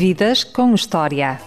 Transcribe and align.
Vidas 0.00 0.44
com 0.44 0.74
História. 0.74 1.38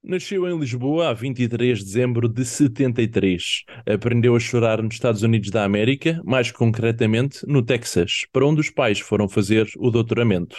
Nasceu 0.00 0.48
em 0.48 0.56
Lisboa 0.60 1.08
a 1.08 1.12
23 1.12 1.80
de 1.80 1.84
dezembro 1.84 2.28
de 2.28 2.44
73. 2.44 3.64
Aprendeu 3.92 4.36
a 4.36 4.38
chorar 4.38 4.80
nos 4.80 4.94
Estados 4.94 5.24
Unidos 5.24 5.50
da 5.50 5.64
América, 5.64 6.22
mais 6.24 6.52
concretamente 6.52 7.40
no 7.48 7.64
Texas, 7.64 8.24
para 8.32 8.46
onde 8.46 8.60
os 8.60 8.70
pais 8.70 9.00
foram 9.00 9.28
fazer 9.28 9.68
o 9.76 9.90
doutoramento. 9.90 10.56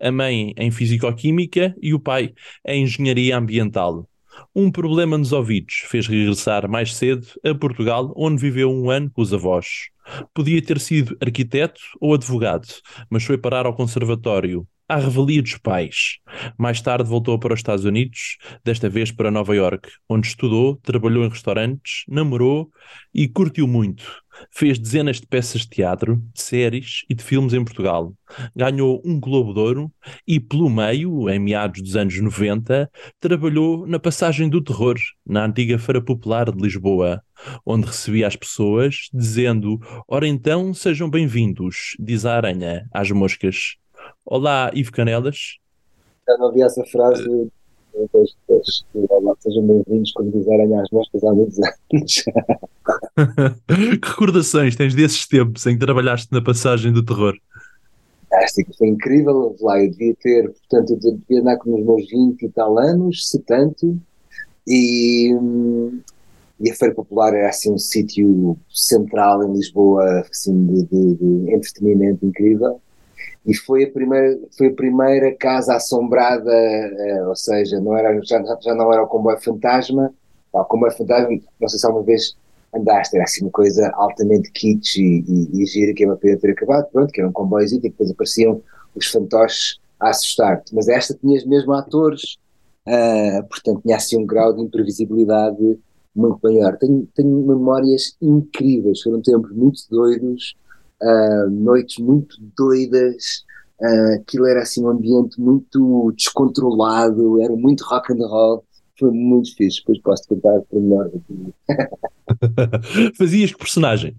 A 0.00 0.10
mãe 0.10 0.52
em 0.56 0.72
Fisicoquímica 0.72 1.72
e 1.80 1.94
o 1.94 2.00
pai 2.00 2.34
em 2.66 2.82
Engenharia 2.82 3.38
Ambiental. 3.38 4.08
Um 4.54 4.70
problema 4.70 5.16
nos 5.18 5.32
ouvidos 5.32 5.74
fez 5.86 6.06
regressar 6.06 6.68
mais 6.68 6.94
cedo 6.94 7.26
a 7.44 7.54
Portugal, 7.54 8.12
onde 8.16 8.40
viveu 8.40 8.70
um 8.70 8.90
ano 8.90 9.10
com 9.10 9.22
os 9.22 9.32
avós. 9.32 9.90
Podia 10.34 10.62
ter 10.62 10.80
sido 10.80 11.16
arquiteto 11.20 11.80
ou 12.00 12.14
advogado, 12.14 12.66
mas 13.10 13.24
foi 13.24 13.38
parar 13.38 13.66
ao 13.66 13.74
conservatório, 13.74 14.66
à 14.92 14.96
revelia 14.96 15.40
dos 15.40 15.56
pais. 15.56 16.18
Mais 16.58 16.82
tarde 16.82 17.08
voltou 17.08 17.38
para 17.38 17.54
os 17.54 17.60
Estados 17.60 17.86
Unidos, 17.86 18.36
desta 18.62 18.90
vez 18.90 19.10
para 19.10 19.30
Nova 19.30 19.56
York, 19.56 19.88
onde 20.06 20.26
estudou, 20.26 20.76
trabalhou 20.76 21.24
em 21.24 21.30
restaurantes, 21.30 22.04
namorou 22.06 22.70
e 23.14 23.26
curtiu 23.26 23.66
muito. 23.66 24.04
Fez 24.50 24.78
dezenas 24.78 25.18
de 25.18 25.26
peças 25.26 25.62
de 25.62 25.70
teatro, 25.70 26.22
de 26.34 26.42
séries 26.42 27.04
e 27.08 27.14
de 27.14 27.22
filmes 27.22 27.54
em 27.54 27.64
Portugal. 27.64 28.12
Ganhou 28.54 29.00
um 29.02 29.18
Globo 29.18 29.54
de 29.54 29.60
Ouro 29.60 29.92
e, 30.26 30.38
pelo 30.38 30.68
meio, 30.68 31.28
em 31.30 31.38
meados 31.38 31.80
dos 31.80 31.96
anos 31.96 32.18
90, 32.18 32.90
trabalhou 33.18 33.86
na 33.86 33.98
Passagem 33.98 34.48
do 34.48 34.62
Terror, 34.62 34.96
na 35.26 35.46
antiga 35.46 35.78
Feira 35.78 36.02
Popular 36.02 36.50
de 36.50 36.62
Lisboa, 36.62 37.22
onde 37.64 37.86
recebia 37.86 38.26
as 38.26 38.36
pessoas 38.36 39.08
dizendo: 39.12 39.78
Ora 40.06 40.26
então, 40.28 40.74
sejam 40.74 41.08
bem-vindos, 41.08 41.96
diz 41.98 42.26
a 42.26 42.36
aranha 42.36 42.86
às 42.92 43.10
moscas. 43.10 43.76
Olá, 44.24 44.70
Ivo 44.72 44.92
Canelas. 44.92 45.58
Já 46.26 46.36
não 46.38 46.48
havia 46.48 46.66
essa 46.66 46.84
frase 46.84 47.24
do 47.24 47.50
das, 48.14 48.34
das, 48.48 48.84
olá, 48.94 49.34
sejam 49.40 49.66
bem-vindos 49.66 50.12
quando 50.12 50.32
quiserem 50.32 50.74
às 50.78 50.88
moscas 50.90 51.24
há 51.24 51.34
muitos 51.34 51.58
anos. 51.58 52.24
que 54.00 54.10
recordações 54.10 54.76
tens 54.76 54.94
desses 54.94 55.26
tempos 55.26 55.66
em 55.66 55.74
que 55.74 55.84
trabalhaste 55.84 56.32
na 56.32 56.40
passagem 56.40 56.92
do 56.92 57.04
terror? 57.04 57.34
Fantástico, 58.30 58.72
foi 58.78 58.88
incrível. 58.88 59.54
Lá 59.60 59.82
eu 59.82 59.90
devia 59.90 60.14
ter, 60.22 60.50
portanto, 60.50 60.90
eu 60.92 61.16
devia 61.18 61.40
andar 61.40 61.58
com 61.58 61.74
os 61.74 61.84
meus 61.84 62.08
20 62.08 62.42
e 62.42 62.48
tal 62.48 62.78
anos, 62.78 63.28
se 63.28 63.38
tanto, 63.40 63.98
e, 64.66 65.34
e 66.60 66.70
a 66.70 66.74
Feira 66.74 66.94
Popular 66.94 67.34
era 67.34 67.50
assim 67.50 67.72
um 67.72 67.78
sítio 67.78 68.56
central 68.70 69.44
em 69.44 69.52
Lisboa, 69.52 70.20
assim, 70.20 70.66
de, 70.66 70.84
de, 70.84 71.14
de 71.16 71.52
entretenimento 71.52 72.24
incrível 72.24 72.80
e 73.44 73.54
foi 73.54 73.84
a 73.84 73.90
primeira, 73.90 74.38
foi 74.56 74.68
a 74.68 74.74
primeira 74.74 75.34
casa 75.36 75.74
assombrada, 75.74 76.50
uh, 76.50 77.28
ou 77.28 77.36
seja, 77.36 77.80
não 77.80 77.96
era, 77.96 78.18
já, 78.22 78.42
já 78.60 78.74
não 78.74 78.92
era 78.92 79.02
o 79.02 79.06
comboio 79.08 79.40
fantasma, 79.40 80.12
o 80.52 80.64
comboio 80.64 80.92
fantasma, 80.92 81.38
não 81.60 81.68
sei 81.68 81.78
se 81.78 81.86
alguma 81.86 82.04
vez 82.04 82.36
andaste, 82.74 83.16
era 83.16 83.24
assim 83.24 83.44
uma 83.44 83.50
coisa 83.50 83.90
altamente 83.94 84.50
kitsch 84.52 84.96
e, 84.96 85.24
e, 85.28 85.62
e 85.62 85.66
gira 85.66 85.92
que 85.92 86.04
é 86.04 86.06
uma 86.06 86.16
pena 86.16 86.38
ter 86.38 86.52
acabado, 86.52 86.88
pronto, 86.90 87.12
que 87.12 87.20
era 87.20 87.28
um 87.28 87.32
comboiozinho 87.32 87.80
e 87.80 87.90
depois 87.90 88.10
apareciam 88.10 88.62
os 88.94 89.06
fantoches 89.06 89.78
a 89.98 90.10
assustar-te, 90.10 90.74
mas 90.74 90.88
esta 90.88 91.14
tinhas 91.14 91.44
mesmo 91.44 91.72
atores, 91.72 92.36
uh, 92.86 93.42
portanto 93.48 93.82
tinha 93.82 93.96
assim 93.96 94.18
um 94.18 94.26
grau 94.26 94.52
de 94.54 94.62
imprevisibilidade 94.62 95.78
muito 96.14 96.38
maior. 96.42 96.76
Tenho, 96.76 97.08
tenho 97.14 97.46
memórias 97.46 98.16
incríveis, 98.20 99.02
foram 99.02 99.20
tempos 99.20 99.50
muito 99.52 99.80
doidos, 99.90 100.54
uh, 101.02 101.50
noites 101.50 101.98
muito 101.98 102.36
doidas, 102.56 103.44
uh, 103.80 104.20
aquilo 104.20 104.46
era 104.46 104.62
assim 104.62 104.82
um 104.84 104.88
ambiente 104.88 105.40
muito 105.40 106.12
descontrolado, 106.16 107.42
era 107.42 107.54
muito 107.54 107.84
rock 107.84 108.12
and 108.12 108.26
roll, 108.26 108.64
foi 108.98 109.10
muito 109.10 109.54
fixe, 109.56 109.80
depois 109.80 110.00
posso 110.00 110.28
contar 110.28 110.60
por 110.62 110.80
melhor. 110.80 111.10
Fazias 113.18 113.52
que 113.52 113.58
personagem? 113.58 114.16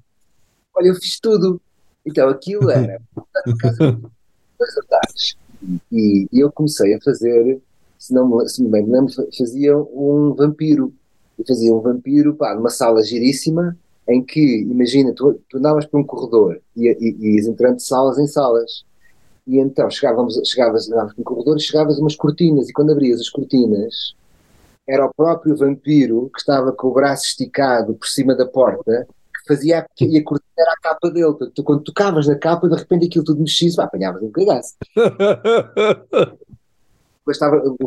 Olha, 0.75 0.87
eu 0.87 0.95
fiz 0.95 1.19
tudo. 1.19 1.61
Então 2.05 2.27
aquilo 2.27 2.69
era 2.69 2.99
dois 3.45 4.77
altares. 4.77 5.37
E, 5.91 6.27
e 6.31 6.39
eu 6.39 6.51
comecei 6.51 6.93
a 6.93 7.01
fazer, 7.01 7.61
se 7.97 8.13
não 8.13 8.27
me, 8.27 8.49
se 8.49 8.61
me 8.61 8.69
bem 8.69 8.85
lembro, 8.85 9.13
fazia 9.37 9.77
um 9.77 10.33
vampiro. 10.35 10.93
Eu 11.39 11.45
fazia 11.47 11.73
um 11.73 11.79
vampiro, 11.79 12.35
pá, 12.35 12.53
numa 12.53 12.69
sala 12.69 13.01
giríssima, 13.03 13.77
em 14.07 14.23
que, 14.23 14.61
imagina, 14.61 15.13
tu, 15.13 15.39
tu 15.49 15.57
andavas 15.57 15.85
por 15.85 15.99
um 15.99 16.03
corredor 16.03 16.61
e, 16.75 16.87
e, 16.87 17.15
e 17.19 17.35
ias 17.35 17.47
entrando 17.47 17.77
de 17.77 17.83
salas 17.83 18.17
em 18.17 18.27
salas, 18.27 18.83
e 19.47 19.59
então 19.59 19.89
chegávamos, 19.89 20.39
chegavas, 20.45 20.89
andavas 20.89 21.13
por 21.13 21.21
um 21.21 21.23
corredor 21.23 21.57
e 21.57 21.61
chegavas 21.61 21.97
a 21.97 22.01
umas 22.01 22.15
cortinas, 22.15 22.69
e 22.69 22.73
quando 22.73 22.91
abrias 22.91 23.19
as 23.19 23.29
cortinas, 23.29 24.15
era 24.87 25.05
o 25.05 25.13
próprio 25.13 25.55
vampiro 25.55 26.29
que 26.33 26.39
estava 26.39 26.71
com 26.73 26.87
o 26.87 26.93
braço 26.93 27.25
esticado 27.25 27.93
por 27.93 28.07
cima 28.07 28.35
da 28.35 28.45
porta, 28.45 29.07
que 29.07 29.47
fazia, 29.47 29.85
e 29.99 30.17
a 30.17 30.23
cortina 30.23 30.51
era 30.57 30.73
a 30.73 30.77
capa 30.81 31.09
dele, 31.09 31.33
tu, 31.53 31.63
quando 31.63 31.83
tocavas 31.83 32.27
na 32.27 32.35
capa, 32.35 32.67
de 32.67 32.75
repente 32.75 33.07
aquilo 33.07 33.23
tudo 33.23 33.39
mexia, 33.39 33.69
apanhavas 33.81 34.21
um 34.21 34.31
cagaço. 34.31 34.75
Depois 37.19 37.37
estava 37.37 37.55
o 37.55 37.77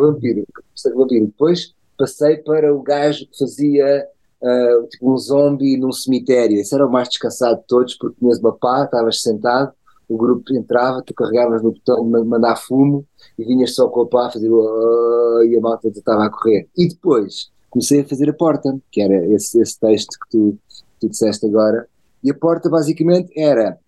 vampiro, 0.00 0.46
o 0.94 0.98
vampiro, 0.98 1.26
depois 1.26 1.74
passei 1.98 2.38
para 2.38 2.74
o 2.74 2.82
gajo 2.82 3.26
que 3.26 3.38
fazia 3.38 4.08
uh, 4.42 4.86
tipo 4.88 5.12
um 5.12 5.16
zombie 5.16 5.76
num 5.76 5.92
cemitério. 5.92 6.58
Esse 6.58 6.74
era 6.74 6.86
o 6.86 6.90
mais 6.90 7.08
descansado 7.08 7.60
de 7.60 7.66
todos, 7.66 7.94
porque 7.94 8.18
tinhas 8.18 8.38
uma 8.40 8.52
pá, 8.52 8.84
estavas 8.84 9.22
sentado, 9.22 9.72
o 10.08 10.16
grupo 10.16 10.52
entrava, 10.52 11.02
tu 11.02 11.14
carregavas 11.14 11.62
no 11.62 11.72
botão 11.72 12.04
de 12.04 12.24
mandar 12.28 12.56
fumo 12.56 13.06
e 13.38 13.44
vinhas 13.44 13.74
só 13.74 13.88
com 13.88 14.02
a 14.02 14.06
pá 14.06 14.26
a 14.26 14.30
fazer 14.30 14.50
uh, 14.50 15.44
e 15.44 15.56
a 15.56 15.60
malta 15.60 15.88
estava 15.88 16.26
a 16.26 16.30
correr. 16.30 16.68
E 16.76 16.88
depois 16.88 17.50
comecei 17.70 18.00
a 18.00 18.04
fazer 18.04 18.28
a 18.28 18.34
porta, 18.34 18.78
que 18.90 19.00
era 19.00 19.26
esse, 19.32 19.58
esse 19.60 19.78
texto 19.80 20.18
que 20.20 20.30
tu, 20.30 20.58
tu 21.00 21.08
disseste 21.08 21.46
agora. 21.46 21.88
E 22.22 22.30
a 22.30 22.34
porta 22.34 22.68
basicamente 22.68 23.32
era 23.36 23.78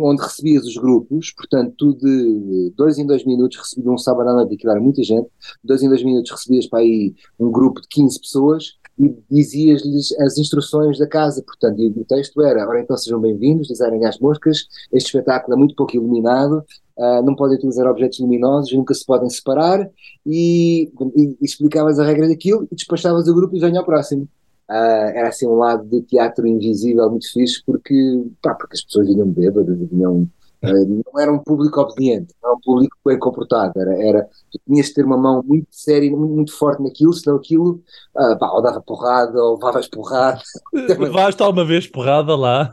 onde 0.00 0.22
recebias 0.22 0.64
os 0.64 0.76
grupos, 0.76 1.32
portanto, 1.36 1.74
tu 1.76 1.94
de 1.94 2.72
dois 2.74 2.98
em 2.98 3.06
dois 3.06 3.24
minutos 3.24 3.58
recebias 3.58 3.86
um 3.86 3.98
sábado 3.98 4.30
à 4.30 4.32
noite, 4.32 4.54
aquilo 4.54 4.72
era 4.72 4.80
muita 4.80 5.02
gente, 5.02 5.26
de 5.26 5.66
dois 5.66 5.82
em 5.82 5.88
dois 5.88 6.02
minutos 6.02 6.30
recebias 6.30 6.66
para 6.66 6.80
aí 6.80 7.14
um 7.38 7.50
grupo 7.50 7.80
de 7.82 7.88
15 7.88 8.20
pessoas 8.20 8.76
e 8.98 9.16
dizias-lhes 9.30 10.12
as 10.20 10.38
instruções 10.38 10.98
da 10.98 11.06
casa, 11.06 11.42
portanto, 11.42 11.80
e 11.80 11.88
o 11.88 12.04
texto 12.04 12.42
era, 12.42 12.68
ora 12.68 12.80
então 12.80 12.96
sejam 12.96 13.20
bem-vindos, 13.20 13.68
dizerem 13.68 14.04
às 14.04 14.18
moscas, 14.18 14.66
este 14.92 15.06
espetáculo 15.06 15.54
é 15.54 15.58
muito 15.58 15.74
pouco 15.74 15.96
iluminado, 15.96 16.64
uh, 16.96 17.22
não 17.22 17.34
podem 17.34 17.56
utilizar 17.56 17.86
objetos 17.86 18.20
luminosos, 18.20 18.72
nunca 18.72 18.94
se 18.94 19.04
podem 19.04 19.28
separar, 19.30 19.88
e, 20.26 20.90
e, 21.16 21.36
explicavas 21.40 21.98
a 21.98 22.04
regra 22.04 22.28
daquilo, 22.28 22.68
e 22.70 22.74
despachavas 22.74 23.28
o 23.28 23.34
grupo 23.34 23.56
e 23.56 23.60
venha 23.60 23.80
ao 23.80 23.86
próximo. 23.86 24.28
Uh, 24.70 25.10
era 25.14 25.28
assim 25.28 25.46
um 25.46 25.56
lado 25.56 25.84
de 25.84 26.02
teatro 26.02 26.46
invisível 26.46 27.10
muito 27.10 27.30
fixe, 27.30 27.62
porque, 27.64 28.24
pá, 28.42 28.54
porque 28.54 28.74
as 28.74 28.82
pessoas 28.82 29.08
vinham 29.08 29.26
bêbadas, 29.26 29.76
vinham 29.90 30.28
não 30.62 31.20
era 31.20 31.32
um 31.32 31.38
público 31.38 31.80
obediente, 31.80 32.34
não 32.40 32.50
era 32.50 32.56
um 32.56 32.60
público 32.60 32.96
bem 33.04 33.18
comportado, 33.18 33.72
era, 33.80 34.00
era 34.00 34.28
tu 34.50 34.60
tinhas 34.66 34.86
de 34.86 34.94
ter 34.94 35.04
uma 35.04 35.16
mão 35.16 35.42
muito 35.42 35.66
séria, 35.70 36.10
muito, 36.10 36.34
muito 36.34 36.56
forte 36.56 36.82
naquilo, 36.82 37.12
senão 37.12 37.36
aquilo 37.36 37.82
uh, 38.16 38.38
pá, 38.38 38.50
ou 38.52 38.62
dava 38.62 38.80
porrada 38.80 39.42
ou 39.42 39.54
levavas 39.54 39.88
porrada. 39.88 40.40
Levaste 40.72 41.42
alguma 41.42 41.64
vez 41.64 41.86
porrada 41.86 42.36
lá? 42.36 42.72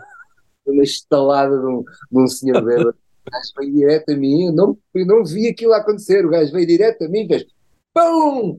Uma 0.65 0.83
estalada 0.83 1.57
de 1.57 1.65
um, 1.65 1.83
de 2.11 2.19
um 2.19 2.27
senhor 2.27 2.63
bêbado. 2.63 2.95
O 3.25 3.31
gajo 3.31 3.51
veio 3.57 3.73
direto 3.73 4.09
a 4.11 4.15
mim, 4.15 4.45
eu 4.47 4.53
não, 4.53 4.77
eu 4.93 5.05
não 5.05 5.25
vi 5.25 5.47
aquilo 5.47 5.73
acontecer, 5.73 6.25
o 6.25 6.29
gajo 6.29 6.51
veio 6.51 6.67
direto 6.67 7.03
a 7.05 7.07
mim 7.07 7.21
e 7.21 7.27
fez 7.27 7.45
PUM! 7.93 8.55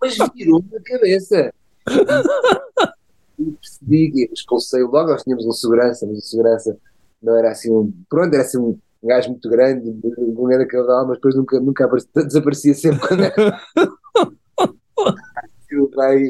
Mas 0.00 0.16
virou-me 0.34 0.76
a 0.76 0.82
cabeça. 0.82 1.52
E 3.38 3.50
percebi 3.52 4.10
que 4.10 4.30
expulsei 4.32 4.82
logo, 4.82 5.10
nós 5.10 5.22
tínhamos 5.22 5.46
um 5.46 5.52
segurança, 5.52 6.06
mas 6.06 6.18
o 6.18 6.22
segurança 6.22 6.78
não 7.24 7.36
era 7.36 7.50
assim 7.50 7.72
um. 7.72 7.92
Pronto, 8.08 8.32
era 8.34 8.42
assim 8.42 8.58
um 8.58 8.78
gajo 9.02 9.30
muito 9.30 9.48
grande, 9.48 9.90
um 10.18 10.44
grande 10.44 10.66
caudal, 10.66 11.06
mas 11.06 11.16
depois 11.16 11.34
nunca, 11.34 11.60
nunca 11.60 11.84
aparecia, 11.84 12.10
desaparecia 12.24 12.74
sempre 12.74 13.00
quando 13.00 13.24
era. 13.24 13.60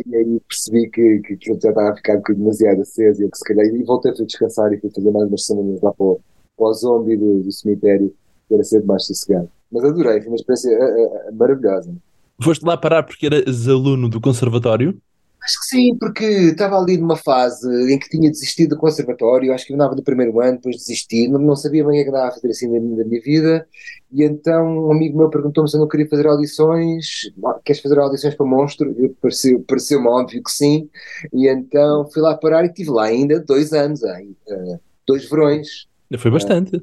e 0.06 0.16
aí 0.16 0.40
percebi 0.48 0.88
que, 0.88 1.20
que 1.20 1.38
já 1.46 1.52
estava 1.52 1.90
a 1.90 1.96
ficar 1.96 2.16
demasiado 2.28 2.80
aceso 2.80 3.22
e 3.22 3.30
que 3.30 3.36
se 3.36 3.44
calhar 3.44 3.66
e 3.66 3.82
voltei 3.82 4.10
a 4.10 4.14
descansar 4.14 4.72
e 4.72 4.80
fui 4.80 4.90
fazer 4.90 5.10
mais 5.10 5.28
umas 5.28 5.44
semanas 5.44 5.82
lá 5.82 5.92
para 5.92 6.06
o, 6.06 6.20
para 6.56 6.66
o 6.66 6.72
zombie 6.72 7.16
do, 7.16 7.42
do 7.42 7.52
cemitério 7.52 8.14
era 8.50 8.62
ser 8.62 8.84
mais 8.84 9.06
sossegado. 9.06 9.50
Mas 9.70 9.84
adorei, 9.84 10.20
foi 10.20 10.28
uma 10.28 10.36
experiência 10.36 10.70
uh, 10.70 11.30
uh, 11.30 11.34
maravilhosa. 11.34 11.94
Foste 12.42 12.64
lá 12.64 12.76
parar 12.76 13.02
porque 13.02 13.26
eras 13.26 13.68
aluno 13.68 14.08
do 14.08 14.20
conservatório? 14.20 14.96
Acho 15.44 15.60
que 15.60 15.66
sim, 15.66 15.94
porque 15.98 16.24
estava 16.24 16.78
ali 16.78 16.96
numa 16.96 17.16
fase 17.16 17.68
em 17.92 17.98
que 17.98 18.08
tinha 18.08 18.30
desistido 18.30 18.70
do 18.70 18.78
conservatório, 18.78 19.52
acho 19.52 19.66
que 19.66 19.74
andava 19.74 19.94
no 19.94 20.02
primeiro 20.02 20.40
ano, 20.40 20.52
depois 20.52 20.76
desisti, 20.76 21.28
não, 21.28 21.38
não 21.38 21.54
sabia 21.54 21.84
bem 21.84 22.00
o 22.00 22.02
que 22.02 22.08
andava 22.08 22.28
a 22.28 22.32
fazer 22.32 22.48
assim 22.48 22.72
da, 22.72 22.78
da 22.96 23.04
minha 23.04 23.20
vida, 23.20 23.68
e 24.10 24.24
então 24.24 24.86
um 24.86 24.90
amigo 24.90 25.18
meu 25.18 25.28
perguntou-me 25.28 25.68
se 25.68 25.76
eu 25.76 25.80
não 25.80 25.88
queria 25.88 26.08
fazer 26.08 26.26
audições, 26.26 27.30
queres 27.62 27.82
fazer 27.82 27.98
audições 27.98 28.34
para 28.34 28.46
monstro? 28.46 28.94
Eu 28.96 29.14
pareceu, 29.20 29.62
pareceu-me 29.68 30.08
óbvio 30.08 30.42
que 30.42 30.50
sim, 30.50 30.88
e 31.30 31.46
então 31.46 32.08
fui 32.10 32.22
lá 32.22 32.34
parar 32.34 32.64
e 32.64 32.68
estive 32.68 32.90
lá 32.90 33.04
ainda 33.04 33.38
dois 33.38 33.74
anos, 33.74 34.02
aí, 34.02 34.34
uh, 34.48 34.80
dois 35.06 35.28
verões. 35.28 35.86
Foi 36.16 36.30
bastante. 36.30 36.76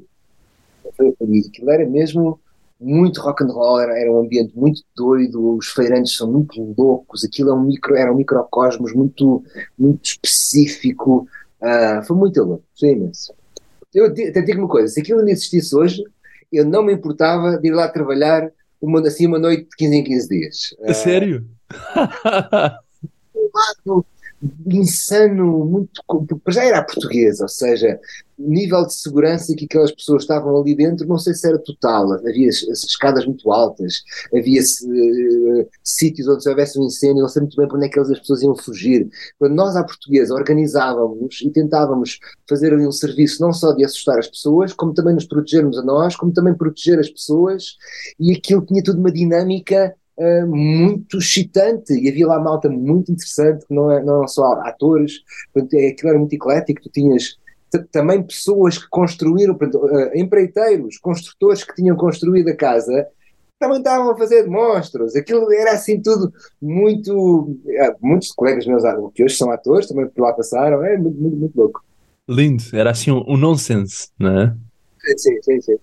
Uh, 1.00 1.16
aquilo 1.48 1.70
era 1.70 1.84
mesmo 1.84 2.38
muito 2.82 3.20
rock 3.20 3.44
and 3.44 3.48
roll, 3.48 3.80
era, 3.80 3.98
era 3.98 4.12
um 4.12 4.20
ambiente 4.20 4.52
muito 4.56 4.82
doido, 4.96 5.56
os 5.56 5.68
feirantes 5.68 6.16
são 6.16 6.30
muito 6.30 6.74
loucos, 6.76 7.24
aquilo 7.24 7.50
é 7.50 7.54
um 7.54 7.62
micro, 7.62 7.94
era 7.94 8.12
um 8.12 8.16
microcosmos 8.16 8.92
muito, 8.92 9.42
muito 9.78 10.04
específico, 10.04 11.26
uh, 11.60 12.02
foi 12.04 12.16
muito 12.16 12.42
louco, 12.42 12.64
foi 12.78 12.90
imenso. 12.90 13.32
Eu 13.94 14.06
até 14.06 14.40
digo 14.40 14.60
uma 14.60 14.68
coisa, 14.68 14.88
se 14.88 15.00
aquilo 15.00 15.20
ainda 15.20 15.30
existisse 15.30 15.74
hoje, 15.74 16.02
eu 16.52 16.64
não 16.64 16.82
me 16.82 16.92
importava 16.92 17.56
de 17.58 17.68
ir 17.68 17.72
lá 17.72 17.88
trabalhar 17.88 18.50
uma, 18.80 19.00
assim 19.00 19.26
uma 19.26 19.38
noite 19.38 19.62
de 19.64 19.76
15 19.76 19.96
em 19.96 20.04
15 20.04 20.28
dias. 20.28 20.74
Uh, 20.80 20.94
sério? 20.94 21.46
insano, 24.66 25.64
muito. 25.64 26.02
Já 26.48 26.64
era 26.64 26.82
portuguesa, 26.82 27.44
ou 27.44 27.48
seja, 27.48 28.00
o 28.38 28.48
nível 28.50 28.84
de 28.84 28.94
segurança 28.94 29.54
que 29.54 29.66
aquelas 29.66 29.92
pessoas 29.92 30.22
estavam 30.22 30.60
ali 30.60 30.74
dentro, 30.74 31.06
não 31.06 31.18
sei 31.18 31.34
se 31.34 31.46
era 31.46 31.58
total. 31.58 32.12
Havia 32.12 32.48
escadas 32.48 33.24
muito 33.24 33.50
altas, 33.52 34.02
havia 34.34 34.60
uh, 34.60 35.68
sítios 35.84 36.26
onde 36.28 36.42
se 36.42 36.48
houvesse 36.48 36.78
um 36.78 36.84
incêndio, 36.84 37.22
não 37.22 37.28
sei 37.28 37.42
muito 37.42 37.56
bem 37.56 37.68
para 37.68 37.76
onde 37.76 37.86
é 37.86 37.88
que 37.88 38.00
as 38.00 38.18
pessoas 38.18 38.42
iam 38.42 38.56
fugir. 38.56 39.08
Quando 39.38 39.54
nós, 39.54 39.76
à 39.76 39.84
portuguesa, 39.84 40.34
organizávamos 40.34 41.40
e 41.42 41.50
tentávamos 41.50 42.18
fazer 42.48 42.72
ali 42.72 42.86
um 42.86 42.92
serviço 42.92 43.40
não 43.40 43.52
só 43.52 43.72
de 43.72 43.84
assustar 43.84 44.18
as 44.18 44.28
pessoas, 44.28 44.72
como 44.72 44.92
também 44.92 45.14
nos 45.14 45.24
protegermos 45.24 45.78
a 45.78 45.82
nós, 45.82 46.16
como 46.16 46.32
também 46.32 46.54
proteger 46.54 46.98
as 46.98 47.08
pessoas, 47.08 47.76
e 48.18 48.32
aquilo 48.32 48.64
tinha 48.66 48.82
tudo 48.82 48.98
uma 48.98 49.12
dinâmica 49.12 49.94
Uh, 50.18 50.46
muito 50.46 51.16
excitante 51.16 51.94
e 51.94 52.06
havia 52.06 52.26
lá 52.26 52.38
malta 52.38 52.68
muito 52.68 53.10
interessante 53.10 53.66
que 53.66 53.74
não, 53.74 53.90
é, 53.90 54.04
não 54.04 54.28
só 54.28 54.44
atores, 54.60 55.20
portanto, 55.54 55.74
é, 55.74 55.88
aquilo 55.88 56.10
era 56.10 56.18
muito 56.18 56.34
eclético, 56.34 56.82
tu 56.82 56.90
tinhas 56.90 57.38
também 57.90 58.22
pessoas 58.22 58.76
que 58.76 58.86
construíram, 58.90 59.54
portanto, 59.54 59.82
uh, 59.86 60.10
empreiteiros, 60.14 60.98
construtores 60.98 61.64
que 61.64 61.74
tinham 61.74 61.96
construído 61.96 62.48
a 62.48 62.56
casa, 62.56 63.06
também 63.58 63.78
estavam 63.78 64.10
a 64.10 64.16
fazer 64.18 64.46
monstros, 64.46 65.16
aquilo 65.16 65.50
era 65.52 65.72
assim 65.72 66.00
tudo 66.00 66.32
muito, 66.60 67.12
uh, 67.14 67.96
muitos 68.00 68.32
colegas 68.32 68.66
meus 68.66 68.82
que 69.14 69.24
hoje 69.24 69.36
são 69.36 69.50
atores 69.50 69.88
também 69.88 70.06
por 70.08 70.22
lá 70.22 70.32
passaram, 70.34 70.84
é 70.84 70.98
muito, 70.98 71.18
muito, 71.18 71.36
muito 71.36 71.56
louco. 71.56 71.82
Lindo, 72.28 72.62
era 72.74 72.90
assim 72.90 73.10
um, 73.10 73.24
um 73.26 73.36
nonsense, 73.36 74.10
não 74.18 74.38
é? 74.38 74.54
Sim, 75.16 75.42
sim, 75.42 75.60
sim. 75.60 75.76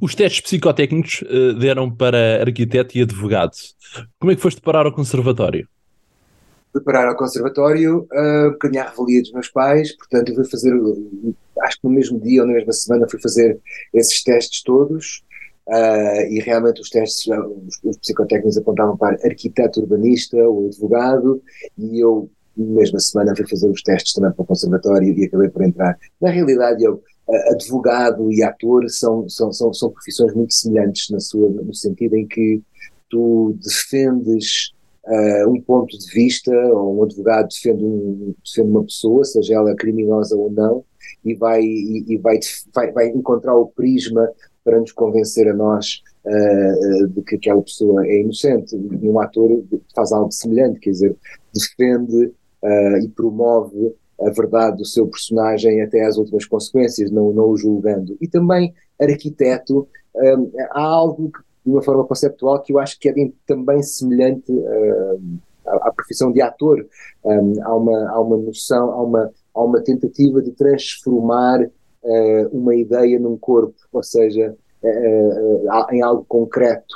Os 0.00 0.14
testes 0.14 0.40
psicotécnicos 0.40 1.22
uh, 1.22 1.54
deram 1.58 1.90
para 1.90 2.40
arquiteto 2.40 2.96
e 2.98 3.02
advogado. 3.02 3.52
Como 4.18 4.32
é 4.32 4.36
que 4.36 4.42
foste 4.42 4.60
parar 4.60 4.86
ao 4.86 4.92
conservatório? 4.92 5.68
Fui 6.72 6.82
parar 6.82 7.08
ao 7.08 7.16
conservatório, 7.16 8.06
uh, 8.12 8.48
um 8.48 8.52
bocadinho 8.52 8.82
à 8.82 8.88
revelia 8.88 9.22
dos 9.22 9.32
meus 9.32 9.48
pais, 9.48 9.96
portanto 9.96 10.30
eu 10.30 10.34
fui 10.34 10.44
fazer, 10.44 10.72
acho 11.62 11.80
que 11.80 11.84
no 11.84 11.90
mesmo 11.90 12.20
dia 12.20 12.42
ou 12.42 12.48
na 12.48 12.54
mesma 12.54 12.72
semana 12.72 13.06
fui 13.08 13.20
fazer 13.20 13.58
esses 13.92 14.22
testes 14.24 14.62
todos, 14.62 15.22
uh, 15.68 16.26
e 16.30 16.40
realmente 16.44 16.80
os 16.80 16.90
testes, 16.90 17.26
os, 17.28 17.78
os 17.84 17.96
psicotécnicos 17.98 18.58
apontavam 18.58 18.96
para 18.96 19.16
arquiteto 19.24 19.80
urbanista 19.80 20.36
ou 20.36 20.66
advogado, 20.66 21.40
e 21.78 22.00
eu 22.00 22.28
na 22.56 22.74
mesma 22.74 23.00
semana 23.00 23.34
fui 23.36 23.46
fazer 23.48 23.68
os 23.68 23.82
testes 23.82 24.12
também 24.12 24.32
para 24.32 24.42
o 24.42 24.46
conservatório 24.46 25.16
e 25.16 25.24
acabei 25.24 25.48
por 25.48 25.62
entrar. 25.62 25.96
Na 26.20 26.30
realidade 26.30 26.84
eu 26.84 27.02
advogado 27.50 28.30
e 28.32 28.42
ator 28.42 28.88
são, 28.90 29.28
são, 29.28 29.52
são, 29.52 29.72
são 29.72 29.90
profissões 29.90 30.34
muito 30.34 30.54
semelhantes 30.54 31.08
na 31.10 31.20
sua, 31.20 31.48
no 31.48 31.74
sentido 31.74 32.16
em 32.16 32.26
que 32.26 32.62
tu 33.08 33.56
defendes 33.62 34.74
uh, 35.06 35.50
um 35.50 35.60
ponto 35.60 35.96
de 35.96 36.10
vista, 36.12 36.52
ou 36.52 36.98
um 36.98 37.02
advogado 37.04 37.48
defende, 37.48 37.84
um, 37.84 38.34
defende 38.44 38.70
uma 38.70 38.84
pessoa, 38.84 39.24
seja 39.24 39.54
ela 39.54 39.74
criminosa 39.74 40.36
ou 40.36 40.50
não, 40.50 40.84
e 41.24 41.34
vai, 41.34 41.62
e, 41.62 42.04
e 42.08 42.18
vai, 42.18 42.38
vai, 42.74 42.92
vai, 42.92 43.08
encontrar 43.08 43.56
o 43.56 43.68
prisma 43.68 44.28
para 44.64 44.80
nos 44.80 44.92
convencer 44.92 45.48
a 45.48 45.54
nós 45.54 46.02
uh, 46.24 47.08
de 47.08 47.22
que 47.22 47.36
aquela 47.36 47.62
pessoa 47.62 48.06
é 48.06 48.20
inocente. 48.20 48.74
E 48.74 49.08
um 49.08 49.20
ator 49.20 49.62
faz 49.94 50.12
algo 50.12 50.32
semelhante, 50.32 50.80
quer 50.80 50.90
dizer, 50.90 51.16
defende 51.54 52.26
uh, 52.62 52.96
e 53.02 53.08
promove 53.08 53.94
a 54.24 54.30
verdade 54.30 54.78
do 54.78 54.84
seu 54.84 55.06
personagem 55.06 55.82
até 55.82 56.04
às 56.04 56.16
últimas 56.16 56.46
consequências, 56.46 57.10
não, 57.10 57.32
não 57.32 57.50
o 57.50 57.56
julgando. 57.56 58.16
E 58.20 58.26
também, 58.26 58.74
arquiteto, 59.00 59.86
um, 60.16 60.50
há 60.70 60.82
algo 60.82 61.30
que, 61.30 61.40
de 61.64 61.70
uma 61.70 61.82
forma 61.82 62.04
conceptual 62.04 62.60
que 62.62 62.72
eu 62.72 62.78
acho 62.78 62.98
que 62.98 63.08
é 63.08 63.14
também 63.46 63.82
semelhante 63.82 64.50
um, 64.52 65.38
à, 65.66 65.88
à, 65.88 65.92
profissão 65.92 66.32
de 66.32 66.40
ator. 66.40 66.86
Um, 67.24 67.62
há, 67.62 67.76
uma, 67.76 68.10
há 68.10 68.20
uma 68.20 68.36
noção, 68.36 68.90
há 68.90 69.02
uma, 69.02 69.30
há 69.54 69.62
uma 69.62 69.80
tentativa 69.82 70.42
de 70.42 70.52
transformar 70.52 71.62
uh, 71.62 72.48
uma 72.52 72.74
ideia 72.74 73.18
num 73.18 73.36
corpo, 73.36 73.74
ou 73.92 74.02
seja, 74.02 74.54
uh, 74.82 75.66
uh, 75.66 75.86
em 75.90 76.02
algo 76.02 76.24
concreto. 76.28 76.94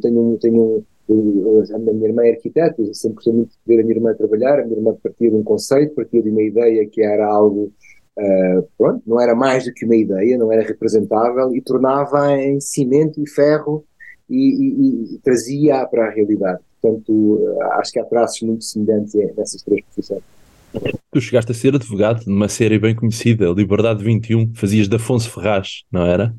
tenho, 0.00 0.36
tenho 0.38 0.84
a 1.10 1.78
minha 1.78 2.08
irmã 2.08 2.24
é 2.24 2.32
arquiteta, 2.32 2.80
eu 2.82 2.94
sempre 2.94 3.16
gostei 3.16 3.32
muito 3.32 3.50
de 3.50 3.56
ver 3.66 3.80
a 3.80 3.84
minha 3.84 3.96
irmã 3.96 4.14
trabalhar, 4.14 4.60
a 4.60 4.64
minha 4.64 4.76
irmã 4.76 4.94
partia 5.02 5.30
de 5.30 5.36
um 5.36 5.42
conceito, 5.42 5.94
partia 5.94 6.22
de 6.22 6.30
uma 6.30 6.42
ideia 6.42 6.86
que 6.86 7.02
era 7.02 7.26
algo, 7.26 7.72
uh, 8.18 8.68
pronto, 8.76 9.02
não 9.06 9.20
era 9.20 9.34
mais 9.34 9.64
do 9.64 9.72
que 9.72 9.84
uma 9.84 9.96
ideia, 9.96 10.36
não 10.36 10.52
era 10.52 10.62
representável 10.62 11.54
e 11.54 11.60
tornava 11.60 12.32
em 12.32 12.60
cimento 12.60 13.20
e 13.22 13.28
ferro 13.28 13.84
e, 14.28 14.36
e, 14.36 15.14
e 15.14 15.18
trazia 15.20 15.86
para 15.86 16.06
a 16.06 16.10
realidade. 16.10 16.60
Portanto, 16.80 17.10
uh, 17.10 17.62
acho 17.74 17.92
que 17.92 17.98
há 17.98 18.04
traços 18.04 18.42
muito 18.42 18.64
semelhantes 18.64 19.14
nessas 19.36 19.62
três 19.62 19.82
profissões. 19.84 20.22
Tu 21.10 21.20
chegaste 21.20 21.50
a 21.50 21.54
ser 21.54 21.74
advogado 21.74 22.24
numa 22.26 22.48
série 22.48 22.78
bem 22.78 22.94
conhecida, 22.94 23.46
Liberdade 23.46 24.04
21, 24.04 24.54
fazias 24.54 24.86
de 24.86 24.96
Afonso 24.96 25.30
Ferraz, 25.30 25.84
não 25.90 26.04
era? 26.04 26.34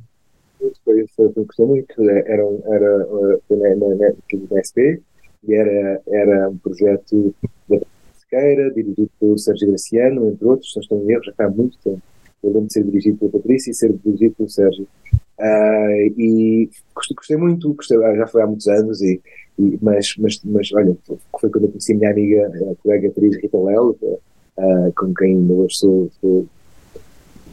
Foi, 1.19 1.27
foi, 1.27 1.33
foi 1.33 1.45
gostei 1.45 1.65
muito, 1.65 2.09
era, 2.09 2.43
era, 2.65 3.07
foi 3.47 3.57
na, 3.57 3.75
na, 3.75 3.95
na, 3.95 4.13
na 4.51 4.63
SP 4.63 5.01
e 5.47 5.53
era, 5.53 6.01
era 6.07 6.49
um 6.49 6.57
projeto 6.57 7.35
da 7.67 7.79
Sequeira, 8.13 8.71
dirigido 8.73 9.09
pelo 9.19 9.37
Sérgio 9.37 9.69
Graciano, 9.69 10.29
entre 10.29 10.45
outros, 10.45 10.71
se 10.71 10.77
não 10.77 10.83
estou 10.83 11.03
em 11.03 11.11
erro, 11.11 11.23
já 11.23 11.31
está 11.31 11.45
há 11.45 11.49
muito 11.49 11.77
tempo. 11.79 12.01
Eu 12.41 12.51
lembro 12.51 12.67
de 12.67 12.73
ser 12.73 12.83
dirigido 12.83 13.17
pela 13.17 13.31
Patrícia 13.31 13.71
e 13.71 13.73
ser 13.73 13.93
dirigido 13.93 14.35
pelo 14.35 14.49
Sérgio. 14.49 14.87
Uh, 15.39 16.13
e 16.17 16.69
gostei, 16.93 17.15
gostei, 17.15 17.37
muito, 17.37 17.73
gostei, 17.73 17.97
já 17.97 18.27
foi 18.27 18.41
há 18.41 18.47
muitos 18.47 18.67
anos, 18.67 19.01
e, 19.01 19.21
e, 19.57 19.79
mas, 19.81 20.13
mas, 20.17 20.41
mas 20.43 20.73
olha, 20.73 20.95
foi 21.39 21.49
quando 21.49 21.65
eu 21.65 21.69
conheci 21.69 21.93
a 21.93 21.95
minha 21.95 22.11
amiga, 22.11 22.47
a 22.47 22.75
colega 22.83 23.07
atriz 23.07 23.37
Rita 23.37 23.57
Lelo, 23.57 23.97
uh, 24.01 24.93
com 24.95 25.13
quem 25.13 25.49
hoje 25.51 25.75
sou, 25.75 26.11
sou 26.19 26.45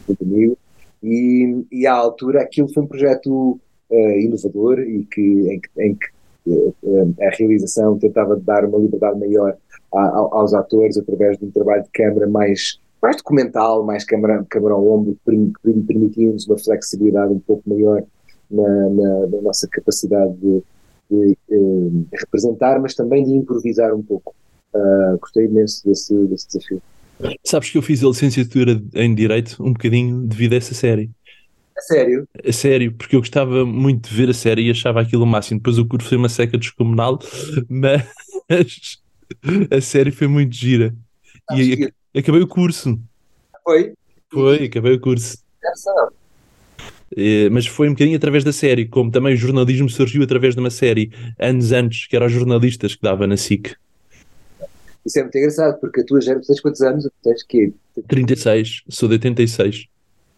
muito 0.07 0.23
amigo, 0.23 0.57
e, 1.03 1.65
e 1.71 1.87
à 1.87 1.93
altura 1.93 2.41
aquilo 2.41 2.71
foi 2.73 2.83
um 2.83 2.87
projeto 2.87 3.59
uh, 3.89 4.19
inovador 4.19 4.79
e 4.79 5.05
que, 5.05 5.21
em 5.21 5.59
que, 5.59 5.81
em 5.81 5.95
que 5.95 6.07
uh, 6.83 7.15
a 7.21 7.29
realização 7.35 7.97
tentava 7.97 8.35
dar 8.35 8.65
uma 8.65 8.79
liberdade 8.79 9.19
maior 9.19 9.55
a, 9.93 9.99
a, 9.99 10.17
aos 10.17 10.53
atores 10.53 10.97
através 10.97 11.37
de 11.37 11.45
um 11.45 11.51
trabalho 11.51 11.83
de 11.83 11.89
câmara 11.91 12.27
mais, 12.27 12.79
mais 13.01 13.17
documental, 13.17 13.83
mais 13.83 14.03
câmara, 14.03 14.45
câmara 14.49 14.73
ao 14.73 14.87
ombro, 14.87 15.17
permitindo-nos 15.23 16.47
uma 16.47 16.57
flexibilidade 16.57 17.33
um 17.33 17.39
pouco 17.39 17.63
maior 17.69 18.03
na, 18.49 18.89
na, 18.89 19.27
na 19.27 19.41
nossa 19.41 19.67
capacidade 19.67 20.33
de, 20.37 20.63
de 21.09 21.37
uh, 21.51 22.05
representar, 22.13 22.79
mas 22.79 22.95
também 22.95 23.23
de 23.23 23.31
improvisar 23.31 23.93
um 23.93 24.01
pouco. 24.01 24.33
gostei 25.21 25.45
imenso 25.45 25.85
desse, 25.85 26.13
desse 26.25 26.47
desafio. 26.47 26.81
Sabes 27.43 27.69
que 27.69 27.77
eu 27.77 27.81
fiz 27.81 28.03
a 28.03 28.07
licenciatura 28.07 28.81
em 28.93 29.13
Direito 29.13 29.61
um 29.63 29.73
bocadinho 29.73 30.21
devido 30.21 30.53
a 30.53 30.57
essa 30.57 30.73
série. 30.73 31.09
A 31.77 31.81
sério? 31.81 32.27
A 32.45 32.51
sério, 32.51 32.93
porque 32.93 33.15
eu 33.15 33.19
gostava 33.19 33.65
muito 33.65 34.09
de 34.09 34.15
ver 34.15 34.29
a 34.29 34.33
série 34.33 34.67
e 34.67 34.71
achava 34.71 35.01
aquilo 35.01 35.23
o 35.23 35.27
máximo. 35.27 35.59
Depois 35.59 35.77
o 35.77 35.85
curso 35.85 36.09
foi 36.09 36.17
uma 36.17 36.29
seca 36.29 36.57
descomunal, 36.57 37.19
mas 37.69 38.03
a 39.69 39.81
série 39.81 40.11
foi 40.11 40.27
muito 40.27 40.55
gira. 40.55 40.93
e 41.55 41.91
acabei 42.17 42.41
o 42.41 42.47
curso. 42.47 42.99
Foi? 43.63 43.93
Foi, 44.31 44.65
acabei 44.65 44.93
o 44.93 44.99
curso. 44.99 45.37
É, 47.15 47.49
mas 47.49 47.65
foi 47.65 47.87
um 47.87 47.93
bocadinho 47.93 48.17
através 48.17 48.43
da 48.43 48.51
série, 48.51 48.85
como 48.85 49.09
também 49.11 49.33
o 49.33 49.37
jornalismo 49.37 49.89
surgiu 49.89 50.23
através 50.23 50.55
de 50.55 50.59
uma 50.59 50.69
série, 50.69 51.11
anos 51.39 51.71
antes, 51.71 52.07
que 52.07 52.15
era 52.15 52.25
os 52.25 52.31
jornalistas 52.31 52.95
que 52.95 53.01
dava 53.01 53.25
na 53.25 53.37
SIC. 53.37 53.75
Isso 55.07 55.19
é 55.19 55.23
muito 55.23 55.37
engraçado, 55.37 55.79
porque 55.79 56.01
a 56.01 56.05
tua 56.05 56.19
geração, 56.19 56.47
tens 56.47 56.59
quantos 56.59 56.81
anos? 56.81 57.09
Tens 57.23 57.41
que 57.43 57.73
36, 58.09 58.83
sou 58.89 59.07
de 59.07 59.15
86. 59.15 59.87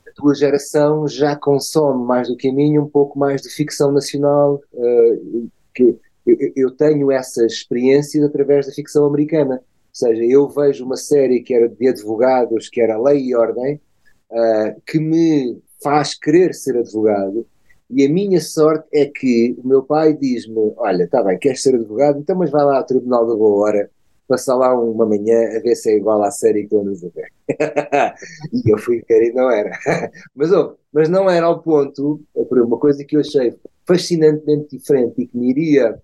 A 0.08 0.12
tua 0.14 0.36
geração 0.36 1.08
já 1.08 1.36
consome 1.36 2.06
mais 2.06 2.28
do 2.28 2.38
que 2.38 2.50
a 2.50 2.54
minha 2.54 2.80
um 2.80 2.88
pouco 2.88 3.18
mais 3.18 3.42
de 3.42 3.50
ficção 3.50 3.92
nacional, 3.92 4.62
uh, 4.74 5.50
que 5.74 5.98
eu, 6.24 6.38
eu 6.56 6.72
tenho 6.72 7.12
essas 7.12 7.52
experiências 7.54 8.24
através 8.24 8.68
da 8.68 8.72
ficção 8.72 9.06
americana. 9.06 9.56
Ou 9.56 9.62
seja, 9.92 10.24
eu 10.24 10.48
vejo 10.48 10.86
uma 10.86 10.98
série 10.98 11.42
que 11.42 11.56
era 11.56 11.68
de 11.68 11.88
advogados, 11.88 12.70
que 12.70 12.80
era 12.80 13.02
Lei 13.02 13.26
e 13.26 13.36
Ordem, 13.36 13.82
uh, 14.30 14.80
que 14.86 15.00
me 15.00 15.60
faz 15.82 16.14
querer 16.14 16.54
ser 16.54 16.78
advogado, 16.78 17.44
e 17.90 18.06
a 18.06 18.10
minha 18.10 18.40
sorte 18.40 18.88
é 18.94 19.06
que 19.08 19.58
o 19.58 19.68
meu 19.68 19.82
pai 19.82 20.14
diz-me: 20.14 20.74
Olha, 20.78 21.06
está 21.06 21.24
bem, 21.24 21.40
queres 21.40 21.64
ser 21.64 21.74
advogado? 21.74 22.20
Então, 22.20 22.36
mas 22.38 22.52
vai 22.52 22.64
lá 22.64 22.78
ao 22.78 22.86
Tribunal 22.86 23.26
da 23.26 23.36
Boa 23.36 23.66
Hora, 23.66 23.90
passar 24.30 24.56
lá 24.56 24.80
uma 24.80 25.08
manhã 25.08 25.58
a 25.58 25.60
ver 25.60 25.76
se 25.76 25.90
é 25.90 25.98
igual 25.98 26.22
à 26.22 26.30
série 26.30 26.68
que 26.68 26.76
a 26.76 26.82
ver. 26.82 27.34
e 28.54 28.72
eu 28.72 28.78
fui 28.78 29.04
ver 29.10 29.24
e 29.24 29.34
não 29.34 29.50
era. 29.50 29.72
mas, 30.36 30.52
oh, 30.52 30.76
mas 30.94 31.10
não 31.10 31.28
era 31.28 31.48
ao 31.48 31.60
ponto, 31.62 32.22
por 32.48 32.60
uma 32.60 32.78
coisa 32.78 33.04
que 33.04 33.16
eu 33.16 33.22
achei 33.22 33.56
fascinantemente 33.88 34.78
diferente 34.78 35.24
e 35.24 35.28
que 35.28 35.36
me 35.36 35.50
iria 35.50 36.00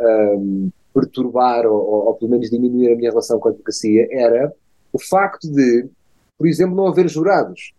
um, 0.00 0.70
perturbar 0.94 1.66
ou, 1.66 1.76
ou, 1.78 2.06
ou, 2.06 2.14
pelo 2.14 2.30
menos 2.30 2.48
diminuir 2.48 2.92
a 2.92 2.96
minha 2.96 3.10
relação 3.10 3.38
com 3.38 3.48
a 3.48 3.50
advocacia, 3.50 4.08
era 4.10 4.50
o 4.90 4.98
facto 4.98 5.46
de, 5.46 5.86
por 6.38 6.46
exemplo, 6.46 6.74
não 6.74 6.86
haver 6.86 7.08
jurados. 7.10 7.74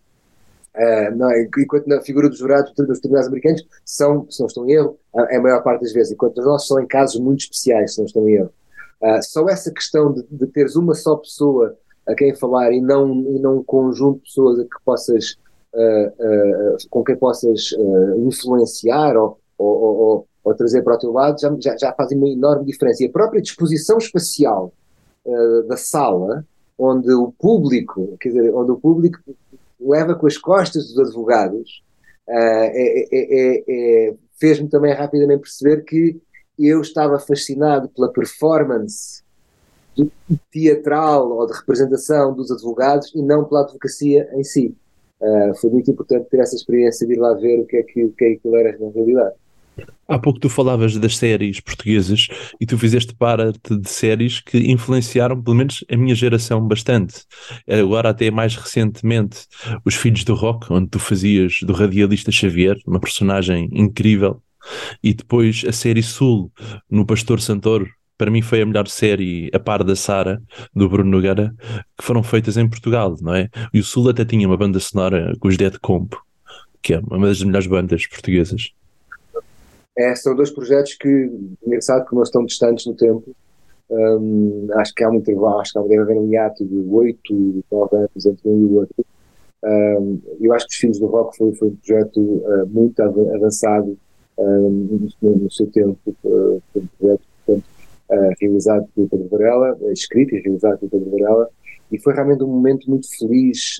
Uh, 0.75 1.16
não, 1.16 1.32
enquanto 1.36 1.88
na 1.88 2.00
figura 2.01 2.30
dos 2.30 2.38
jurados 2.38 2.72
dos 2.72 3.00
tribunais 3.00 3.25
americanos 3.25 3.66
são, 3.84 4.30
se 4.30 4.39
não 4.39 4.46
estou 4.46 4.70
em 4.70 4.74
erro, 4.74 5.00
a, 5.16 5.36
a 5.36 5.42
maior 5.42 5.63
parte 5.63 5.82
das 5.82 5.92
vezes, 5.92 6.13
enquanto 6.13 6.39
nós 6.44 6.68
são 6.68 6.80
em 6.80 6.86
casos 6.86 7.20
muito 7.20 7.39
especiais, 7.39 7.96
se 7.96 7.98
não 7.98 8.06
estou 8.06 8.30
em 8.30 8.36
erro. 8.36 8.54
Uh, 9.01 9.22
só 9.22 9.48
essa 9.48 9.72
questão 9.72 10.12
de, 10.12 10.25
de, 10.30 10.48
teres 10.48 10.75
uma 10.75 10.96
só 10.96 11.16
pessoa 11.16 11.77
a 12.08 12.16
quem 12.16 12.36
falar 12.36 12.72
e 12.72 12.82
não, 12.82 13.12
e 13.36 13.39
não 13.39 13.58
um 13.58 13.63
conjunto 13.63 14.18
de 14.18 14.24
pessoas 14.24 14.60
a 14.60 14.63
que 14.63 14.84
possas, 14.84 15.38
uh, 15.74 16.08
uh, 16.08 16.89
com 16.89 17.04
quem 17.04 17.16
possas 17.16 17.74
influenciar 18.25 19.16
ou, 19.16 19.39
ou, 19.58 19.84
ou, 19.84 20.27
ou, 20.44 20.56
trazer 20.56 20.82
para 20.84 20.96
o 20.96 21.00
teu 21.00 21.12
lado 21.12 21.39
já, 21.39 21.56
já, 21.60 21.77
já 21.77 21.94
faz 21.94 22.12
uma 22.12 22.27
enorme 22.27 22.66
diferença. 22.66 23.04
E 23.04 23.08
a 23.08 23.12
própria 23.12 23.42
disposição 23.42 23.98
espacial 23.98 24.72
da 25.68 25.75
sala, 25.75 26.46
onde 26.80 27.12
o 27.12 27.34
público, 27.34 28.16
quer 28.18 28.30
dizer, 28.30 28.56
onde 28.56 28.72
o 28.72 28.77
público 28.77 29.20
leva 29.77 30.16
com 30.16 30.25
as 30.25 30.38
costas 30.38 30.88
dos 30.88 31.00
advogados, 31.00 31.84
é, 32.30 32.38
é, 32.38 33.08
é, 33.12 33.63
é 33.68 34.13
fez-me 34.39 34.70
também 34.70 34.94
rapidamente 34.94 35.42
perceber 35.42 35.84
que 35.84 36.20
eu 36.57 36.81
estava 36.81 37.19
fascinado 37.19 37.89
pela 37.89 38.11
performance 38.11 39.21
teatral 40.51 41.31
ou 41.31 41.47
de 41.47 41.53
representação 41.53 42.33
dos 42.33 42.51
advogados 42.51 43.13
e 43.15 43.21
não 43.21 43.45
pela 43.45 43.61
advocacia 43.61 44.29
em 44.33 44.43
si. 44.43 44.75
Uh, 45.19 45.55
foi 45.59 45.71
muito 45.71 45.89
importante 45.89 46.29
ter 46.29 46.39
essa 46.39 46.55
experiência 46.55 47.07
de 47.07 47.13
ir 47.13 47.17
lá 47.17 47.33
ver 47.33 47.59
o 47.59 47.65
que 47.65 47.77
é 47.77 47.83
que, 47.83 48.05
o 48.05 48.11
que, 48.11 48.25
é 48.25 48.35
que 48.35 48.55
era 48.55 48.77
na 48.77 48.91
realidade. 48.91 49.35
Há 50.07 50.17
pouco 50.17 50.39
tu 50.39 50.49
falavas 50.49 50.95
das 50.97 51.17
séries 51.17 51.59
portuguesas 51.59 52.27
e 52.59 52.65
tu 52.65 52.77
fizeste 52.77 53.13
parte 53.13 53.75
de 53.75 53.89
séries 53.89 54.39
que 54.39 54.57
influenciaram, 54.71 55.41
pelo 55.41 55.55
menos, 55.55 55.83
a 55.91 55.97
minha 55.97 56.15
geração 56.15 56.65
bastante. 56.65 57.25
Agora, 57.67 58.09
até 58.09 58.31
mais 58.31 58.55
recentemente, 58.55 59.45
Os 59.85 59.95
Filhos 59.95 60.23
do 60.23 60.33
Rock, 60.33 60.71
onde 60.71 60.87
tu 60.87 60.97
fazias 60.97 61.59
do 61.61 61.73
radialista 61.73 62.31
Xavier, 62.31 62.77
uma 62.87 62.99
personagem 62.99 63.69
incrível, 63.71 64.41
e 65.03 65.13
depois 65.13 65.63
a 65.67 65.71
série 65.71 66.03
Sul, 66.03 66.51
no 66.89 67.05
Pastor 67.05 67.41
Santoro, 67.41 67.87
para 68.17 68.31
mim 68.31 68.41
foi 68.41 68.61
a 68.61 68.65
melhor 68.65 68.87
série, 68.87 69.49
a 69.53 69.59
par 69.59 69.83
da 69.83 69.95
Sara, 69.95 70.41
do 70.73 70.89
Bruno 70.89 71.11
Nogueira, 71.11 71.53
que 71.97 72.03
foram 72.03 72.23
feitas 72.23 72.57
em 72.57 72.67
Portugal, 72.67 73.15
não 73.21 73.35
é? 73.35 73.47
E 73.73 73.79
o 73.79 73.83
Sul 73.83 74.09
até 74.09 74.25
tinha 74.25 74.47
uma 74.47 74.57
banda 74.57 74.79
sonora 74.79 75.33
com 75.39 75.47
os 75.47 75.55
Dead 75.55 75.77
Compo, 75.81 76.19
que 76.81 76.95
é 76.95 76.99
uma 76.99 77.27
das 77.27 77.43
melhores 77.43 77.67
bandas 77.67 78.07
portuguesas. 78.07 78.71
É, 79.97 80.15
são 80.15 80.35
dois 80.35 80.49
projetos 80.49 80.95
que, 80.95 81.31
engraçado, 81.65 82.07
que 82.07 82.15
não 82.15 82.23
estão 82.23 82.45
distantes 82.45 82.85
no 82.85 82.95
tempo. 82.95 83.35
Um, 83.89 84.67
acho 84.75 84.93
que 84.93 85.03
há 85.03 85.09
um 85.09 85.15
intervalo, 85.15 85.59
acho 85.59 85.73
que 85.73 85.79
haver 85.79 86.17
um 86.17 86.29
hiato 86.29 86.65
de 86.65 86.75
8, 86.75 87.63
9 87.71 87.95
anos 87.95 88.25
entre 88.25 88.49
um 88.49 88.61
e 88.61 88.65
o 88.65 88.73
outro. 88.75 89.05
Um, 89.63 90.21
eu 90.39 90.53
acho 90.53 90.67
que 90.67 90.73
Os 90.73 90.79
Filhos 90.79 90.99
do 90.99 91.07
Rock 91.07 91.37
foi, 91.37 91.53
foi 91.55 91.69
um 91.69 91.75
projeto 91.75 92.19
uh, 92.19 92.67
muito 92.67 93.01
avançado 93.01 93.97
no, 94.38 95.51
seu 95.51 95.67
tempo, 95.67 95.98
uh, 96.24 96.62
um 96.75 96.88
projeto 97.00 97.22
portanto, 97.46 97.65
uh, 98.12 98.34
realizado 98.39 98.88
pelo 98.96 99.10
Pedro 99.10 99.27
Varela, 99.29 99.77
escrito 99.91 100.36
e 100.36 100.41
realizado 100.41 100.79
pelo 100.79 100.91
Pedro 100.91 101.12
Varela, 101.12 101.50
e 101.91 102.00
foi 102.00 102.13
realmente 102.13 102.44
um 102.44 102.48
momento 102.48 102.89
muito 102.89 103.08
feliz 103.17 103.79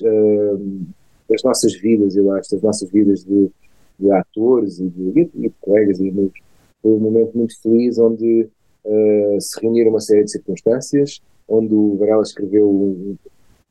das 1.28 1.42
nossas 1.42 1.74
vidas, 1.74 2.16
eu 2.16 2.32
acho, 2.32 2.50
das 2.52 2.62
nossas 2.62 2.90
vidas 2.90 3.22
de, 3.22 3.50
de 3.98 4.10
atores 4.10 4.78
e 4.78 4.88
de, 4.88 5.20
e 5.20 5.24
de, 5.26 5.50
colegas 5.60 6.00
e 6.00 6.08
amigos. 6.08 6.40
Foi 6.80 6.92
um 6.92 6.98
momento 6.98 7.36
muito 7.36 7.60
feliz 7.60 7.98
onde 7.98 8.48
uh, 8.84 9.40
se 9.40 9.60
reuniram 9.60 9.90
uma 9.90 10.00
série 10.00 10.24
de 10.24 10.30
circunstâncias, 10.30 11.20
onde 11.46 11.74
o 11.74 11.96
Varela 11.96 12.22
escreveu 12.22 12.70
um, 12.70 13.16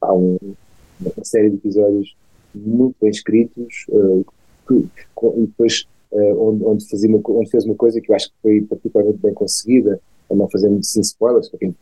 um, 0.04 0.38
uma 1.02 1.24
série 1.24 1.50
de 1.50 1.56
episódios 1.56 2.16
muito 2.54 2.96
bem 3.02 3.10
escritos, 3.10 3.86
uh, 3.90 4.26
e 4.70 5.42
depois 5.42 5.88
onde, 6.12 6.64
onde, 6.64 6.90
fazia 6.90 7.10
uma, 7.10 7.22
onde 7.26 7.50
fez 7.50 7.66
uma 7.66 7.76
coisa 7.76 8.00
que 8.02 8.12
eu 8.12 8.16
acho 8.16 8.30
que 8.30 8.36
foi 8.42 8.62
particularmente 8.62 9.20
bem 9.22 9.34
conseguida, 9.34 10.00
não 10.30 10.50
fazendo 10.50 10.84
sem 10.84 11.02
spoilers, 11.02 11.50
para 11.50 11.60
quem 11.60 11.76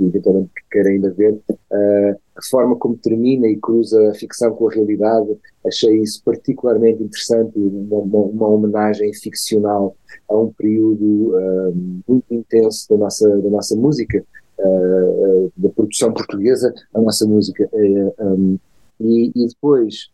eventualmente 0.00 0.50
queira 0.70 0.90
ainda 0.90 1.10
ver, 1.10 1.32
uh, 1.32 2.20
a 2.36 2.42
forma 2.50 2.76
como 2.76 2.96
termina 2.96 3.46
e 3.46 3.56
cruza 3.56 4.10
a 4.10 4.14
ficção 4.14 4.54
com 4.54 4.68
a 4.68 4.72
realidade, 4.72 5.36
achei 5.66 6.00
isso 6.00 6.22
particularmente 6.22 7.02
interessante, 7.02 7.58
uma, 7.58 7.98
uma, 7.98 8.18
uma 8.18 8.48
homenagem 8.48 9.12
ficcional 9.14 9.96
a 10.28 10.36
um 10.36 10.52
período 10.52 11.34
uh, 11.34 12.02
muito 12.06 12.26
intenso 12.30 12.88
da 12.90 12.96
nossa, 12.96 13.28
da 13.38 13.48
nossa 13.48 13.74
música, 13.74 14.22
uh, 14.58 15.52
da 15.56 15.70
produção 15.70 16.12
portuguesa, 16.12 16.74
a 16.92 17.00
nossa 17.00 17.26
música. 17.26 17.68
Um, 17.72 18.58
e, 19.00 19.30
e, 19.34 19.46
depois, 19.48 20.10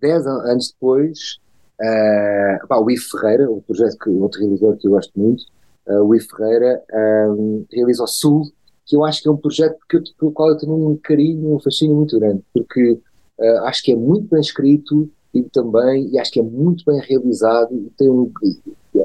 dez 0.00 0.26
anos 0.26 0.72
depois, 0.72 1.38
Uh, 1.80 2.82
o 2.82 2.90
Ivo 2.90 3.04
Ferreira, 3.10 3.50
o 3.50 3.60
projeto 3.62 3.98
que 3.98 4.08
outro 4.08 4.40
realizador 4.40 4.76
que 4.78 4.86
eu 4.86 4.92
gosto 4.92 5.12
muito, 5.14 5.44
uh, 5.88 6.02
o 6.02 6.14
Ivo 6.14 6.26
Ferreira 6.34 6.82
um, 7.28 7.66
realiza 7.70 8.02
o 8.02 8.06
Sul, 8.06 8.44
que 8.86 8.96
eu 8.96 9.04
acho 9.04 9.22
que 9.22 9.28
é 9.28 9.30
um 9.30 9.36
projeto 9.36 9.76
que 9.88 9.96
eu, 9.96 10.02
pelo 10.18 10.32
qual 10.32 10.50
eu 10.50 10.56
tenho 10.56 10.72
um 10.72 10.96
carinho, 10.96 11.54
um 11.54 11.60
fascínio 11.60 11.96
muito 11.96 12.18
grande, 12.18 12.42
porque 12.54 12.92
uh, 13.38 13.58
acho 13.64 13.82
que 13.82 13.92
é 13.92 13.96
muito 13.96 14.28
bem 14.28 14.40
escrito 14.40 15.10
e 15.34 15.42
também, 15.42 16.08
e 16.08 16.18
acho 16.18 16.30
que 16.30 16.40
é 16.40 16.42
muito 16.42 16.84
bem 16.86 16.98
realizado, 17.00 17.74
e 17.74 17.90
tem 17.98 18.08
um, 18.08 18.32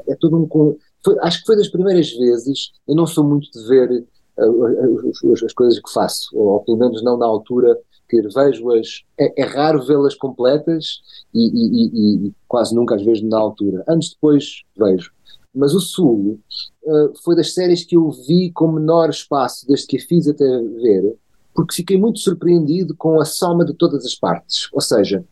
é 0.08 0.14
todo 0.14 0.38
um, 0.38 0.76
foi, 1.04 1.18
acho 1.20 1.40
que 1.40 1.46
foi 1.46 1.56
das 1.56 1.68
primeiras 1.68 2.10
vezes, 2.12 2.72
eu 2.88 2.94
não 2.94 3.06
sou 3.06 3.24
muito 3.24 3.50
de 3.50 3.68
ver 3.68 4.04
as, 4.38 5.42
as 5.42 5.52
coisas 5.52 5.78
que 5.78 5.92
faço, 5.92 6.30
ou, 6.32 6.54
ou 6.54 6.60
pelo 6.60 6.78
menos 6.78 7.02
não 7.02 7.18
na 7.18 7.26
altura 7.26 7.76
vejo-as, 8.20 9.02
é, 9.18 9.42
é, 9.42 9.44
raro 9.44 9.84
vê-las 9.84 10.14
completas 10.14 11.00
e, 11.32 11.40
e, 11.40 11.86
e, 11.86 12.26
e, 12.28 12.32
quase 12.46 12.74
nunca 12.74 12.94
às 12.94 13.02
vezes 13.02 13.22
na 13.22 13.38
altura. 13.38 13.84
Antes 13.88 14.10
depois 14.10 14.62
vejo. 14.76 15.10
Mas 15.54 15.74
o 15.74 15.80
Sul 15.80 16.40
uh, 16.84 17.12
foi 17.22 17.36
das 17.36 17.52
séries 17.52 17.84
que 17.84 17.96
eu 17.96 18.10
vi 18.10 18.50
com 18.52 18.72
menor 18.72 19.10
espaço 19.10 19.66
desde 19.66 19.86
que 19.86 19.98
a 19.98 20.00
fiz 20.00 20.26
até 20.26 20.44
ver, 20.44 21.14
porque 21.54 21.76
fiquei 21.76 21.98
muito 21.98 22.20
surpreendido 22.20 22.96
com 22.96 23.20
a 23.20 23.24
soma 23.24 23.64
de 23.64 23.74
todas 23.74 24.04
as 24.06 24.14
partes. 24.14 24.68
Ou 24.72 24.80
seja, 24.80 25.22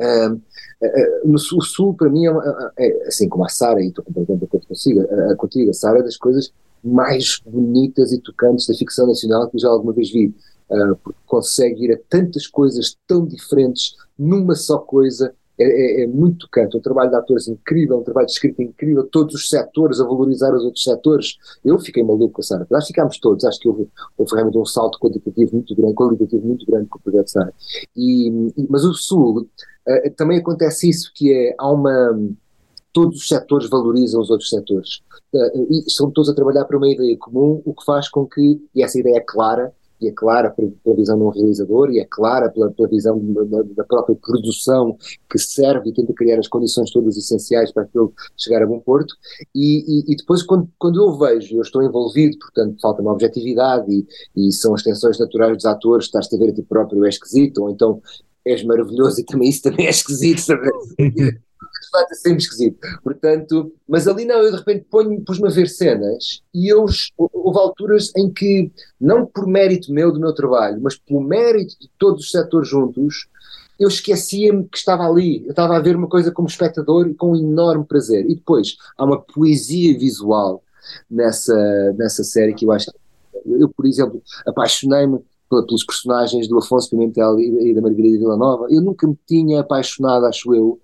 uh, 0.00 0.34
uh, 0.34 1.32
o 1.32 1.38
Sul 1.38 1.94
para 1.94 2.10
mim 2.10 2.26
é, 2.26 2.30
uma, 2.30 2.72
é 2.78 3.06
assim 3.06 3.28
como 3.28 3.44
a 3.44 3.48
Sara, 3.48 3.82
e 3.82 3.88
estou 3.88 4.04
completamente 4.04 4.40
de 4.40 4.46
acordo 4.46 4.66
consigo, 4.66 5.00
contigo, 5.38 5.70
a 5.70 5.74
Sara 5.74 6.00
é 6.00 6.02
das 6.02 6.16
coisas 6.16 6.52
mais 6.84 7.40
bonitas 7.44 8.12
e 8.12 8.20
tocantes 8.20 8.66
da 8.66 8.74
ficção 8.74 9.06
nacional 9.06 9.48
que 9.50 9.58
já 9.58 9.68
alguma 9.68 9.92
vez 9.92 10.10
vi 10.10 10.32
uh, 10.70 10.96
porque 10.96 11.18
consegue 11.26 11.84
ir 11.84 11.92
a 11.92 11.98
tantas 12.08 12.46
coisas 12.46 12.96
tão 13.06 13.26
diferentes 13.26 13.96
numa 14.18 14.54
só 14.54 14.78
coisa. 14.78 15.34
É, 15.60 15.64
é, 15.64 16.04
é 16.04 16.06
muito 16.06 16.46
tocante, 16.46 16.76
um 16.76 16.80
trabalho 16.80 17.10
de 17.10 17.16
atores 17.16 17.48
incrível, 17.48 17.98
um 17.98 18.04
trabalho 18.04 18.28
de 18.28 18.32
escrita 18.32 18.62
incrível, 18.62 19.02
todos 19.02 19.34
os 19.34 19.48
setores 19.48 20.00
a 20.00 20.04
valorizar 20.04 20.54
os 20.54 20.62
outros 20.62 20.84
setores. 20.84 21.36
Eu 21.64 21.80
fiquei 21.80 22.00
maluco 22.00 22.34
com 22.34 22.42
a 22.42 22.44
Sara, 22.44 22.64
que 22.64 22.86
ficámos 22.86 23.18
todos, 23.18 23.44
acho 23.44 23.58
que 23.58 23.68
houve, 23.68 23.88
houve 24.16 24.34
realmente 24.34 24.56
um 24.56 24.64
salto 24.64 25.00
quantitativo 25.00 25.56
muito 25.56 25.74
grande, 25.74 25.94
qualitativo 25.94 26.46
muito 26.46 26.64
grande 26.64 26.86
com 26.86 26.98
o 26.98 27.02
projeto 27.02 27.28
Sara. 27.28 27.52
E, 27.96 28.52
mas 28.70 28.84
o 28.84 28.94
Sul, 28.94 29.40
uh, 29.88 30.10
também 30.16 30.38
acontece 30.38 30.88
isso, 30.88 31.10
que 31.12 31.32
é, 31.32 31.52
há 31.58 31.68
uma 31.68 32.16
todos 32.92 33.18
os 33.18 33.28
setores 33.28 33.68
valorizam 33.68 34.20
os 34.20 34.30
outros 34.30 34.48
setores. 34.48 35.00
Uh, 35.32 35.72
e 35.72 35.84
estão 35.86 36.10
todos 36.10 36.30
a 36.30 36.34
trabalhar 36.34 36.64
para 36.64 36.76
uma 36.76 36.88
ideia 36.88 37.16
comum, 37.18 37.60
o 37.64 37.74
que 37.74 37.84
faz 37.84 38.08
com 38.08 38.26
que, 38.26 38.60
e 38.74 38.82
essa 38.82 38.98
ideia 38.98 39.16
é 39.16 39.20
clara, 39.20 39.72
e 40.00 40.08
é 40.08 40.12
clara 40.12 40.50
pela 40.50 40.96
visão 40.96 41.16
de 41.16 41.24
um 41.24 41.28
realizador, 41.28 41.90
e 41.90 42.00
é 42.00 42.04
clara 42.04 42.48
pela, 42.48 42.70
pela 42.70 42.88
visão 42.88 43.18
da, 43.18 43.62
da, 43.62 43.84
própria 43.84 44.16
produção 44.16 44.96
que 45.30 45.38
serve 45.38 45.90
e 45.90 45.92
tenta 45.92 46.12
criar 46.12 46.38
as 46.38 46.48
condições 46.48 46.90
todas 46.90 47.16
essenciais 47.16 47.72
para 47.72 47.82
aquilo 47.84 48.12
chegar 48.36 48.62
a 48.62 48.66
bom 48.66 48.80
porto, 48.80 49.14
e, 49.54 49.84
e, 49.86 50.12
e 50.12 50.16
depois 50.16 50.42
quando, 50.42 50.68
quando 50.78 51.02
eu 51.02 51.18
vejo, 51.18 51.56
eu 51.56 51.62
estou 51.62 51.82
envolvido, 51.82 52.38
portanto 52.38 52.80
falta 52.80 53.02
uma 53.02 53.12
objetividade 53.12 53.86
e, 53.90 54.06
e 54.48 54.52
são 54.52 54.74
as 54.74 54.82
tensões 54.82 55.18
naturais 55.18 55.56
dos 55.56 55.66
atores, 55.66 56.06
estás 56.06 56.32
a 56.32 56.36
ver 56.36 56.50
a 56.50 56.54
ti 56.54 56.62
próprio 56.62 57.04
é 57.04 57.08
esquisito, 57.08 57.62
ou 57.62 57.70
então 57.70 58.00
és 58.44 58.64
maravilhoso 58.64 59.20
e 59.20 59.24
também 59.24 59.48
isso 59.48 59.62
também 59.62 59.86
é 59.86 59.90
esquisito, 59.90 60.40
sabe? 60.40 60.68
é 61.94 62.14
sempre 62.14 62.38
esquisito. 62.38 62.78
Portanto, 63.02 63.72
mas 63.88 64.06
ali 64.06 64.24
não, 64.24 64.36
eu 64.36 64.50
de 64.50 64.56
repente 64.58 64.86
ponho, 64.90 65.20
pus-me 65.22 65.48
a 65.48 65.50
ver 65.50 65.68
cenas 65.68 66.42
e 66.54 66.72
eu, 66.72 66.86
houve 67.16 67.58
alturas 67.58 68.12
em 68.16 68.30
que, 68.30 68.70
não 69.00 69.26
por 69.26 69.46
mérito 69.46 69.92
meu 69.92 70.12
do 70.12 70.20
meu 70.20 70.34
trabalho, 70.34 70.80
mas 70.82 70.96
pelo 70.96 71.20
mérito 71.20 71.78
de 71.80 71.90
todos 71.98 72.24
os 72.24 72.30
setores 72.30 72.68
juntos, 72.68 73.28
eu 73.78 73.88
esquecia-me 73.88 74.64
que 74.64 74.76
estava 74.76 75.04
ali. 75.04 75.44
Eu 75.44 75.50
estava 75.50 75.76
a 75.76 75.80
ver 75.80 75.94
uma 75.94 76.08
coisa 76.08 76.32
como 76.32 76.48
espectador 76.48 77.06
e 77.06 77.14
com 77.14 77.32
um 77.32 77.36
enorme 77.36 77.84
prazer. 77.84 78.24
E 78.28 78.34
depois 78.34 78.76
há 78.96 79.04
uma 79.04 79.20
poesia 79.20 79.96
visual 79.96 80.62
nessa, 81.08 81.54
nessa 81.96 82.24
série 82.24 82.54
que 82.54 82.64
eu 82.64 82.72
acho. 82.72 82.90
Eu, 83.46 83.68
por 83.68 83.86
exemplo, 83.86 84.20
apaixonei-me 84.44 85.20
pelos 85.48 85.84
personagens 85.84 86.46
do 86.48 86.58
Afonso 86.58 86.90
Pimentel 86.90 87.38
e, 87.40 87.72
da 87.72 87.80
Margarida 87.80 88.18
Villanova. 88.18 88.66
Eu 88.68 88.82
nunca 88.82 89.06
me 89.06 89.16
tinha 89.26 89.60
apaixonado, 89.60 90.26
acho 90.26 90.54
eu, 90.54 90.78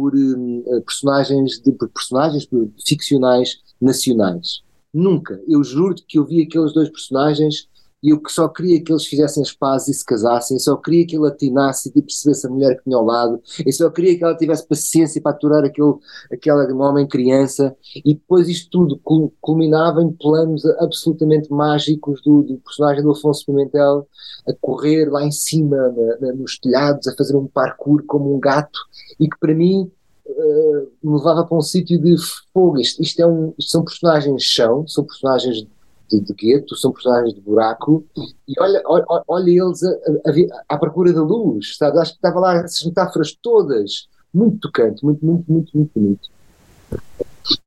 por 0.00 0.14
uh, 0.14 0.82
personagens, 0.82 1.60
de, 1.60 1.72
por 1.72 1.90
personagens 1.90 2.48
ficcionais 2.88 3.58
nacionais. 3.78 4.62
Nunca. 4.92 5.38
Eu 5.46 5.62
juro 5.62 5.94
que 5.94 6.18
eu 6.18 6.24
vi 6.24 6.40
aqueles 6.40 6.72
dois 6.72 6.88
personagens 6.88 7.68
e 8.02 8.10
eu 8.10 8.20
que 8.20 8.32
só 8.32 8.48
queria 8.48 8.82
que 8.82 8.92
eles 8.92 9.06
fizessem 9.06 9.42
as 9.42 9.52
pazes 9.52 9.88
e 9.88 9.94
se 9.94 10.04
casassem, 10.04 10.58
só 10.58 10.76
queria 10.76 11.06
que 11.06 11.16
ele 11.16 11.26
atinasse 11.26 11.92
e 11.94 12.02
percebesse 12.02 12.46
a 12.46 12.50
mulher 12.50 12.76
que 12.76 12.84
tinha 12.84 12.96
ao 12.96 13.04
lado, 13.04 13.40
eu 13.64 13.72
só 13.72 13.90
queria 13.90 14.16
que 14.16 14.24
ela 14.24 14.36
tivesse 14.36 14.66
paciência 14.66 15.20
para 15.20 15.32
aturar 15.32 15.64
aquele, 15.64 15.94
aquela 16.32 16.66
homem 16.74 17.06
criança, 17.06 17.76
e 17.94 18.14
depois 18.14 18.48
isto 18.48 18.70
tudo 18.70 19.00
culminava 19.40 20.02
em 20.02 20.10
planos 20.12 20.64
absolutamente 20.78 21.50
mágicos 21.50 22.22
do, 22.22 22.42
do 22.42 22.56
personagem 22.58 23.02
do 23.02 23.10
Afonso 23.10 23.44
Pimentel 23.44 24.06
a 24.48 24.52
correr 24.60 25.10
lá 25.10 25.24
em 25.24 25.32
cima 25.32 25.76
na, 25.76 26.18
na, 26.20 26.32
nos 26.32 26.58
telhados, 26.58 27.06
a 27.06 27.14
fazer 27.14 27.36
um 27.36 27.46
parkour 27.46 28.02
como 28.06 28.34
um 28.34 28.40
gato, 28.40 28.78
e 29.18 29.28
que 29.28 29.38
para 29.38 29.54
mim 29.54 29.90
uh, 30.26 30.88
me 31.02 31.16
levava 31.16 31.44
para 31.44 31.56
um 31.56 31.62
sítio 31.62 32.00
de 32.00 32.16
fogo. 32.52 32.78
Isto, 32.78 33.02
isto, 33.02 33.20
é 33.20 33.26
um, 33.26 33.52
isto 33.58 33.70
são 33.70 33.84
personagens 33.84 34.42
chão, 34.42 34.86
são 34.86 35.04
personagens 35.04 35.66
de, 36.10 36.20
de 36.20 36.34
gueto, 36.34 36.76
são 36.76 36.92
personagens 36.92 37.34
de 37.34 37.40
buraco, 37.40 38.04
e 38.48 38.54
olha, 38.58 38.82
olha, 38.84 39.04
olha 39.28 39.50
eles 39.50 39.82
a, 39.84 40.74
à 40.74 40.78
procura 40.78 41.12
da 41.12 41.22
luz, 41.22 41.76
sabe? 41.76 41.98
Acho 41.98 42.12
que 42.12 42.18
estava 42.18 42.40
lá 42.40 42.56
essas 42.56 42.84
metáforas 42.84 43.36
todas, 43.40 44.08
muito 44.32 44.58
tocante, 44.58 45.04
muito, 45.04 45.24
muito, 45.24 45.50
muito, 45.50 45.76
muito 45.76 45.90
bonito. 45.94 46.28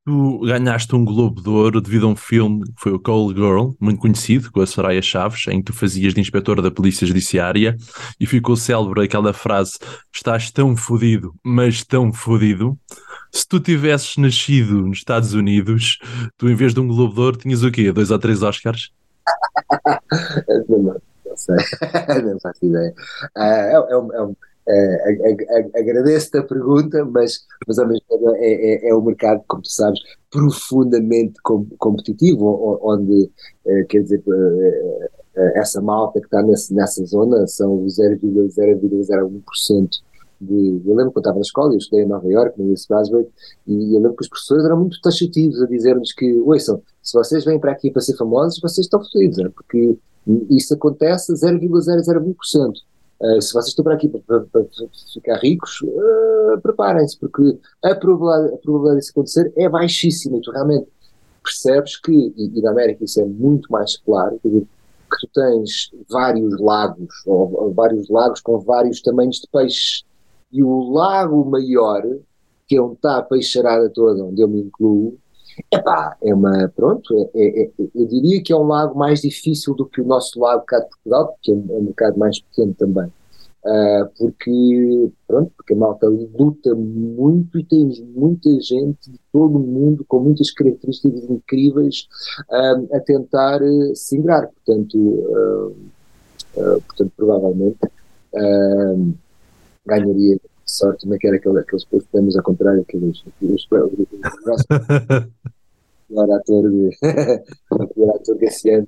Tu 0.06 0.40
ganhaste 0.40 0.96
um 0.96 1.04
Globo 1.04 1.42
de 1.42 1.50
Ouro 1.50 1.82
devido 1.82 2.06
a 2.06 2.10
um 2.10 2.16
filme 2.16 2.64
que 2.64 2.74
foi 2.78 2.94
o 2.94 3.00
Cold 3.00 3.40
Girl, 3.40 3.72
muito 3.80 4.00
conhecido, 4.00 4.52
com 4.52 4.62
a 4.62 4.68
Soraya 4.68 5.02
Chaves, 5.02 5.48
em 5.48 5.58
que 5.60 5.72
tu 5.72 5.74
fazias 5.74 6.14
de 6.14 6.22
inspetora 6.22 6.62
da 6.62 6.72
Polícia 6.72 7.08
Judiciária 7.08 7.76
e 8.20 8.26
ficou 8.26 8.56
célebre 8.56 9.04
aquela 9.04 9.34
frase: 9.34 9.74
Estás 10.14 10.52
tão 10.52 10.76
fodido, 10.76 11.34
mas 11.44 11.84
tão 11.84 12.14
fodido 12.14 12.78
se 13.34 13.48
tu 13.48 13.60
tivesses 13.60 14.16
nascido 14.18 14.82
nos 14.82 15.00
Estados 15.00 15.34
Unidos, 15.34 15.98
tu 16.38 16.48
em 16.48 16.56
vez 16.56 16.74
de 16.74 16.80
um 16.80 16.88
Globo 16.88 17.16
de 17.16 17.20
Ouro 17.20 17.38
tinhas 17.38 17.64
o 17.64 17.72
quê? 17.72 17.92
Dois 17.92 18.12
ou 18.12 18.20
três 18.20 18.44
Oscars? 18.44 18.92
não, 20.70 20.84
não, 21.26 21.36
sei, 21.36 21.56
não 22.24 22.40
faço 22.40 22.64
ideia. 22.64 22.94
Uh, 23.36 23.42
é, 23.42 23.74
é, 23.74 23.98
um, 23.98 24.14
é 24.14 24.24
um 24.24 24.36
uh, 24.68 25.76
agradeço-te 25.76 26.38
a 26.38 26.44
pergunta, 26.44 27.04
mas, 27.06 27.48
mas 27.68 27.80
ao 27.80 27.88
mesmo 27.88 28.04
tempo 28.08 28.36
é, 28.36 28.54
é, 28.54 28.90
é 28.90 28.96
um 28.96 29.02
mercado, 29.02 29.44
como 29.48 29.64
tu 29.64 29.72
sabes, 29.72 30.00
profundamente 30.30 31.34
com, 31.44 31.66
competitivo, 31.80 32.80
onde, 32.84 33.32
uh, 33.66 33.88
quer 33.90 34.04
dizer, 34.04 34.22
uh, 34.28 35.10
essa 35.56 35.82
malta 35.82 36.20
que 36.20 36.28
está 36.28 36.44
nesse, 36.44 36.72
nessa 36.74 37.06
zona 37.06 37.48
são 37.48 37.86
0,001% 37.86 39.90
de, 40.44 40.82
eu 40.86 40.96
lembro 40.96 41.12
quando 41.12 41.24
estava 41.24 41.36
na 41.36 41.42
escola, 41.42 41.74
eu 41.74 41.78
estudei 41.78 42.04
em 42.04 42.08
Nova 42.08 42.28
York, 42.28 42.62
no 42.62 42.72
East 42.72 42.88
Glasgow, 42.88 43.28
e 43.68 43.96
eu 43.96 44.00
lembro 44.00 44.16
que 44.16 44.24
os 44.24 44.30
professores 44.30 44.66
eram 44.66 44.80
muito 44.80 45.00
taxativos 45.02 45.62
a 45.62 45.66
dizer-nos 45.66 46.14
que, 46.14 46.34
ouçam, 46.42 46.82
se 47.02 47.14
vocês 47.14 47.46
vêm 47.46 47.60
para 47.60 47.72
aqui 47.72 47.92
para 47.92 48.02
ser 48.02 48.16
famosos, 48.16 48.60
vocês 48.60 48.86
estão 48.86 49.04
fodidos, 49.04 49.38
né? 49.38 49.50
porque 49.54 49.98
isso 50.50 50.74
acontece 50.74 51.32
a 51.32 51.36
0,001%. 51.36 52.74
Uh, 53.20 53.42
se 53.42 53.54
vocês 53.54 53.68
estão 53.68 53.84
para 53.84 53.94
aqui 53.94 54.10
para, 54.10 54.22
para, 54.42 54.42
para 54.42 54.66
ficar 55.14 55.38
ricos, 55.38 55.82
uh, 55.82 56.60
preparem-se, 56.62 57.18
porque 57.18 57.58
a 57.82 57.96
probabilidade, 57.96 58.56
a 58.56 58.58
probabilidade 58.58 59.00
disso 59.00 59.12
acontecer 59.12 59.54
é 59.56 59.70
baixíssima, 59.70 60.40
tu 60.42 60.52
realmente 60.52 60.88
percebes 61.42 61.98
que, 62.00 62.12
e, 62.12 62.52
e 62.58 62.62
na 62.62 62.72
América 62.72 63.04
isso 63.04 63.22
é 63.22 63.26
muito 63.26 63.72
mais 63.72 63.98
claro, 63.98 64.40
que 64.42 64.50
tu 65.20 65.28
tens 65.34 65.92
vários 66.10 66.60
lagos, 66.60 67.14
ou, 67.26 67.54
ou 67.64 67.74
vários 67.74 68.10
lagos 68.10 68.42
com 68.42 68.60
vários 68.60 69.02
tamanhos 69.02 69.38
de 69.38 69.48
peixes, 69.52 70.04
e 70.54 70.64
o 70.64 70.92
lago 70.92 71.44
maior, 71.44 72.04
que 72.68 72.78
é 72.78 72.82
onde 72.82 72.94
está 72.94 73.18
a 73.18 73.24
peixarada 73.24 73.90
toda, 73.90 74.24
onde 74.24 74.40
eu 74.40 74.48
me 74.48 74.62
incluo, 74.62 75.18
epá, 75.72 76.16
é 76.22 76.34
uma, 76.34 76.72
pronto, 76.76 77.30
é, 77.36 77.64
é, 77.64 77.64
é, 77.66 77.72
eu 77.96 78.06
diria 78.06 78.42
que 78.42 78.54
é 78.54 78.56
um 78.56 78.68
lago 78.68 78.98
mais 78.98 79.22
difícil 79.22 79.74
do 79.74 79.86
que 79.86 80.00
o 80.00 80.06
nosso 80.06 80.40
lago 80.40 80.64
cá 80.66 80.80
de 80.80 80.90
Portugal, 80.90 81.34
porque 81.34 81.52
é 81.52 81.56
um, 81.56 81.66
é 81.70 81.80
um 81.80 81.86
bocado 81.86 82.20
mais 82.20 82.40
pequeno 82.40 82.74
também. 82.76 83.12
Uh, 83.66 84.10
porque, 84.18 85.10
pronto, 85.26 85.50
porque 85.56 85.74
a 85.74 85.78
malta 85.78 86.06
luta 86.08 86.76
muito 86.76 87.58
e 87.58 87.64
tens 87.64 87.98
muita 88.02 88.50
gente 88.60 89.10
de 89.10 89.18
todo 89.32 89.56
o 89.56 89.60
mundo 89.60 90.04
com 90.06 90.20
muitas 90.20 90.52
características 90.52 91.24
incríveis 91.30 92.08
uh, 92.50 92.96
a 92.96 93.00
tentar 93.00 93.62
uh, 93.62 93.96
se 93.96 94.18
ingrar, 94.18 94.50
portanto, 94.50 94.98
uh, 94.98 95.76
portanto 96.56 97.12
provavelmente 97.16 97.80
ganharia 99.86 100.40
sorte, 100.66 101.04
como 101.04 101.16
é 101.16 101.18
que 101.18 101.28
era 101.28 101.36
aquele, 101.38 101.60
aqueles 101.60 101.86
prémios 102.12 102.36
ao 102.38 102.44
contrário, 102.44 102.82
aqueles, 102.82 103.24
aqueles, 103.28 103.68
melhor 106.10 106.32
ator, 106.32 106.64
melhor 106.70 108.16
ator 108.16 108.38
desse 108.38 108.70
ano. 108.70 108.88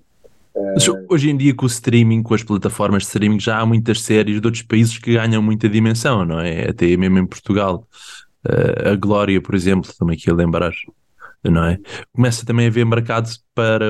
Uh, 0.55 1.05
hoje 1.10 1.29
em 1.29 1.36
dia, 1.36 1.53
com 1.53 1.65
o 1.65 1.67
streaming, 1.67 2.23
com 2.23 2.34
as 2.34 2.41
plataformas 2.41 3.03
de 3.03 3.08
streaming, 3.08 3.41
já 3.41 3.60
há 3.60 3.65
muitas 3.65 4.01
séries 4.01 4.39
de 4.39 4.47
outros 4.47 4.63
países 4.63 4.97
que 4.97 5.13
ganham 5.13 5.41
muita 5.41 5.67
dimensão, 5.67 6.23
não 6.23 6.39
é? 6.39 6.69
Até 6.69 6.95
mesmo 6.95 7.17
em 7.19 7.27
Portugal. 7.27 7.86
Uh, 8.45 8.91
a 8.91 8.95
Glória, 8.95 9.41
por 9.41 9.53
exemplo, 9.53 9.91
também 9.97 10.15
aqui 10.15 10.29
a 10.29 10.34
lembrar 10.34 10.71
não 11.49 11.63
é? 11.63 11.79
Começa 12.13 12.45
também 12.45 12.65
a 12.65 12.69
haver 12.69 12.86
mercado 12.86 13.29
para 13.53 13.86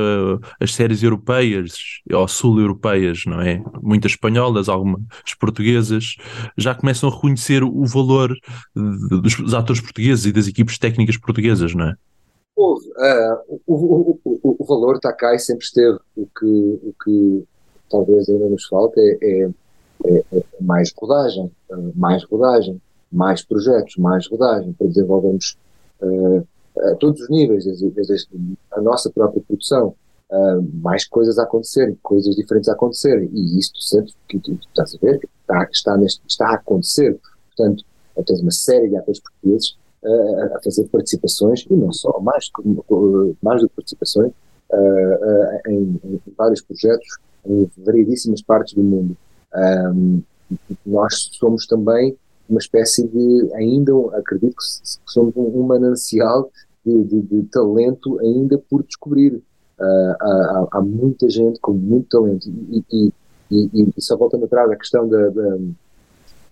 as 0.60 0.74
séries 0.74 1.02
europeias 1.04 1.74
ou 2.12 2.28
sul-europeias, 2.28 3.24
não 3.26 3.42
é? 3.42 3.64
Muitas 3.82 4.14
espanholas, 4.14 4.70
algumas 4.70 5.02
portuguesas, 5.40 6.16
já 6.58 6.76
começam 6.76 7.10
a 7.10 7.14
reconhecer 7.14 7.64
o 7.64 7.86
valor 7.86 8.36
dos 8.76 9.54
atores 9.54 9.82
portugueses 9.82 10.26
e 10.26 10.32
das 10.32 10.48
equipes 10.48 10.78
técnicas 10.78 11.18
portuguesas, 11.18 11.74
não 11.74 11.90
é? 11.90 11.96
Houve, 12.56 12.88
uh, 12.88 13.60
o, 13.68 13.76
o, 13.76 14.20
o, 14.24 14.56
o, 14.60 14.66
valor 14.66 14.96
está 14.96 15.12
cá 15.12 15.36
e 15.36 15.40
sempre 15.40 15.66
esteve. 15.66 16.00
O 16.16 16.26
que, 16.26 16.46
o 16.46 16.96
que 17.04 17.44
talvez 17.90 18.30
ainda 18.30 18.48
nos 18.48 18.66
falta 18.66 18.98
é, 18.98 19.18
é, 19.22 19.52
é, 20.06 20.24
é 20.32 20.44
mais 20.62 20.94
rodagem, 20.98 21.52
uh, 21.70 21.92
mais 21.96 22.24
rodagem, 22.24 22.82
mais 23.12 23.44
projetos, 23.44 23.98
mais 23.98 24.28
rodagem 24.28 24.72
para 24.72 24.88
desenvolvermos 24.88 25.58
uh, 26.02 26.48
a 26.78 26.96
todos 26.96 27.22
os 27.22 27.30
níveis, 27.30 27.66
desde, 27.66 27.90
desde 27.90 28.28
a 28.72 28.82
nossa 28.82 29.10
própria 29.10 29.42
produção, 29.42 29.96
uh, 30.30 30.70
mais 30.82 31.06
coisas 31.08 31.38
a 31.40 31.44
acontecerem, 31.44 31.98
coisas 32.02 32.36
diferentes 32.36 32.70
a 32.70 32.74
acontecerem, 32.74 33.30
e 33.34 33.60
isso 33.60 33.74
tu 33.74 33.82
sentes 33.82 34.16
que 34.28 34.40
tu, 34.40 34.56
tu 34.56 34.68
estás 34.68 34.96
a 34.96 34.98
ver, 34.98 35.20
está, 35.42 35.70
está, 35.72 35.98
neste, 35.98 36.22
está 36.28 36.50
a 36.50 36.56
acontecer. 36.56 37.18
Portanto, 37.56 37.84
tens 38.26 38.42
uma 38.42 38.52
série 38.52 38.90
de 38.90 38.98
atores 38.98 39.20
portugueses 39.20 39.78
uh, 40.04 40.56
a 40.56 40.62
fazer 40.64 40.88
participações, 40.90 41.66
e 41.70 41.74
não 41.74 41.92
só, 41.92 42.20
mais, 42.20 42.50
mais 43.42 43.62
do 43.62 43.70
que 43.70 43.76
participações, 43.76 44.32
uh, 44.72 45.70
em, 45.70 46.00
em, 46.04 46.22
vários 46.38 46.62
projetos 46.62 47.08
em 47.46 47.70
variedíssimas 47.78 48.42
partes 48.42 48.74
do 48.74 48.84
mundo. 48.84 49.16
Um, 49.56 50.22
nós 50.86 51.30
somos 51.34 51.66
também 51.66 52.18
uma 52.50 52.60
espécie 52.60 53.08
de, 53.08 53.52
ainda 53.56 53.92
acredito 54.14 54.56
que, 54.56 55.12
somos 55.12 55.36
um 55.36 55.64
manancial 55.64 56.52
de, 56.86 57.04
de, 57.04 57.22
de, 57.22 57.44
talento 57.48 58.20
ainda 58.20 58.58
por 58.70 58.84
descobrir. 58.84 59.42
Uh, 59.78 60.16
há, 60.22 60.68
há, 60.72 60.82
muita 60.82 61.30
gente 61.30 61.60
com 61.60 61.74
muito 61.74 62.08
talento 62.08 62.50
e, 62.72 62.82
e, 62.90 63.14
e, 63.52 63.94
e 63.98 64.02
só 64.02 64.16
voltando 64.16 64.46
atrás 64.46 64.72
à 64.72 64.76
questão 64.78 65.06
da, 65.10 65.28
da, 65.30 65.58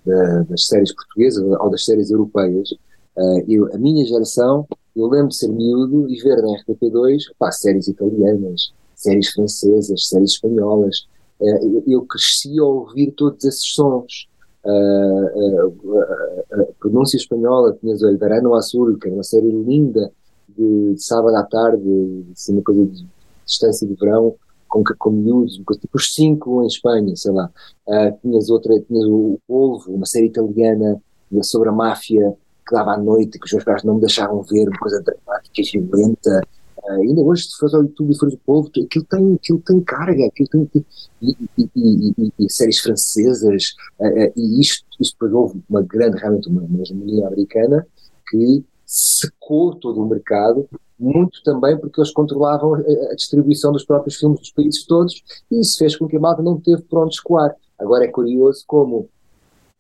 da, 0.05 0.41
das 0.41 0.65
séries 0.65 0.93
portuguesas 0.93 1.41
ou 1.41 1.69
das 1.69 1.85
séries 1.85 2.11
europeias, 2.11 2.71
uh, 3.15 3.45
eu, 3.47 3.73
a 3.73 3.77
minha 3.77 4.05
geração, 4.05 4.67
eu 4.93 5.07
lembro 5.07 5.29
de 5.29 5.37
ser 5.37 5.47
miúdo 5.47 6.09
e 6.09 6.21
ver 6.21 6.41
na 6.41 6.49
RTP2 6.63 7.31
pá, 7.39 7.49
séries 7.49 7.87
italianas, 7.87 8.73
séries 8.93 9.29
francesas, 9.29 10.09
séries 10.09 10.31
espanholas. 10.31 11.07
Uh, 11.39 11.45
eu, 11.47 11.83
eu 11.87 12.05
cresci 12.05 12.59
a 12.59 12.63
ouvir 12.65 13.11
todos 13.11 13.45
esses 13.45 13.73
sons 13.73 14.27
a 14.65 16.63
pronúncia 16.79 17.17
espanhola, 17.17 17.77
tinhas 17.81 18.01
o 18.01 18.07
El 18.07 18.17
Verano 18.17 18.55
Azul, 18.55 18.97
que 18.97 19.07
era 19.07 19.15
uma 19.15 19.23
série 19.23 19.51
linda 19.51 20.11
de, 20.57 20.93
de 20.93 21.03
sábado 21.03 21.35
à 21.35 21.43
tarde, 21.43 22.25
assim, 22.31 22.53
uma 22.53 22.61
coisa 22.61 22.85
de 22.85 23.05
distância 23.45 23.87
de 23.87 23.93
verão, 23.95 24.35
com, 24.73 24.83
com 24.97 25.11
miúdos, 25.11 25.53
tipo 25.55 25.97
os 25.97 26.13
cinco 26.15 26.63
em 26.63 26.67
Espanha, 26.67 27.15
sei 27.15 27.31
lá. 27.31 27.49
Uh, 27.87 28.17
tinhas 28.21 28.49
outra, 28.49 28.73
tinhas 28.81 29.05
o 29.05 29.39
Polvo, 29.47 29.93
uma 29.93 30.05
série 30.05 30.25
italiana 30.25 30.99
sobre 31.43 31.69
a 31.69 31.71
máfia, 31.71 32.33
que 32.67 32.73
dava 32.73 32.93
à 32.93 32.97
noite, 32.97 33.37
que 33.37 33.45
os 33.45 33.51
meus 33.51 33.63
pais 33.63 33.83
não 33.83 33.95
me 33.95 33.99
deixavam 34.01 34.41
ver, 34.41 34.67
uma 34.67 34.79
coisa 34.79 35.03
dramática 35.03 35.61
violenta. 35.71 36.41
Uh, 36.79 37.01
ainda 37.01 37.21
hoje, 37.21 37.43
se 37.43 37.57
fores 37.57 37.75
ao 37.75 37.83
YouTube 37.83 38.11
e 38.11 38.17
fores 38.17 38.33
o 38.33 38.39
povo, 38.39 38.67
aquilo 38.69 39.05
tem, 39.05 39.35
aquilo 39.35 39.59
tem 39.59 39.81
carga, 39.81 40.25
aquilo 40.25 40.49
tem. 40.49 40.85
E, 41.21 41.37
e, 41.57 41.69
e, 41.75 42.33
e 42.39 42.51
séries 42.51 42.79
francesas, 42.79 43.75
uh, 43.99 44.33
e 44.35 44.59
isto, 44.59 44.85
isto 44.99 45.13
depois 45.13 45.33
houve 45.33 45.63
uma 45.69 45.83
grande, 45.83 46.17
realmente 46.17 46.49
uma, 46.49 46.63
uma 46.63 46.81
hegemonia 46.81 47.27
americana 47.27 47.85
que 48.27 48.63
secou 48.93 49.73
todo 49.73 49.99
o 49.99 50.05
mercado, 50.05 50.69
muito 50.99 51.41
também 51.43 51.75
porque 51.75 51.99
eles 51.99 52.13
controlavam 52.13 52.75
a, 52.75 53.15
distribuição 53.15 53.71
dos 53.71 53.83
próprios 53.83 54.17
filmes 54.17 54.39
dos 54.39 54.51
países 54.51 54.85
todos, 54.85 55.23
e 55.49 55.59
isso 55.59 55.79
fez 55.79 55.95
com 55.95 56.07
que 56.07 56.15
a 56.15 56.19
malta 56.19 56.43
não 56.43 56.61
teve 56.61 56.83
por 56.83 57.03
onde 57.03 57.15
escoar. 57.15 57.55
Agora 57.79 58.05
é 58.05 58.07
curioso 58.07 58.63
como 58.67 59.09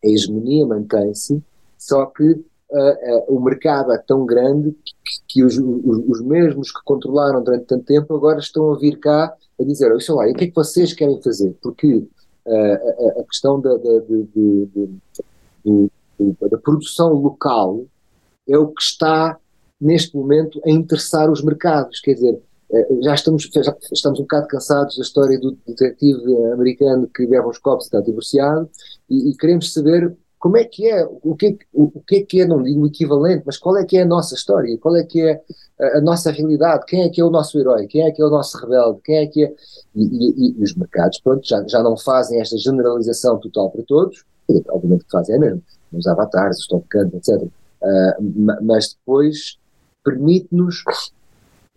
a 0.03 0.07
hegemonia 0.07 0.65
mantém-se, 0.65 1.43
só 1.77 2.07
que 2.07 2.23
uh, 2.23 2.39
uh, 2.71 3.37
o 3.37 3.39
mercado 3.39 3.91
é 3.91 3.99
tão 3.99 4.25
grande 4.25 4.71
que, 4.71 4.93
que 5.27 5.43
os, 5.43 5.59
os, 5.59 5.97
os, 6.07 6.21
mesmos 6.21 6.71
que 6.71 6.83
controlaram 6.83 7.43
durante 7.43 7.65
tanto 7.65 7.85
tempo 7.85 8.15
agora 8.15 8.39
estão 8.39 8.71
a 8.71 8.79
vir 8.79 8.99
cá 8.99 9.31
a 9.59 9.63
dizer, 9.63 9.91
olha 9.91 10.03
lá, 10.09 10.31
o 10.31 10.33
que 10.33 10.45
é 10.45 10.47
que 10.47 10.55
vocês 10.55 10.91
querem 10.91 11.21
fazer? 11.21 11.55
Porque 11.61 11.97
uh, 12.47 13.17
a, 13.17 13.21
a, 13.21 13.23
questão 13.25 13.61
da, 13.61 13.77
da, 13.77 13.99
de, 13.99 14.23
de, 14.33 14.89
de, 15.63 16.49
da 16.49 16.57
produção 16.57 17.13
local 17.13 17.85
é 18.47 18.57
o 18.57 18.67
que 18.67 18.81
está 18.81 19.37
neste 19.79 20.15
momento 20.15 20.61
a 20.65 20.69
interessar 20.69 21.29
os 21.29 21.43
mercados, 21.43 21.99
quer 21.99 22.13
dizer, 22.13 22.41
já 23.01 23.13
estamos, 23.13 23.49
já 23.53 23.75
estamos 23.91 24.19
um 24.19 24.23
bocado 24.23 24.47
cansados 24.47 24.97
da 24.97 25.03
história 25.03 25.39
do 25.39 25.57
detetive 25.67 26.23
americano 26.51 27.07
que 27.07 27.27
bebe 27.27 27.47
uns 27.47 27.59
copos 27.59 27.85
e 27.85 27.87
está 27.87 28.01
divorciado 28.01 28.69
e, 29.09 29.29
e, 29.29 29.37
queremos 29.37 29.71
saber 29.73 30.15
como 30.39 30.57
é 30.57 30.65
que 30.65 30.89
é, 30.89 31.05
o 31.05 31.35
que, 31.35 31.57
o, 31.71 31.83
o 31.83 32.01
que 32.01 32.15
é 32.17 32.21
que 32.23 32.41
é, 32.41 32.47
não 32.47 32.63
digo 32.63 32.85
equivalente, 32.87 33.43
mas 33.45 33.57
qual 33.57 33.77
é 33.77 33.85
que 33.85 33.97
é 33.97 34.01
a 34.01 34.05
nossa 34.05 34.33
história, 34.33 34.77
qual 34.77 34.95
é 34.97 35.03
que 35.03 35.21
é 35.21 35.41
a, 35.79 35.99
a, 35.99 36.01
nossa 36.01 36.31
realidade, 36.31 36.85
quem 36.85 37.03
é 37.03 37.09
que 37.09 37.21
é 37.21 37.23
o 37.23 37.29
nosso 37.29 37.57
herói, 37.59 37.87
quem 37.87 38.01
é 38.01 38.11
que 38.11 38.21
é 38.21 38.25
o 38.25 38.29
nosso 38.29 38.57
rebelde, 38.57 38.99
quem 39.03 39.17
é 39.17 39.27
que 39.27 39.45
é, 39.45 39.53
e, 39.95 40.03
e, 40.03 40.59
e 40.59 40.63
os 40.63 40.75
mercados, 40.75 41.19
pronto, 41.19 41.47
já, 41.47 41.65
já 41.67 41.81
não 41.83 41.95
fazem 41.95 42.41
esta 42.41 42.57
generalização 42.57 43.37
total 43.39 43.69
para 43.69 43.83
todos, 43.83 44.25
obviamente 44.69 45.05
que 45.05 45.11
fazem 45.11 45.35
é 45.35 45.39
mesmo, 45.39 45.63
os 45.93 46.07
avatares, 46.07 46.59
os 46.59 46.67
top 46.67 46.85
etc., 47.13 47.47
uh, 47.83 48.61
mas 48.61 48.93
depois 48.93 49.57
permite-nos 50.03 50.83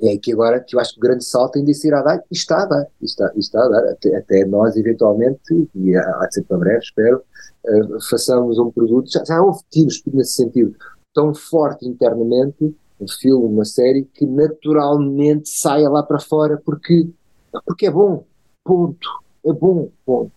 é 0.02 0.12
aqui 0.12 0.32
agora 0.32 0.60
que 0.60 0.76
eu 0.76 0.80
acho 0.80 0.92
que 0.92 0.98
o 0.98 1.02
grande 1.02 1.24
salto 1.24 1.56
ainda 1.56 1.72
se 1.72 1.88
irá 1.88 2.02
dar, 2.02 2.18
e 2.30 2.34
está 2.34 2.62
a 2.62 2.66
dar, 2.66 2.86
está, 3.00 3.32
está 3.34 3.64
a 3.64 3.68
dar, 3.68 3.88
até, 3.88 4.14
até, 4.14 4.44
nós 4.44 4.76
eventualmente, 4.76 5.40
e 5.74 5.96
há 5.96 6.26
de 6.26 6.34
ser 6.34 6.42
para 6.42 6.58
breve, 6.58 6.80
espero, 6.80 7.22
uh, 7.64 8.00
façamos 8.10 8.58
um 8.58 8.70
produto, 8.70 9.10
já, 9.10 9.24
já 9.24 9.40
houve 9.40 9.60
tiros 9.70 10.02
nesse 10.12 10.32
sentido, 10.32 10.76
tão 11.14 11.34
forte 11.34 11.86
internamente, 11.86 12.76
um 13.00 13.08
filme, 13.08 13.46
uma 13.46 13.64
série, 13.64 14.04
que 14.04 14.26
naturalmente 14.26 15.48
saia 15.48 15.88
lá 15.88 16.02
para 16.02 16.20
fora, 16.20 16.60
porque, 16.62 17.08
porque 17.64 17.86
é 17.86 17.90
bom, 17.90 18.22
ponto, 18.62 19.08
é 19.46 19.52
bom, 19.52 19.88
ponto. 20.04 20.32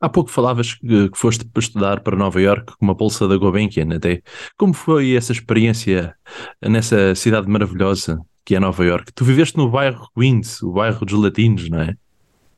Há 0.00 0.08
pouco 0.08 0.30
falavas 0.30 0.74
que, 0.74 1.10
que 1.10 1.18
foste 1.18 1.44
para 1.44 1.60
estudar 1.60 2.00
para 2.00 2.16
Nova 2.16 2.40
York 2.40 2.76
com 2.76 2.84
uma 2.84 2.94
bolsa 2.94 3.28
da 3.28 3.36
Gulbenkian 3.36 3.94
até. 3.94 4.22
Como 4.58 4.74
foi 4.74 5.14
essa 5.14 5.32
experiência 5.32 6.14
nessa 6.62 7.14
cidade 7.14 7.48
maravilhosa 7.48 8.20
que 8.44 8.54
é 8.54 8.60
Nova 8.60 8.84
York? 8.84 9.12
Tu 9.14 9.24
viveste 9.24 9.56
no 9.56 9.70
bairro 9.70 10.08
Queens, 10.16 10.62
o 10.62 10.72
bairro 10.72 11.04
dos 11.06 11.20
latinos, 11.20 11.68
não 11.70 11.82
é? 11.82 11.94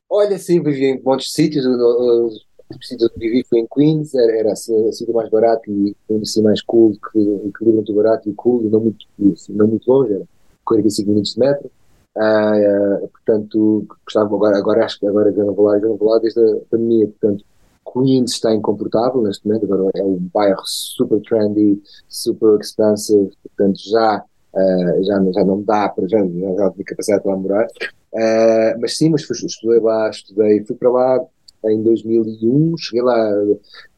Olha, 0.08 0.38
sim, 0.38 0.62
vivi 0.62 0.86
em 0.86 1.02
muitos 1.02 1.32
sítios. 1.32 1.64
Os 1.66 2.88
sítios 2.88 3.10
onde 3.10 3.28
vivi 3.28 3.44
foi 3.48 3.60
em 3.60 3.66
Queens, 3.66 4.14
era, 4.14 4.38
era 4.38 4.52
assim, 4.52 4.74
o 4.74 4.92
sítio 4.92 5.14
mais 5.14 5.28
barato 5.30 5.70
e 5.70 5.94
assim 6.22 6.42
mais 6.42 6.62
cool, 6.62 6.92
que 6.92 7.18
equilíbrio 7.18 7.80
entre 7.80 7.94
barato 7.94 8.28
e 8.28 8.34
cool, 8.34 8.62
não 8.70 8.80
muito, 8.80 9.06
não 9.50 9.66
muito 9.66 9.90
longe, 9.90 10.14
era 10.14 10.24
45 10.64 11.10
minutos 11.10 11.34
de 11.34 11.40
metro. 11.40 11.70
Uh, 12.14 13.08
portanto, 13.08 13.86
gostava 14.04 14.34
agora, 14.34 14.58
agora 14.58 14.84
acho 14.84 15.00
que 15.00 15.06
agora 15.06 15.30
não 15.32 15.46
não 15.46 15.54
vou 15.96 16.10
lá 16.10 16.18
desde 16.18 16.40
a 16.40 16.56
pandemia, 16.70 17.08
portanto, 17.08 17.42
Queens 17.90 18.32
está 18.32 18.54
incomportável 18.54 19.22
neste 19.22 19.46
momento, 19.46 19.64
agora 19.64 19.90
é 19.94 20.02
um 20.02 20.18
bairro 20.32 20.62
super 20.64 21.20
trendy, 21.22 21.82
super 22.08 22.60
expensive, 22.60 23.30
portanto 23.42 23.78
já, 23.88 24.18
uh, 24.18 25.04
já, 25.04 25.32
já 25.32 25.44
não 25.44 25.62
dá 25.62 25.88
para, 25.88 26.06
já, 26.06 26.18
já, 26.18 26.54
já 26.54 26.70
tenho 26.70 26.84
capacidade 26.84 27.22
para 27.22 27.32
lá 27.32 27.38
morar, 27.38 27.66
uh, 27.66 28.80
mas 28.80 28.96
sim, 28.98 29.08
mas 29.08 29.24
fui, 29.24 29.34
estudei 29.34 29.80
lá, 29.80 30.10
estudei, 30.10 30.64
fui 30.66 30.76
para 30.76 30.90
lá 30.90 31.18
em 31.64 31.82
2001, 31.82 32.76
cheguei 32.76 33.02
lá 33.02 33.30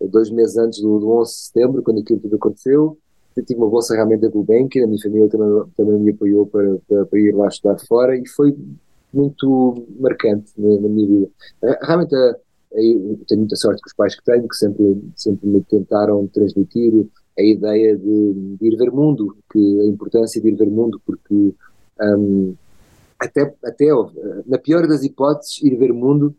dois 0.01 0.31
meses 0.31 0.57
antes 0.57 0.81
do, 0.81 1.01
do 1.01 1.11
11 1.11 1.31
de 1.33 1.39
setembro, 1.39 1.83
quando 1.83 2.01
aquilo 2.01 2.21
tudo 2.21 2.37
aconteceu, 2.37 2.97
eu 3.37 3.45
tive 3.45 3.61
uma 3.61 3.69
bolsa 3.69 3.95
realmente 3.95 4.21
da 4.21 4.29
Gulbenkian, 4.29 4.85
a 4.85 4.87
minha 4.87 5.01
família 5.03 5.29
também, 5.29 5.65
também 5.77 5.99
me 5.99 6.13
apoiou 6.13 6.47
para, 6.47 6.77
para, 6.89 7.07
para, 7.07 7.19
ir 7.19 7.35
lá 7.35 7.49
estudar 7.49 7.79
fora 7.87 8.17
e 8.17 8.27
foi 8.29 8.57
muito 9.13 9.87
marcante 9.99 10.53
na, 10.57 10.81
na 10.81 10.89
minha 10.89 11.07
vida. 11.07 11.29
Realmente, 11.83 12.15
eu 12.15 13.21
tenho 13.27 13.41
muita 13.41 13.57
sorte 13.57 13.81
com 13.81 13.89
os 13.89 13.95
pais 13.95 14.15
que 14.15 14.25
tenho, 14.25 14.49
que 14.49 14.57
sempre, 14.57 15.03
sempre 15.17 15.49
me 15.49 15.63
tentaram 15.63 16.27
transmitir 16.27 17.07
a 17.39 17.43
ideia 17.43 17.97
de, 17.97 18.57
de 18.61 18.67
ir 18.67 18.77
ver 18.77 18.91
mundo, 18.91 19.37
que 19.53 19.81
a 19.81 19.85
importância 19.85 20.41
de 20.41 20.49
ir 20.49 20.57
ver 20.57 20.71
mundo, 20.71 21.01
porque 21.05 21.55
um, 22.01 22.55
até, 23.19 23.55
até 23.65 23.87
na 24.47 24.59
pior 24.59 24.87
das 24.87 25.03
hipóteses, 25.03 25.63
ir 25.63 25.77
ver 25.77 25.93
mundo 25.93 26.35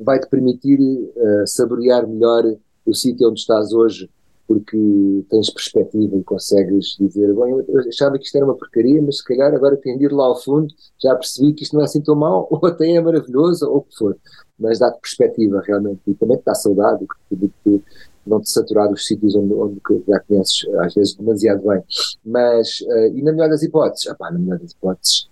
vai-te 0.00 0.28
permitir 0.28 0.78
uh, 0.80 1.46
saborear 1.46 2.06
melhor 2.06 2.44
o 2.86 2.94
sítio 2.94 3.28
onde 3.28 3.40
estás 3.40 3.72
hoje 3.72 4.08
porque 4.50 5.24
tens 5.30 5.48
perspectiva 5.48 6.16
e 6.16 6.24
consegues 6.24 6.96
dizer, 6.98 7.32
bom, 7.32 7.46
eu 7.46 7.64
achava 7.88 8.18
que 8.18 8.24
isto 8.24 8.34
era 8.34 8.44
uma 8.44 8.56
porcaria, 8.56 9.00
mas 9.00 9.18
se 9.18 9.24
calhar 9.24 9.54
agora 9.54 9.76
tenho 9.76 9.96
de 9.96 10.06
ir 10.06 10.12
lá 10.12 10.24
ao 10.24 10.42
fundo, 10.42 10.66
já 11.00 11.14
percebi 11.14 11.52
que 11.52 11.62
isto 11.62 11.74
não 11.74 11.82
é 11.82 11.84
assim 11.84 12.00
tão 12.00 12.16
mau, 12.16 12.48
ou 12.50 12.66
até 12.66 12.90
é 12.90 13.00
maravilhoso, 13.00 13.70
ou 13.70 13.76
o 13.76 13.82
que 13.82 13.96
for. 13.96 14.16
Mas 14.58 14.80
dá-te 14.80 15.00
perspectiva 15.00 15.62
realmente, 15.64 16.00
e 16.04 16.14
também 16.14 16.36
te 16.36 16.42
dá 16.44 16.52
saudade 16.56 17.06
de, 17.30 17.48
de, 17.64 17.80
não 18.26 18.40
te 18.40 18.50
saturar 18.50 18.88
dos 18.88 19.06
sítios 19.06 19.36
onde, 19.36 19.54
onde 19.54 19.80
já 20.08 20.18
conheces 20.18 20.66
às 20.80 20.94
vezes 20.94 21.14
demasiado 21.14 21.68
bem. 21.68 21.84
Mas, 22.24 22.80
uh, 22.80 23.16
e 23.16 23.22
na 23.22 23.30
melhor 23.30 23.50
das 23.50 23.62
hipóteses, 23.62 24.08
opá, 24.08 24.32
na 24.32 24.38
melhor 24.40 24.58
das 24.58 24.72
hipóteses, 24.72 25.28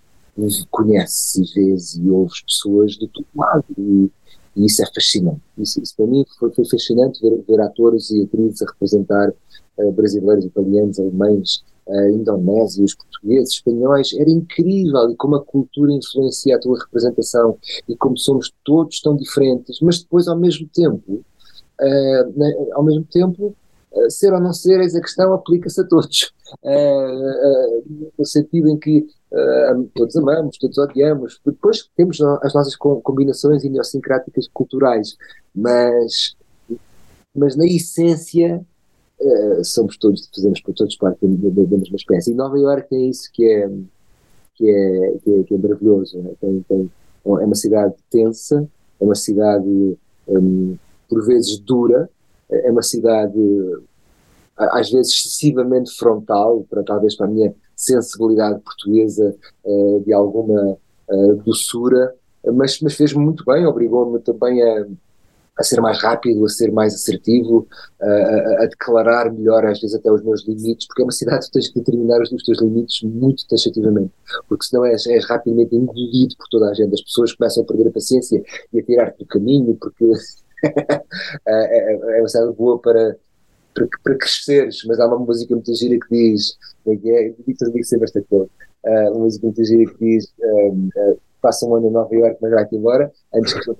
conheces 0.71 1.35
e 1.35 1.53
vês 1.55 1.95
e 1.97 2.09
ouves 2.09 2.41
pessoas 2.41 2.93
de 2.93 3.05
todo 3.09 3.27
lado, 3.35 3.65
e, 3.77 4.09
e 4.55 4.65
isso 4.65 4.81
é 4.83 4.85
fascinante. 4.93 5.41
Isso, 5.57 5.81
isso 5.81 5.95
para 5.95 6.07
mim 6.07 6.25
foi, 6.37 6.51
foi 6.53 6.65
fascinante 6.65 7.21
ver, 7.21 7.43
ver, 7.47 7.61
atores 7.61 8.09
e 8.11 8.23
atrizes 8.23 8.61
a 8.61 8.65
representar 8.65 9.33
uh, 9.77 9.91
brasileiros, 9.91 10.45
italianos, 10.45 10.99
alemães, 10.99 11.63
uh, 11.87 12.09
indonésios, 12.09 12.95
portugueses, 12.95 13.55
espanhóis. 13.55 14.13
Era 14.13 14.29
incrível 14.29 15.09
e 15.09 15.15
como 15.15 15.35
a 15.35 15.43
cultura 15.43 15.91
influencia 15.91 16.55
a 16.55 16.59
tua 16.59 16.79
representação 16.79 17.57
e 17.87 17.95
como 17.95 18.17
somos 18.17 18.51
todos 18.63 19.01
tão 19.01 19.15
diferentes, 19.15 19.79
mas 19.81 19.99
depois 19.99 20.27
ao 20.27 20.37
mesmo 20.37 20.67
tempo, 20.73 21.13
uh, 21.13 22.73
ao 22.73 22.83
mesmo 22.83 23.05
tempo 23.05 23.55
ser 24.09 24.33
ou 24.33 24.39
não 24.39 24.53
ser, 24.53 24.79
eis 24.79 24.95
a 24.95 25.01
questão, 25.01 25.33
aplica-se 25.33 25.81
a 25.81 25.83
todos. 25.83 26.31
Uh, 26.63 26.69
uh, 26.69 28.11
no 28.17 28.25
sentido 28.25 28.69
em 28.69 28.77
que 28.77 29.05
uh, 29.31 29.89
todos 29.95 30.15
amamos, 30.15 30.57
todos 30.57 30.77
odiamos, 30.77 31.39
depois 31.45 31.89
temos 31.95 32.19
as 32.41 32.53
nossas 32.53 32.75
combinações 32.75 33.63
idiosincráticas 33.63 34.47
culturais, 34.53 35.15
mas, 35.53 36.35
mas 37.35 37.55
na 37.55 37.65
essência 37.65 38.63
somos 39.65 39.97
todos, 39.97 40.29
fazemos 40.33 40.61
todos 40.61 40.95
parte 40.95 41.27
da, 41.27 41.77
mesma 41.77 41.95
espécie. 41.97 42.31
E 42.31 42.33
Nova 42.33 42.57
Iorque 42.57 42.89
tem 42.89 43.09
isso 43.09 43.29
que 43.33 43.45
é, 43.45 43.69
que 44.55 44.69
é, 44.69 45.17
que 45.21 45.33
é, 45.33 45.43
que 45.43 45.55
é 45.55 45.57
maravilhoso. 45.57 46.17
Né? 46.19 46.31
Tem, 46.39 46.65
tem, 46.69 46.91
é 47.25 47.29
uma 47.29 47.55
cidade 47.55 47.95
tensa, 48.09 48.65
é 48.99 49.03
uma 49.03 49.15
cidade 49.15 49.97
um, 50.25 50.77
por 51.09 51.25
vezes 51.25 51.59
dura, 51.59 52.09
é 52.51 52.71
uma 52.71 52.81
cidade 52.81 53.39
às 54.59 54.89
vezes 54.91 55.13
excessivamente 55.13 55.95
frontal, 55.95 56.65
para 56.69 56.83
talvez 56.83 57.15
para 57.15 57.27
a 57.27 57.29
minha 57.29 57.53
sensibilidade 57.75 58.59
portuguesa 58.59 59.33
uh, 59.63 60.03
de 60.05 60.11
alguma 60.11 60.77
uh, 61.09 61.35
doçura, 61.45 62.13
mas, 62.53 62.79
mas 62.81 62.93
fez-me 62.95 63.23
muito 63.23 63.43
bem, 63.45 63.65
obrigou-me 63.65 64.19
também 64.19 64.61
a, 64.61 64.85
a 65.57 65.63
ser 65.63 65.79
mais 65.81 66.01
rápido, 66.01 66.45
a 66.45 66.49
ser 66.49 66.71
mais 66.71 66.93
assertivo, 66.93 67.67
a, 68.01 68.63
a, 68.63 68.65
declarar 68.65 69.31
melhor 69.31 69.65
às 69.65 69.79
vezes 69.79 69.95
até 69.95 70.11
os 70.11 70.21
meus 70.23 70.45
limites, 70.45 70.87
porque 70.87 71.03
é 71.03 71.05
uma 71.05 71.11
cidade 71.11 71.45
que 71.45 71.51
tens 71.53 71.69
que 71.69 71.79
determinar 71.79 72.21
os, 72.21 72.31
os 72.31 72.43
teus 72.43 72.61
limites 72.61 73.01
muito 73.03 73.47
taxativamente, 73.47 74.11
porque 74.47 74.65
senão 74.65 74.85
és, 74.85 75.05
és 75.07 75.25
rapidamente 75.25 75.75
engolido 75.75 76.35
por 76.37 76.47
toda 76.49 76.69
a 76.69 76.73
gente, 76.73 76.93
as 76.93 77.01
pessoas 77.01 77.33
começam 77.33 77.63
a 77.63 77.65
perder 77.65 77.89
a 77.89 77.91
paciência 77.91 78.43
e 78.73 78.79
a 78.79 78.83
tirar-te 78.83 79.19
do 79.19 79.25
caminho, 79.25 79.77
porque 79.79 80.05
é, 80.63 80.73
é, 81.47 82.17
é 82.17 82.19
uma 82.21 82.27
cidade 82.27 82.53
boa 82.53 82.79
para 82.79 83.15
para, 83.73 83.87
para 84.03 84.17
cresceres, 84.17 84.83
mas 84.85 84.99
há 84.99 85.07
uma 85.07 85.19
música 85.19 85.53
muito 85.53 85.73
gira 85.75 85.97
que 85.99 86.09
diz, 86.09 86.57
é 86.87 86.95
que 86.95 87.09
é, 87.09 87.29
digo, 87.29 87.71
digo 87.71 87.83
sempre 87.83 88.05
esta 88.05 88.21
coisa, 88.23 88.49
uh, 88.85 89.11
uma 89.11 89.25
música 89.25 89.45
muito 89.45 89.63
gira 89.63 89.91
que 89.91 89.97
diz, 89.99 90.33
um, 90.39 90.89
uh, 90.95 91.19
passa 91.41 91.65
um 91.65 91.75
ano 91.75 91.87
em 91.87 91.91
Nova 91.91 92.13
Iorque, 92.13 92.39
mas 92.41 92.51
vai-te 92.51 92.75
embora, 92.75 93.11
antes 93.33 93.53
que, 93.53 93.71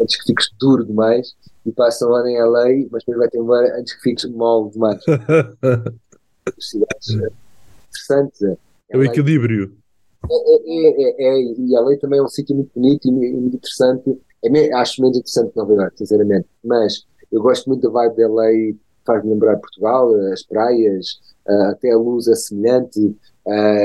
antes 0.00 0.16
que 0.16 0.24
fiques 0.26 0.50
duro 0.58 0.84
demais, 0.84 1.34
e 1.66 1.72
passa 1.72 2.06
um 2.06 2.14
ano 2.14 2.28
em 2.28 2.40
LA, 2.40 2.88
mas 2.90 3.02
depois 3.02 3.18
vai-te 3.18 3.38
embora 3.38 3.78
antes 3.78 3.94
que 3.94 4.02
fiques 4.02 4.24
mole 4.26 4.70
demais. 4.70 5.02
cidades 6.58 7.10
interessantes. 7.90 8.42
É, 8.42 8.56
é 8.90 8.96
o 8.96 9.04
equilíbrio. 9.04 9.76
É, 10.30 10.34
é, 10.34 11.28
é, 11.28 11.42
e 11.58 11.76
a 11.76 11.80
lei 11.80 11.98
também 11.98 12.18
é 12.18 12.22
um 12.22 12.28
sítio 12.28 12.54
muito 12.56 12.70
bonito 12.74 13.08
e 13.08 13.10
muito 13.10 13.56
interessante. 13.56 14.18
É, 14.44 14.74
acho 14.74 15.00
menos 15.02 15.18
interessante 15.18 15.56
Nova 15.56 15.72
Iorque, 15.74 15.98
sinceramente. 15.98 16.46
Mas 16.64 17.04
eu 17.30 17.42
gosto 17.42 17.68
muito 17.68 17.82
da 17.82 17.90
vibe 17.90 18.16
da 18.16 18.28
lei, 18.28 18.76
faz-me 19.06 19.30
lembrar 19.30 19.56
Portugal, 19.58 20.14
as 20.32 20.42
praias, 20.42 21.20
até 21.70 21.90
a 21.90 21.98
luz 21.98 22.28
é 22.28 22.34
semelhante. 22.34 23.16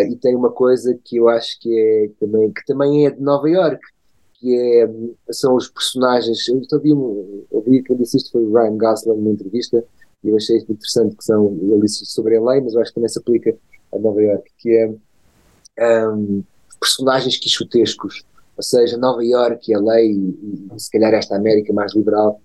e 0.10 0.16
tem 0.18 0.36
uma 0.36 0.52
coisa 0.52 0.98
que 1.04 1.18
eu 1.18 1.30
acho 1.30 1.60
que 1.60 1.80
é 1.80 2.10
também, 2.20 2.52
que 2.52 2.66
também 2.66 3.08
é 3.08 3.12
de 3.12 3.22
Nova 3.22 3.50
Iorque, 3.50 3.86
que 4.36 4.56
é, 4.56 4.90
são 5.32 5.56
os 5.56 5.70
personagens. 5.70 6.48
Eu 6.48 6.62
ouvi, 6.72 6.94
ouvi 7.52 7.84
quem 7.84 7.98
disse 7.98 8.18
isto 8.18 8.32
foi 8.32 8.44
o 8.44 8.54
Ryan 8.54 8.78
Gosling 8.78 9.16
numa 9.16 9.32
entrevista, 9.32 9.84
e 10.24 10.30
eu 10.30 10.36
achei 10.36 10.58
interessante 10.58 11.16
que 11.16 11.24
são, 11.24 11.58
ele 11.62 11.82
disse 11.82 12.06
sobre 12.06 12.38
a 12.38 12.44
lei, 12.44 12.62
mas 12.62 12.74
eu 12.74 12.82
acho 12.82 12.92
que 12.92 12.96
também 12.96 13.10
se 13.10 13.20
aplica 13.20 13.56
a 13.94 14.00
Nova 14.00 14.22
Iorque, 14.22 14.52
que 14.58 14.70
é 15.78 16.10
um, 16.10 16.44
personagens 16.80 17.38
quixotescos, 17.38 18.24
ou 18.58 18.64
seja, 18.64 18.98
Nova 18.98 19.24
Iorque 19.24 19.72
e 19.72 19.76
a 19.76 19.80
lei, 19.80 20.12
e, 20.12 20.68
e 20.76 20.80
se 20.80 20.90
calhar 20.90 21.14
esta 21.14 21.36
América 21.36 21.74
mais 21.74 21.94
liberal, 21.94 22.42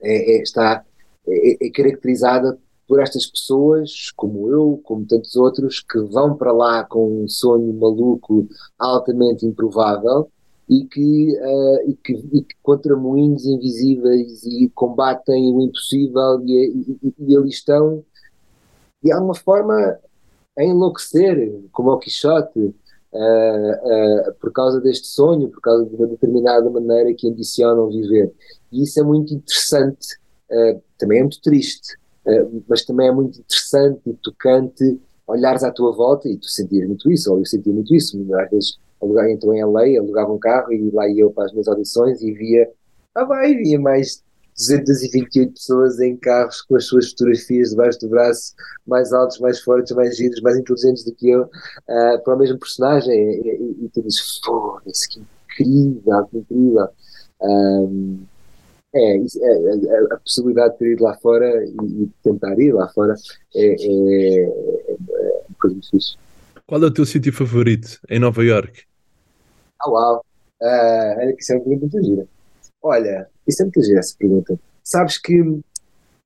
é, 0.00 0.36
é, 0.36 0.42
está 0.42 0.84
é, 1.26 1.66
é, 1.66 1.70
caracterizada 1.70 2.58
por 2.86 3.00
estas 3.00 3.26
pessoas, 3.26 4.10
como 4.16 4.50
eu, 4.50 4.80
como 4.84 5.06
tantos 5.06 5.36
outros, 5.36 5.80
que 5.80 5.98
vão 6.00 6.36
para 6.36 6.52
lá 6.52 6.84
com 6.84 7.22
um 7.22 7.28
sonho 7.28 7.72
maluco 7.74 8.46
altamente 8.78 9.46
improvável 9.46 10.28
e 10.68 10.84
que, 10.84 11.38
uh, 11.38 11.90
e 11.90 11.94
que, 11.94 12.12
e 12.32 12.42
que 12.42 12.54
contra 12.62 12.96
moinhos 12.96 13.46
invisíveis 13.46 14.44
e 14.44 14.70
combatem 14.74 15.54
o 15.54 15.60
impossível 15.62 16.42
e, 16.44 16.98
e, 17.02 17.14
e 17.18 17.36
ali 17.36 17.48
estão. 17.48 18.04
De 19.02 19.12
alguma 19.12 19.34
forma 19.34 19.98
a 20.56 20.64
enlouquecer, 20.64 21.60
como 21.72 21.90
o 21.90 21.98
Quixote, 21.98 22.74
uh, 23.12 24.28
uh, 24.28 24.34
por 24.40 24.52
causa 24.52 24.80
deste 24.80 25.06
sonho, 25.06 25.48
por 25.48 25.60
causa 25.60 25.84
de 25.84 25.94
uma 25.94 26.06
determinada 26.06 26.68
maneira 26.70 27.12
que 27.14 27.28
ambicionam 27.28 27.88
viver. 27.88 28.32
E 28.70 28.82
isso 28.82 29.00
é 29.00 29.02
muito 29.02 29.34
interessante, 29.34 30.16
uh, 30.50 30.82
também 30.98 31.18
é 31.18 31.22
muito 31.22 31.40
triste, 31.40 31.96
mas 32.68 32.84
também 32.84 33.08
é 33.08 33.12
muito 33.12 33.40
interessante 33.40 34.00
e 34.06 34.14
tocante 34.14 35.00
olhares 35.26 35.64
à 35.64 35.72
tua 35.72 35.92
volta 35.92 36.28
e 36.28 36.36
tu 36.36 36.46
sentires 36.46 36.86
muito 36.86 37.10
isso, 37.10 37.32
ou 37.32 37.38
eu 37.38 37.46
sentia 37.46 37.72
muito 37.72 37.92
isso, 37.94 38.16
às 38.34 38.50
vezes 38.50 38.78
alugava, 39.00 39.30
então 39.30 39.52
em 39.52 39.64
LA, 39.64 39.98
alugava 39.98 40.32
um 40.32 40.38
carro 40.38 40.72
e 40.72 40.90
lá 40.90 41.08
ia 41.08 41.22
eu 41.22 41.32
para 41.32 41.46
as 41.46 41.52
minhas 41.52 41.66
audições 41.66 42.22
e 42.22 42.30
via, 42.32 42.70
ah 43.14 43.24
vai, 43.24 43.54
via 43.54 43.80
mais 43.80 44.22
228 44.56 45.52
pessoas 45.52 46.00
em 46.00 46.16
carros 46.16 46.62
com 46.62 46.76
as 46.76 46.86
suas 46.86 47.10
fotografias 47.10 47.70
debaixo 47.70 48.00
do 48.00 48.08
braço, 48.08 48.54
mais 48.86 49.12
altos, 49.12 49.38
mais 49.38 49.60
fortes, 49.60 49.94
mais 49.94 50.16
giros, 50.16 50.40
mais 50.40 50.56
inteligentes 50.56 51.04
do 51.04 51.14
que 51.14 51.30
eu, 51.30 51.42
uh, 51.42 52.22
para 52.22 52.34
o 52.34 52.38
mesmo 52.38 52.58
personagem. 52.58 53.14
E, 53.14 53.48
e, 53.48 53.84
e 53.84 53.88
tu 53.88 54.02
dizes, 54.02 54.40
foda-se, 54.44 55.08
que 55.08 55.20
incrível, 55.20 56.26
que 56.26 56.38
incrível. 56.38 56.88
Um, 57.40 58.24
é, 58.94 59.16
é, 59.16 59.18
é, 59.18 60.14
a 60.14 60.16
possibilidade 60.18 60.74
de 60.74 60.78
ter 60.78 60.92
ido 60.92 61.04
lá 61.04 61.16
fora 61.16 61.64
e, 61.64 62.02
e 62.02 62.10
tentar 62.22 62.58
ir 62.60 62.72
lá 62.72 62.88
fora 62.88 63.14
é, 63.54 63.66
é, 63.66 63.68
é, 63.68 64.42
é 64.42 65.44
uma 65.48 65.56
coisa 65.58 65.74
muito 65.74 65.84
difícil. 65.84 66.18
Qual 66.66 66.82
é 66.82 66.86
o 66.86 66.90
teu 66.90 67.06
sítio 67.06 67.32
favorito 67.32 67.98
em 68.08 68.18
Nova 68.18 68.44
York? 68.44 68.82
Ah, 69.80 69.90
uau! 69.90 70.24
Uh, 70.60 71.18
olha 71.18 71.32
que 71.34 71.42
isso 71.42 71.52
é 71.52 71.56
uma 71.56 71.64
pergunta 71.64 71.96
muito 71.96 72.06
gira. 72.06 72.28
Olha, 72.82 73.28
é 73.48 73.64
muito 73.64 73.82
gira 73.82 73.98
essa 73.98 74.14
pergunta. 74.18 74.58
Sabes 74.82 75.18
que 75.18 75.60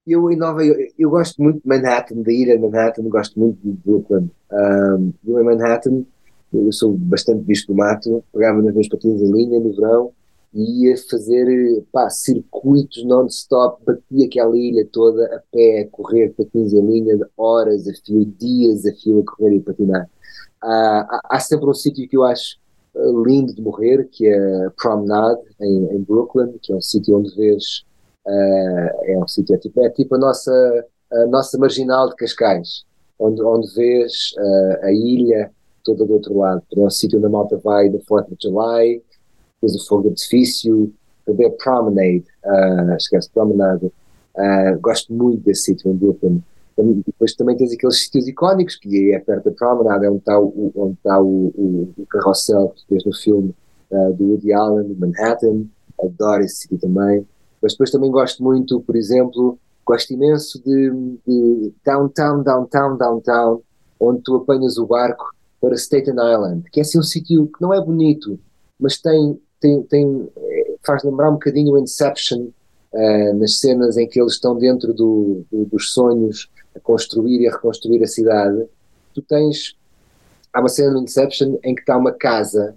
eu 0.07 0.31
em 0.31 0.37
Nova 0.37 0.64
eu 0.64 1.11
gosto 1.11 1.42
muito 1.42 1.61
de 1.61 1.68
Manhattan, 1.68 2.22
da 2.22 2.33
ilha 2.33 2.57
de 2.57 2.62
Manhattan, 2.62 3.02
gosto 3.09 3.38
muito 3.38 3.59
de 3.62 3.72
Brooklyn. 3.85 4.31
Um, 4.52 5.12
eu 5.26 5.40
em 5.40 5.44
Manhattan, 5.44 6.05
eu 6.52 6.72
sou 6.72 6.92
bastante 6.92 7.42
bicho 7.42 7.66
do 7.66 7.74
mato, 7.74 8.22
pegava 8.33 8.62
nas 8.62 8.72
minhas 8.72 8.88
patins 8.88 9.20
em 9.20 9.31
linha 9.33 9.59
no 9.59 9.74
verão 9.74 10.12
e 10.55 10.87
ia 10.87 10.96
fazer 11.11 11.85
pá, 11.92 12.09
circuitos 12.09 13.05
non-stop, 13.05 13.83
batia 13.85 14.26
aquela 14.26 14.57
ilha 14.57 14.87
toda 14.90 15.24
a 15.37 15.40
pé, 15.52 15.81
a 15.83 15.88
correr 15.88 16.31
patins 16.31 16.72
em 16.72 16.81
linha, 16.81 17.18
horas 17.37 17.87
a 17.88 17.92
fio, 18.05 18.24
dias 18.24 18.87
a 18.87 18.92
fio 18.94 19.20
a 19.20 19.24
correr 19.24 19.57
e 19.57 19.61
patinar. 19.61 20.09
Uh, 20.62 21.05
há, 21.11 21.20
há 21.31 21.40
sempre 21.40 21.68
um 21.68 21.74
sítio 21.74 22.09
que 22.09 22.16
eu 22.16 22.24
acho 22.24 22.57
lindo 23.26 23.54
de 23.54 23.61
morrer, 23.61 24.09
que 24.11 24.26
é 24.26 24.70
Promenade, 24.76 25.40
em, 25.61 25.96
em 25.96 26.02
Brooklyn, 26.02 26.59
que 26.62 26.72
é 26.72 26.76
um 26.76 26.80
sítio 26.80 27.18
onde 27.18 27.35
vês, 27.35 27.85
uh, 28.26 29.04
é 29.04 29.18
um 29.18 29.28
sítio, 29.28 29.54
é 29.54 29.59
tipo, 29.59 29.80
é 29.85 29.90
tipo 29.90 30.14
a 30.14 30.18
nossa, 30.18 30.87
a 31.12 31.26
nossa 31.26 31.59
marginal 31.59 32.09
de 32.09 32.16
Cascais, 32.16 32.85
onde, 33.18 33.42
onde 33.42 33.72
vês 33.74 34.32
uh, 34.38 34.85
a 34.85 34.92
ilha 34.92 35.50
toda 35.85 36.04
do 36.04 36.14
outro 36.14 36.37
lado. 36.38 36.62
É 36.76 36.80
um 36.80 36.90
sítio 36.90 37.18
onde 37.18 37.26
a 37.26 37.30
malta 37.30 37.56
vai 37.59 37.88
do 37.88 38.00
4 38.06 38.37
de 38.37 38.48
July, 38.48 39.02
depois 39.54 39.74
o 39.74 39.87
fogo 39.87 40.02
de 40.04 40.09
artifício, 40.11 40.92
também 41.24 41.50
Promenade, 41.56 42.24
uh, 42.44 42.96
esquece, 42.96 43.30
Promenade. 43.30 43.87
Uh, 43.87 44.78
gosto 44.80 45.12
muito 45.12 45.42
desse 45.42 45.62
sítio 45.62 45.90
em 45.90 45.94
Brooklyn 45.94 46.42
depois 46.77 47.35
também 47.35 47.57
tens 47.57 47.73
aqueles 47.73 48.05
sítios 48.05 48.29
icónicos, 48.29 48.77
que 48.77 49.12
é 49.12 49.19
perto 49.19 49.51
da 49.51 49.57
Promenade, 49.57 50.05
é 50.05 50.11
onde 50.11 50.19
está 50.19 50.39
o, 50.39 50.73
onde 50.77 50.95
está 50.95 51.21
o, 51.21 51.47
o, 51.57 51.95
o 51.97 52.07
carrossel 52.07 52.69
que 52.77 52.85
vês 52.91 53.05
no 53.05 53.15
filme 53.15 53.55
uh, 53.91 54.12
do 54.12 54.25
Woody 54.25 54.53
Allen, 54.53 54.95
Manhattan, 54.99 55.65
adoro 56.03 56.43
esse 56.43 56.62
sítio 56.62 56.79
também. 56.79 57.27
Mas 57.62 57.73
depois 57.73 57.91
também 57.91 58.11
gosto 58.11 58.43
muito, 58.43 58.81
por 58.81 58.95
exemplo, 58.95 59.59
gosto 59.85 60.12
imenso 60.12 60.62
de, 60.62 60.91
de 61.27 61.73
downtown, 61.85 62.43
downtown, 62.43 62.97
downtown, 62.97 63.62
onde 63.99 64.21
tu 64.23 64.37
apanhas 64.37 64.77
o 64.77 64.87
barco 64.87 65.35
para 65.61 65.75
Staten 65.75 66.15
Island, 66.15 66.65
que 66.71 66.81
é 66.81 66.83
assim 66.83 66.99
um 66.99 67.03
sítio 67.03 67.47
que 67.47 67.62
não 67.62 67.73
é 67.73 67.81
bonito, 67.81 68.39
mas 68.79 68.99
tem, 68.99 69.41
tem, 69.59 69.83
tem 69.85 70.29
eh, 70.37 70.75
faz 70.85 71.03
lembrar 71.03 71.31
um 71.31 71.35
bocadinho 71.35 71.73
o 71.73 71.79
Inception, 71.79 72.49
uh, 72.93 73.39
nas 73.39 73.59
cenas 73.59 73.97
em 73.97 74.07
que 74.07 74.21
eles 74.21 74.35
estão 74.35 74.57
dentro 74.59 74.93
do, 74.93 75.45
do, 75.51 75.65
dos 75.65 75.93
sonhos 75.93 76.51
a 76.77 76.81
construir 76.81 77.41
e 77.41 77.49
a 77.49 77.53
reconstruir 77.53 78.03
a 78.03 78.07
cidade, 78.07 78.67
tu 79.15 79.23
tens. 79.23 79.77
Há 80.53 80.61
uma 80.61 80.69
cena 80.69 80.93
no 80.93 81.03
Inception 81.03 81.59
em 81.62 81.75
que 81.75 81.81
está 81.81 81.97
uma 81.97 82.12
casa 82.12 82.75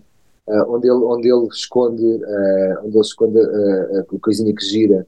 uh, 0.48 0.74
onde, 0.74 0.88
ele, 0.88 0.98
onde 0.98 1.30
ele 1.32 1.48
esconde, 1.48 2.04
uh, 2.04 2.80
onde 2.84 2.96
ele 2.96 3.02
esconde 3.02 3.38
uh, 3.38 4.00
a 4.00 4.20
coisinha 4.20 4.54
que 4.54 4.66
gira 4.66 5.06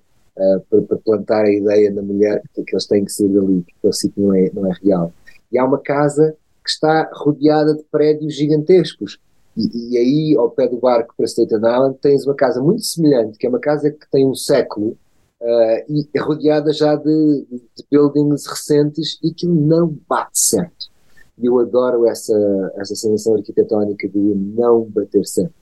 para, 0.70 0.82
para, 0.84 0.98
plantar 0.98 1.44
a 1.44 1.52
ideia 1.52 1.92
na 1.92 2.02
mulher 2.02 2.42
que, 2.56 2.64
que 2.64 2.74
eles 2.74 2.88
têm 2.88 3.04
que 3.04 3.12
sair 3.12 3.28
dali, 3.28 3.62
porque 3.62 3.88
o 3.88 3.92
sítio 3.92 4.24
não 4.24 4.34
é, 4.34 4.50
não 4.54 4.66
é 4.66 4.74
real. 4.82 5.12
E 5.52 5.58
há 5.58 5.66
uma 5.66 5.78
casa 5.78 6.36
que 6.64 6.70
está 6.70 7.10
rodeada 7.14 7.76
de 7.76 7.84
prédios 7.92 8.34
gigantescos. 8.34 9.20
E, 9.58 9.94
e, 9.94 9.98
aí, 9.98 10.36
ao 10.38 10.50
pé 10.50 10.68
do 10.68 10.78
barco 10.78 11.14
para 11.18 11.28
Staten 11.28 11.58
Island, 11.58 11.98
tens 12.02 12.26
uma 12.26 12.34
casa 12.34 12.62
muito 12.62 12.84
semelhante, 12.84 13.38
que 13.38 13.46
é 13.46 13.50
uma 13.50 13.60
casa 13.60 13.92
que 13.92 14.10
tem 14.10 14.26
um 14.26 14.34
século, 14.34 14.98
uh, 15.42 15.92
e 15.92 16.08
é 16.16 16.20
rodeada 16.20 16.72
já 16.72 16.96
de, 16.96 17.46
de, 17.50 17.86
buildings 17.92 18.46
recentes 18.46 19.20
e 19.24 19.34
que 19.34 19.48
não 19.48 19.98
bate 20.08 20.40
certo. 20.40 20.90
E 21.38 21.46
eu 21.46 21.60
adoro 21.60 22.06
essa, 22.06 22.34
essa 22.76 22.96
sensação 22.96 23.36
arquitetónica 23.36 24.08
de 24.08 24.20
não 24.20 24.84
bater 24.84 25.26
certo. 25.26 25.54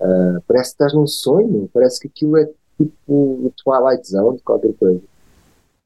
Uh, 0.00 0.42
parece 0.48 0.70
que 0.70 0.74
estás 0.74 0.94
num 0.94 1.06
sonho, 1.06 1.68
parece 1.72 2.00
que 2.00 2.08
aquilo 2.08 2.36
é 2.36 2.48
tipo 2.78 3.52
Twilight 3.62 4.08
Zone, 4.08 4.40
qualquer 4.40 4.72
coisa. 4.74 5.00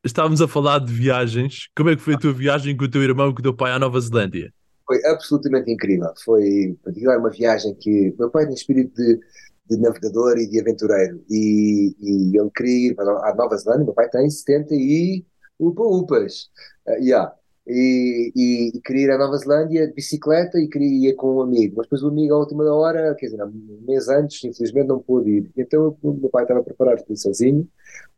Estávamos 0.04 0.40
a 0.40 0.46
falar 0.46 0.78
de 0.78 0.92
viagens. 0.92 1.68
Como 1.76 1.90
é 1.90 1.96
que 1.96 2.02
foi 2.02 2.14
a 2.14 2.18
tua 2.18 2.32
viagem 2.32 2.76
com 2.76 2.84
o 2.84 2.90
teu 2.90 3.02
irmão 3.02 3.30
e 3.30 3.34
com 3.34 3.40
o 3.40 3.42
teu 3.42 3.54
pai 3.54 3.72
à 3.72 3.78
Nova 3.78 4.00
Zelândia? 4.00 4.52
Foi 4.86 5.04
absolutamente 5.04 5.70
incrível. 5.70 6.08
Foi 6.24 6.76
uma 7.18 7.30
viagem 7.30 7.74
que 7.74 8.14
meu 8.16 8.30
pai 8.30 8.46
tem 8.46 8.54
espírito 8.54 8.94
de 8.94 9.18
de 9.68 9.76
navegador 9.76 10.38
e 10.38 10.46
de 10.46 10.60
aventureiro. 10.60 11.24
E, 11.28 11.94
e 12.00 12.38
ele 12.38 12.50
queria 12.54 12.92
ir 12.92 12.96
a 13.00 13.34
Nova 13.34 13.56
Zelândia, 13.56 13.84
meu 13.84 13.94
pai 13.94 14.08
tem 14.08 14.28
70 14.28 14.74
e 14.74 15.24
upa-upas. 15.58 16.50
Uh, 16.86 17.02
yeah. 17.02 17.34
E, 17.66 18.32
e, 18.36 18.76
e, 18.76 18.80
queria 18.80 19.06
ir 19.06 19.10
à 19.10 19.18
Nova 19.18 19.36
Zelândia 19.38 19.88
de 19.88 19.92
bicicleta 19.92 20.58
e 20.58 20.68
queria 20.68 21.10
ir 21.10 21.14
com 21.14 21.36
um 21.36 21.42
amigo. 21.42 21.74
Mas 21.78 21.86
depois 21.86 22.02
o 22.02 22.08
amigo, 22.08 22.34
à 22.34 22.38
última 22.38 22.64
hora, 22.72 23.14
quer 23.16 23.26
dizer, 23.26 23.42
um 23.42 23.84
mês 23.86 24.08
antes, 24.08 24.44
infelizmente 24.44 24.86
não 24.86 25.00
pôde 25.00 25.30
ir. 25.30 25.50
Então 25.56 25.96
o 26.00 26.12
meu 26.12 26.30
pai 26.30 26.44
estava 26.44 26.62
preparado 26.62 27.04
para 27.04 27.12
ir 27.12 27.16
sozinho. 27.16 27.68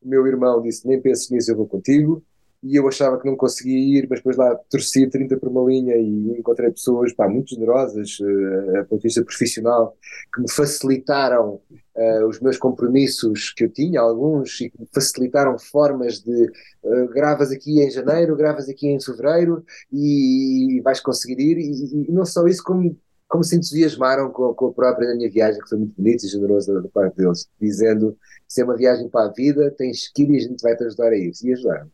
O 0.02 0.08
meu 0.08 0.26
irmão 0.26 0.60
disse: 0.60 0.86
Nem 0.86 1.00
penses 1.00 1.30
nisso, 1.30 1.50
eu 1.50 1.56
vou 1.56 1.66
contigo 1.66 2.22
e 2.62 2.76
eu 2.76 2.88
achava 2.88 3.18
que 3.20 3.26
não 3.26 3.36
conseguia 3.36 3.98
ir, 3.98 4.06
mas 4.10 4.18
depois 4.18 4.36
lá 4.36 4.54
torci 4.68 5.08
30 5.08 5.36
por 5.36 5.48
uma 5.48 5.70
linha 5.70 5.96
e 5.96 6.38
encontrei 6.38 6.70
pessoas 6.70 7.12
pá, 7.12 7.28
muito 7.28 7.50
generosas, 7.50 8.18
uh, 8.20 8.84
ponto 8.88 9.00
de 9.00 9.04
vista 9.04 9.22
profissional, 9.22 9.96
que 10.34 10.40
me 10.40 10.50
facilitaram 10.50 11.60
uh, 11.94 12.26
os 12.28 12.40
meus 12.40 12.56
compromissos 12.58 13.52
que 13.56 13.64
eu 13.64 13.70
tinha, 13.70 14.00
alguns, 14.00 14.60
e 14.60 14.70
que 14.70 14.80
me 14.80 14.88
facilitaram 14.92 15.56
formas 15.58 16.20
de 16.20 16.50
uh, 16.82 17.08
gravas 17.10 17.52
aqui 17.52 17.80
em 17.80 17.90
janeiro, 17.90 18.36
gravas 18.36 18.68
aqui 18.68 18.88
em 18.88 19.00
fevereiro 19.00 19.64
e, 19.92 20.78
e 20.78 20.80
vais 20.80 21.00
conseguir 21.00 21.40
ir, 21.40 21.58
e, 21.58 22.08
e, 22.08 22.12
não 22.12 22.26
só 22.26 22.44
isso, 22.48 22.62
como, 22.64 22.96
como 23.28 23.44
se 23.44 23.54
entusiasmaram 23.54 24.30
com, 24.32 24.52
com 24.52 24.66
a 24.66 24.72
própria 24.72 25.14
minha 25.14 25.30
viagem, 25.30 25.60
que 25.62 25.68
foi 25.68 25.78
muito 25.78 25.94
bonita 25.96 26.26
e 26.26 26.28
generosa 26.28 26.82
da 26.82 26.88
parte 26.88 27.18
deles, 27.18 27.48
dizendo 27.60 28.16
se 28.48 28.62
é 28.62 28.64
uma 28.64 28.76
viagem 28.76 29.08
para 29.08 29.26
a 29.26 29.32
vida, 29.32 29.70
tens 29.78 30.10
que 30.12 30.24
ir 30.24 30.30
e 30.30 30.36
a 30.38 30.40
gente 30.40 30.60
vai 30.60 30.76
te 30.76 30.82
ajudar 30.82 31.10
a 31.12 31.16
isso, 31.16 31.46
e 31.46 31.52
ajudaram 31.52 31.88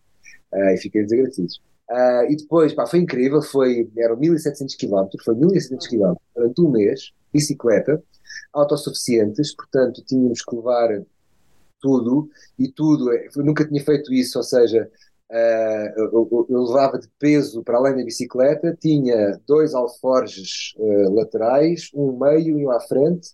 uh, 0.55 0.71
e 0.71 0.79
fiquei 0.79 1.03
desagradecido. 1.03 1.53
Uh, 1.91 2.31
e 2.31 2.37
depois, 2.37 2.73
pá, 2.73 2.87
foi 2.87 3.01
incrível, 3.01 3.43
foi, 3.43 3.91
eram 3.99 4.17
1700 4.17 4.75
km, 4.77 5.07
foi 5.23 5.35
1700 5.35 5.87
km 5.87 6.15
durante 6.35 6.61
um 6.63 6.71
mês, 6.71 7.13
bicicleta, 7.33 8.03
autossuficientes, 8.53 9.55
portanto 9.55 10.03
tínhamos 10.07 10.43
que 10.43 10.57
levar 10.57 11.03
tudo, 11.81 12.31
e 12.59 12.69
tudo, 12.69 13.13
eu 13.13 13.45
nunca 13.45 13.67
tinha 13.67 13.85
feito 13.85 14.13
isso, 14.15 14.39
ou 14.39 14.45
seja, 14.45 14.91
Uh, 15.31 15.89
eu, 15.97 16.47
eu, 16.51 16.63
levava 16.63 16.99
de 16.99 17.09
peso 17.19 17.63
para 17.65 17.79
além 17.79 17.97
da 17.97 18.05
bicicleta, 18.05 18.77
tinha 18.79 19.41
dois 19.47 19.75
alforjes 19.75 20.75
uh, 20.77 21.15
laterais, 21.15 21.91
um 21.95 22.19
meio 22.19 22.59
e 22.59 22.67
um 22.67 22.71
à 22.71 22.81
frente, 22.81 23.31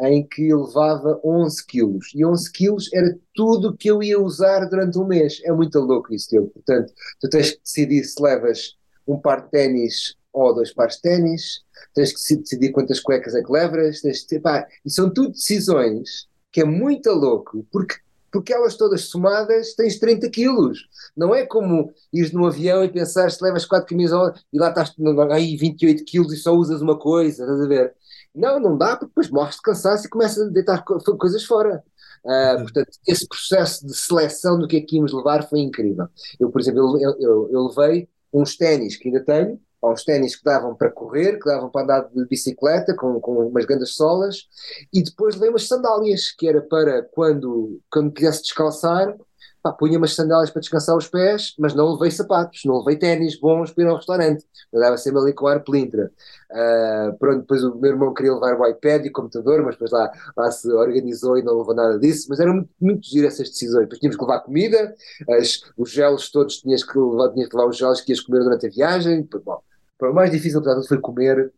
em 0.00 0.26
que 0.26 0.54
levava 0.54 1.20
11 1.24 1.66
quilos. 1.66 2.12
E 2.14 2.24
11 2.24 2.52
quilos 2.52 2.92
era 2.92 3.18
tudo 3.34 3.76
que 3.76 3.90
eu 3.90 4.02
ia 4.02 4.20
usar 4.20 4.66
durante 4.66 4.98
um 4.98 5.06
mês. 5.06 5.40
É 5.44 5.52
muito 5.52 5.78
louco 5.78 6.14
isso, 6.14 6.28
teu. 6.28 6.46
Portanto, 6.48 6.92
tu 7.20 7.28
tens 7.28 7.52
que 7.52 7.60
decidir 7.62 8.04
se 8.04 8.22
levas 8.22 8.76
um 9.06 9.18
par 9.18 9.42
de 9.42 9.50
ténis 9.50 10.16
ou 10.32 10.54
dois 10.54 10.72
pares 10.72 10.96
de 10.96 11.02
ténis, 11.02 11.60
tens 11.94 12.12
que 12.12 12.36
decidir 12.36 12.70
quantas 12.70 13.00
cuecas 13.00 13.34
é 13.34 13.42
que 13.42 13.52
levas, 13.52 14.00
tens 14.00 14.24
que, 14.24 14.40
pá, 14.40 14.66
e 14.84 14.90
são 14.90 15.12
tudo 15.12 15.32
decisões 15.32 16.26
que 16.50 16.62
é 16.62 16.64
muito 16.64 17.10
louco, 17.10 17.66
porque 17.70 17.96
porque 18.32 18.52
elas 18.52 18.76
todas 18.76 19.02
somadas 19.02 19.74
tens 19.74 19.98
30 19.98 20.30
quilos. 20.30 20.88
Não 21.16 21.34
é 21.34 21.44
como 21.44 21.92
ires 22.12 22.32
num 22.32 22.46
avião 22.46 22.82
e 22.82 22.90
pensar 22.90 23.30
se 23.30 23.44
levas 23.44 23.66
4 23.66 23.86
camisolas 23.86 24.40
e 24.52 24.58
lá 24.58 24.70
estás 24.70 24.94
aí 25.30 25.56
28 25.56 26.04
quilos 26.04 26.32
e 26.32 26.36
só 26.36 26.52
usas 26.52 26.80
uma 26.80 26.98
coisa, 26.98 27.42
estás 27.42 27.60
a 27.60 27.68
ver? 27.68 27.94
Não, 28.34 28.58
não 28.58 28.78
dá, 28.78 28.96
porque 28.96 29.08
depois 29.08 29.30
morres 29.30 29.56
de 29.56 29.62
cansaço 29.62 30.06
e 30.06 30.10
começas 30.10 30.48
a 30.48 30.50
deitar 30.50 30.82
coisas 30.82 31.44
fora. 31.44 31.84
Uh, 32.24 32.62
portanto, 32.62 32.90
esse 33.06 33.28
processo 33.28 33.86
de 33.86 33.94
seleção 33.94 34.58
do 34.58 34.66
que 34.66 34.76
é 34.76 34.80
que 34.80 34.96
íamos 34.96 35.12
levar 35.12 35.46
foi 35.48 35.60
incrível. 35.60 36.08
Eu, 36.40 36.50
por 36.50 36.60
exemplo, 36.60 36.98
eu, 36.98 37.14
eu, 37.20 37.50
eu 37.52 37.66
levei 37.66 38.08
uns 38.32 38.56
ténis 38.56 38.96
que 38.96 39.08
ainda 39.08 39.22
tenho, 39.22 39.60
uns 39.90 40.04
ténis 40.04 40.36
que 40.36 40.44
davam 40.44 40.74
para 40.74 40.90
correr, 40.90 41.38
que 41.38 41.46
davam 41.46 41.70
para 41.70 41.82
andar 41.82 42.00
de 42.08 42.24
bicicleta 42.26 42.94
com, 42.94 43.20
com 43.20 43.48
umas 43.48 43.64
grandes 43.64 43.94
solas, 43.94 44.46
e 44.92 45.02
depois 45.02 45.34
levei 45.34 45.50
umas 45.50 45.66
sandálias, 45.66 46.30
que 46.30 46.46
era 46.46 46.60
para 46.60 47.02
quando, 47.12 47.80
quando 47.90 48.12
quisesse 48.12 48.42
descalçar, 48.42 49.16
pá, 49.62 49.72
punha 49.72 49.96
umas 49.96 50.14
sandálias 50.14 50.50
para 50.50 50.60
descansar 50.60 50.96
os 50.96 51.08
pés, 51.08 51.54
mas 51.58 51.74
não 51.74 51.92
levei 51.92 52.10
sapatos, 52.10 52.62
não 52.64 52.78
levei 52.78 52.96
ténis 52.96 53.38
bons 53.38 53.70
para 53.70 53.84
ir 53.84 53.86
ao 53.86 53.96
restaurante. 53.96 54.44
Eu 54.72 54.80
dava 54.80 54.96
sempre 54.96 55.20
ali 55.20 55.32
com 55.32 55.46
ar 55.46 55.62
pelintra. 55.62 56.10
Uh, 56.50 57.16
pronto, 57.18 57.40
depois 57.40 57.62
o 57.62 57.74
meu 57.76 57.92
irmão 57.92 58.12
queria 58.12 58.32
levar 58.34 58.58
o 58.58 58.66
iPad 58.66 59.04
e 59.06 59.08
o 59.08 59.12
computador, 59.12 59.62
mas 59.62 59.74
depois 59.74 59.90
lá, 59.90 60.10
lá 60.36 60.50
se 60.50 60.70
organizou 60.72 61.38
e 61.38 61.42
não 61.42 61.58
levou 61.58 61.74
nada 61.74 61.98
disso. 61.98 62.26
Mas 62.28 62.40
eram 62.40 62.54
muito, 62.54 62.70
muito 62.80 63.06
giro 63.06 63.26
essas 63.26 63.48
decisões. 63.48 63.82
Depois 63.82 64.00
tínhamos 64.00 64.16
que 64.16 64.24
levar 64.24 64.40
comida, 64.40 64.94
as, 65.28 65.60
os 65.76 65.90
gelos 65.90 66.30
todos 66.30 66.58
tinhas 66.58 66.82
que 66.82 66.98
levar, 66.98 67.32
tinhas 67.32 67.48
que 67.48 67.56
levar 67.56 67.68
os 67.68 67.76
gelos 67.76 68.00
que 68.00 68.12
ias 68.12 68.20
comer 68.20 68.40
durante 68.40 68.66
a 68.66 68.70
viagem. 68.70 69.28
Bom, 69.44 69.60
o 70.10 70.14
mais 70.14 70.30
difícil, 70.30 70.62
portanto, 70.62 70.86
foi 70.86 70.98
comer, 70.98 71.52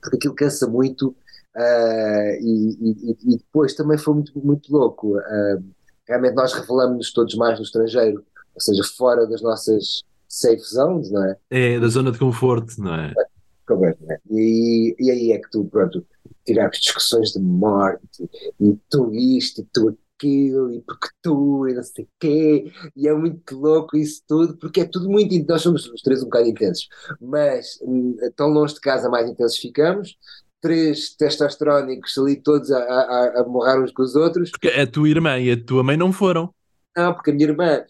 porque 0.00 0.16
aquilo 0.16 0.34
cansa 0.34 0.66
muito. 0.66 1.14
Uh, 1.56 2.34
e, 2.40 2.78
e, 2.80 3.16
e, 3.34 3.36
depois 3.38 3.74
também 3.74 3.98
foi 3.98 4.14
muito, 4.14 4.32
muito 4.38 4.72
louco. 4.72 5.18
Uh, 5.18 5.64
realmente 6.06 6.34
nós 6.34 6.52
revelamos-nos 6.52 7.12
todos 7.12 7.34
mais 7.34 7.58
no 7.58 7.64
estrangeiro, 7.64 8.24
ou 8.54 8.60
seja, 8.60 8.82
fora 8.96 9.26
das 9.26 9.42
nossas 9.42 10.02
safe 10.28 10.62
zones, 10.62 11.10
não 11.10 11.24
é? 11.24 11.36
É, 11.50 11.80
da 11.80 11.88
zona 11.88 12.12
de 12.12 12.18
conforto, 12.18 12.74
não 12.78 12.94
é? 12.94 13.12
É? 14.10 14.18
E, 14.30 14.96
e 14.98 15.10
aí 15.10 15.32
é 15.32 15.38
que 15.38 15.50
tu, 15.50 15.64
pronto, 15.64 16.04
tivemos 16.44 16.78
discussões 16.78 17.32
de 17.32 17.40
morte, 17.40 18.28
e 18.60 18.78
tu 18.88 19.12
isto, 19.12 19.60
e 19.60 19.66
tu 19.72 19.98
aquilo, 20.18 20.72
e 20.72 20.82
porque 20.82 21.08
tu, 21.22 21.68
e 21.68 21.74
não 21.74 21.82
sei 21.82 22.04
o 22.04 22.08
quê, 22.18 22.72
e 22.96 23.08
é 23.08 23.14
muito 23.14 23.56
louco 23.56 23.96
isso 23.96 24.22
tudo, 24.26 24.56
porque 24.58 24.80
é 24.80 24.84
tudo 24.84 25.08
muito, 25.08 25.34
nós 25.48 25.62
somos 25.62 25.86
os 25.86 26.02
três 26.02 26.22
um 26.22 26.24
bocado 26.24 26.48
intensos, 26.48 26.88
mas 27.20 27.78
hum, 27.82 28.16
tão 28.34 28.48
longe 28.48 28.74
de 28.74 28.80
casa 28.80 29.08
mais 29.08 29.30
intensos 29.30 29.58
ficamos, 29.58 30.18
três 30.60 31.14
testosterónicos 31.14 32.18
ali 32.18 32.36
todos 32.36 32.70
a, 32.72 32.78
a, 32.80 33.40
a 33.40 33.44
morrer 33.44 33.80
uns 33.80 33.92
com 33.92 34.02
os 34.02 34.16
outros. 34.16 34.50
Porque 34.50 34.68
a 34.68 34.86
tua 34.86 35.08
irmã 35.08 35.38
e 35.38 35.52
a 35.52 35.64
tua 35.64 35.82
mãe 35.84 35.96
não 35.96 36.12
foram. 36.12 36.52
Não, 36.96 37.14
porque 37.14 37.30
a 37.30 37.34
minha 37.34 37.48
irmã, 37.48 37.84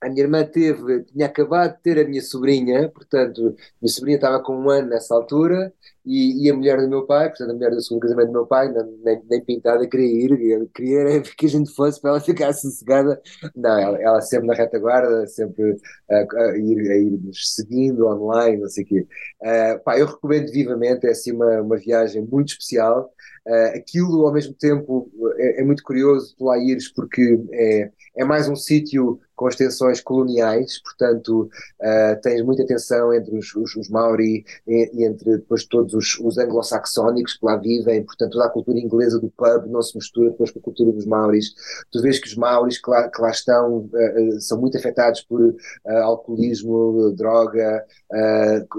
a 0.00 0.08
minha 0.08 0.22
irmã 0.22 0.44
teve, 0.44 1.04
tinha 1.04 1.26
acabado 1.26 1.76
de 1.76 1.82
ter 1.82 1.98
a 1.98 2.08
minha 2.08 2.22
sobrinha, 2.22 2.88
portanto, 2.90 3.48
a 3.48 3.82
minha 3.82 3.92
sobrinha 3.92 4.16
estava 4.16 4.42
com 4.42 4.56
um 4.56 4.70
ano 4.70 4.88
nessa 4.88 5.14
altura, 5.14 5.72
e, 6.10 6.46
e, 6.46 6.50
a 6.50 6.54
mulher 6.54 6.80
do 6.80 6.88
meu 6.88 7.04
pai, 7.04 7.28
portanto, 7.28 7.50
a 7.50 7.54
mulher 7.54 7.70
do 7.70 7.82
segundo 7.82 8.00
casamento 8.00 8.28
do 8.28 8.32
meu 8.32 8.46
pai, 8.46 8.72
nem, 9.04 9.22
nem 9.28 9.44
pintada 9.44 9.86
queria 9.86 10.24
ir, 10.24 10.68
queria 10.74 11.20
que 11.20 11.44
a 11.44 11.48
gente 11.48 11.70
fosse 11.74 12.00
para 12.00 12.12
ela 12.12 12.20
ficar 12.20 12.50
sossegada. 12.54 13.20
Não, 13.54 13.78
ela, 13.78 14.00
ela 14.00 14.20
sempre 14.22 14.46
na 14.46 14.54
retaguarda, 14.54 15.26
sempre 15.26 15.76
a, 16.10 16.14
a, 16.16 16.56
ir, 16.56 16.90
a 16.90 16.96
ir 16.96 17.20
seguindo 17.34 18.06
online, 18.06 18.56
não 18.62 18.68
sei 18.70 18.84
o 18.84 18.86
quê. 18.86 19.06
Uh, 19.42 19.84
pá, 19.84 19.98
eu 19.98 20.06
recomendo 20.06 20.50
vivamente, 20.50 21.06
é 21.06 21.10
assim 21.10 21.32
uma, 21.32 21.60
uma 21.60 21.76
viagem 21.76 22.22
muito 22.22 22.52
especial. 22.52 23.12
Uh, 23.46 23.76
aquilo, 23.76 24.26
ao 24.26 24.32
mesmo 24.32 24.54
tempo, 24.54 25.10
é, 25.36 25.60
é, 25.60 25.64
muito 25.64 25.82
curioso 25.82 26.34
tu 26.38 26.44
lá 26.44 26.56
ires, 26.56 26.90
porque 26.90 27.38
é, 27.52 27.90
é 28.16 28.24
mais 28.24 28.48
um 28.48 28.56
sítio 28.56 29.20
com 29.38 29.48
extensões 29.48 30.00
coloniais, 30.00 30.82
portanto, 30.82 31.48
uh, 31.80 32.20
tens 32.20 32.42
muita 32.42 32.66
tensão 32.66 33.14
entre 33.14 33.38
os, 33.38 33.54
os, 33.54 33.76
os 33.76 33.88
Maori 33.88 34.44
e, 34.66 34.90
e, 34.92 35.04
entre 35.04 35.36
depois 35.36 35.64
todos 35.64 35.94
os, 35.94 36.18
os 36.18 36.38
anglo-saxónicos 36.38 37.34
que 37.36 37.46
lá 37.46 37.56
vivem, 37.56 38.02
portanto, 38.02 38.32
toda 38.32 38.46
a 38.46 38.50
cultura 38.50 38.80
inglesa 38.80 39.20
do 39.20 39.30
pub 39.30 39.66
não 39.68 39.80
se 39.80 39.96
mistura 39.96 40.30
depois 40.30 40.50
com 40.50 40.58
a 40.58 40.62
cultura 40.62 40.90
dos 40.90 41.06
Maoris. 41.06 41.54
Tu 41.92 42.02
vês 42.02 42.18
que 42.18 42.26
os 42.26 42.34
Maoris 42.34 42.82
que 42.82 42.90
lá, 42.90 43.08
que 43.08 43.22
lá 43.22 43.30
estão 43.30 43.78
uh, 43.78 44.40
são 44.40 44.60
muito 44.60 44.76
afetados 44.76 45.20
por 45.20 45.40
uh, 45.40 45.56
alcoolismo, 46.02 47.14
droga, 47.16 47.84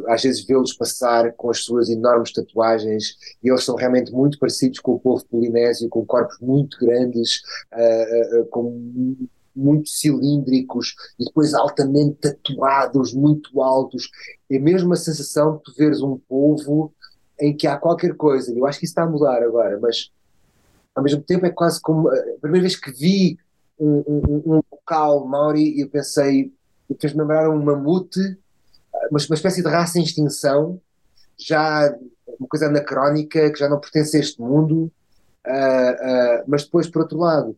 às 0.08 0.24
vezes 0.24 0.46
vê-los 0.46 0.74
passar 0.74 1.32
com 1.34 1.50
as 1.50 1.60
suas 1.60 1.90
enormes 1.90 2.34
tatuagens 2.34 3.16
e 3.42 3.50
eles 3.50 3.64
são 3.64 3.76
realmente 3.76 4.12
muito 4.12 4.38
parecidos 4.38 4.80
com 4.80 4.94
o 4.94 5.00
povo 5.00 5.24
polinésio, 5.26 5.88
com 5.88 6.06
corpos 6.06 6.38
muito 6.42 6.78
grandes, 6.80 7.42
com 8.50 9.30
muito 9.60 9.90
cilíndricos 9.90 10.96
e 11.20 11.26
depois 11.26 11.54
altamente 11.54 12.16
tatuados, 12.16 13.14
muito 13.14 13.62
altos. 13.62 14.10
É 14.50 14.58
mesmo 14.58 14.94
a 14.94 14.96
sensação 14.96 15.58
de 15.58 15.64
tu 15.64 15.74
veres 15.78 16.02
um 16.02 16.18
povo 16.18 16.94
em 17.40 17.56
que 17.56 17.68
há 17.68 17.78
qualquer 17.78 18.16
coisa, 18.16 18.54
eu 18.54 18.66
acho 18.66 18.80
que 18.80 18.86
isso 18.86 18.92
está 18.92 19.04
a 19.04 19.10
mudar 19.10 19.42
agora, 19.42 19.80
mas 19.80 20.12
ao 20.94 21.04
mesmo 21.04 21.22
tempo 21.22 21.46
é 21.46 21.50
quase 21.50 21.80
como 21.80 22.10
a 22.10 22.16
primeira 22.42 22.64
vez 22.68 22.76
que 22.76 22.92
vi 22.92 23.38
um, 23.80 24.04
um, 24.08 24.44
um 24.46 24.62
local 24.72 25.26
Maori, 25.26 25.80
eu 25.80 25.90
pensei, 25.90 26.52
fez-me 27.00 27.22
lembrar 27.22 27.50
um 27.50 27.64
mamute, 27.64 28.20
uma, 29.10 29.20
uma 29.30 29.36
espécie 29.36 29.64
de 29.64 29.70
raça 29.70 29.98
em 29.98 30.04
extinção, 30.04 30.82
já 31.38 31.96
uma 32.38 32.48
coisa 32.48 32.68
anacrónica, 32.68 33.50
que 33.52 33.60
já 33.60 33.70
não 33.70 33.80
pertence 33.80 34.18
a 34.18 34.20
este 34.20 34.42
mundo, 34.42 34.92
uh, 35.48 36.42
uh, 36.42 36.44
mas 36.48 36.64
depois, 36.64 36.88
por 36.90 37.04
outro 37.04 37.18
lado, 37.18 37.56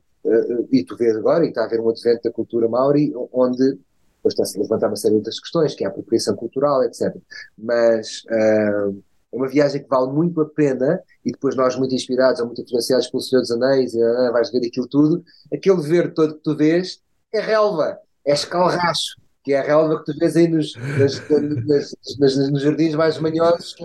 e 0.72 0.84
tu 0.84 0.96
vês 0.96 1.16
agora, 1.16 1.46
e 1.46 1.50
está 1.50 1.62
a 1.62 1.66
haver 1.66 1.80
um 1.80 1.90
advento 1.90 2.24
da 2.24 2.32
cultura 2.32 2.68
maori, 2.68 3.12
onde 3.34 3.78
está-se 4.26 4.58
a 4.58 4.62
levantar 4.62 4.88
uma 4.88 4.96
série 4.96 5.14
de 5.14 5.18
outras 5.18 5.40
questões, 5.40 5.74
que 5.74 5.84
é 5.84 5.88
a 5.88 5.90
apropriação 5.90 6.36
cultural, 6.36 6.84
etc. 6.84 7.16
Mas 7.58 8.24
uh, 8.26 9.04
é 9.34 9.36
uma 9.36 9.48
viagem 9.48 9.82
que 9.82 9.90
vale 9.90 10.12
muito 10.12 10.40
a 10.42 10.46
pena, 10.46 11.02
e 11.26 11.32
depois 11.32 11.56
nós, 11.56 11.76
muito 11.76 11.96
inspirados 11.96 12.40
ou 12.40 12.46
muito 12.46 12.62
influenciados 12.62 13.08
pelo 13.08 13.24
Senhor 13.24 13.42
dos 13.42 13.52
Anéis, 13.52 13.94
e, 13.94 14.04
uh, 14.04 14.32
vais 14.32 14.52
ver 14.52 14.66
aquilo 14.66 14.88
tudo, 14.88 15.24
aquele 15.52 15.82
verde 15.82 16.14
todo 16.14 16.36
que 16.36 16.44
tu 16.44 16.56
vês 16.56 17.02
é 17.34 17.40
relva, 17.40 17.98
é 18.26 18.34
escalracho, 18.34 19.16
que 19.44 19.54
é 19.54 19.60
a 19.60 19.64
relva 19.64 20.00
que 20.00 20.12
tu 20.12 20.20
vês 20.20 20.36
aí 20.36 20.48
nos, 20.48 20.76
nas, 20.76 21.30
nas, 21.30 21.96
nas, 22.20 22.52
nos 22.52 22.62
jardins 22.62 22.94
mais 22.94 23.18
manhosos. 23.18 23.76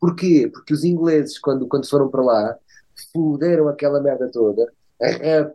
Porquê? 0.00 0.50
Porque 0.52 0.74
os 0.74 0.84
ingleses, 0.84 1.38
quando, 1.38 1.66
quando 1.66 1.88
foram 1.88 2.08
para 2.08 2.22
lá, 2.22 2.56
fuderam 3.12 3.68
aquela 3.68 4.00
merda 4.00 4.28
toda 4.30 4.70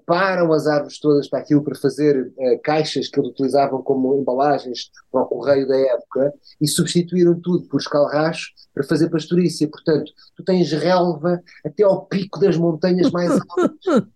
param 0.05 0.53
as 0.53 0.67
árvores 0.67 0.99
todas 0.99 1.27
para 1.27 1.39
aquilo 1.39 1.63
para 1.63 1.75
fazer 1.75 2.33
uh, 2.37 2.59
caixas 2.63 3.09
que 3.09 3.19
eles 3.19 3.31
utilizavam 3.31 3.81
como 3.81 4.15
embalagens 4.15 4.89
para 5.11 5.21
o 5.21 5.25
correio 5.25 5.67
da 5.67 5.77
época 5.77 6.33
e 6.61 6.67
substituíram 6.67 7.39
tudo 7.39 7.67
por 7.67 7.79
escalracho 7.79 8.51
para 8.73 8.83
fazer 8.83 9.09
pastorícia. 9.09 9.67
Portanto, 9.67 10.11
tu 10.35 10.43
tens 10.43 10.71
relva 10.71 11.41
até 11.65 11.83
ao 11.83 12.05
pico 12.05 12.39
das 12.39 12.55
montanhas 12.55 13.11
mais 13.11 13.31
altas 13.49 14.07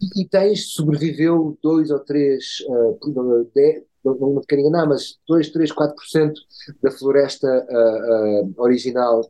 e, 0.00 0.22
e 0.22 0.28
tens, 0.28 0.72
sobreviveu 0.72 1.58
dois 1.62 1.90
ou 1.90 1.98
três, 1.98 2.58
uh, 2.68 2.98
de, 3.54 3.82
não 4.04 4.34
me 4.34 4.46
quero 4.46 4.60
enganar, 4.60 4.86
mas 4.86 5.18
2, 5.26 5.50
3, 5.50 5.72
4% 5.72 6.32
da 6.80 6.92
floresta 6.92 7.48
uh, 7.68 8.46
uh, 8.46 8.54
original 8.58 9.28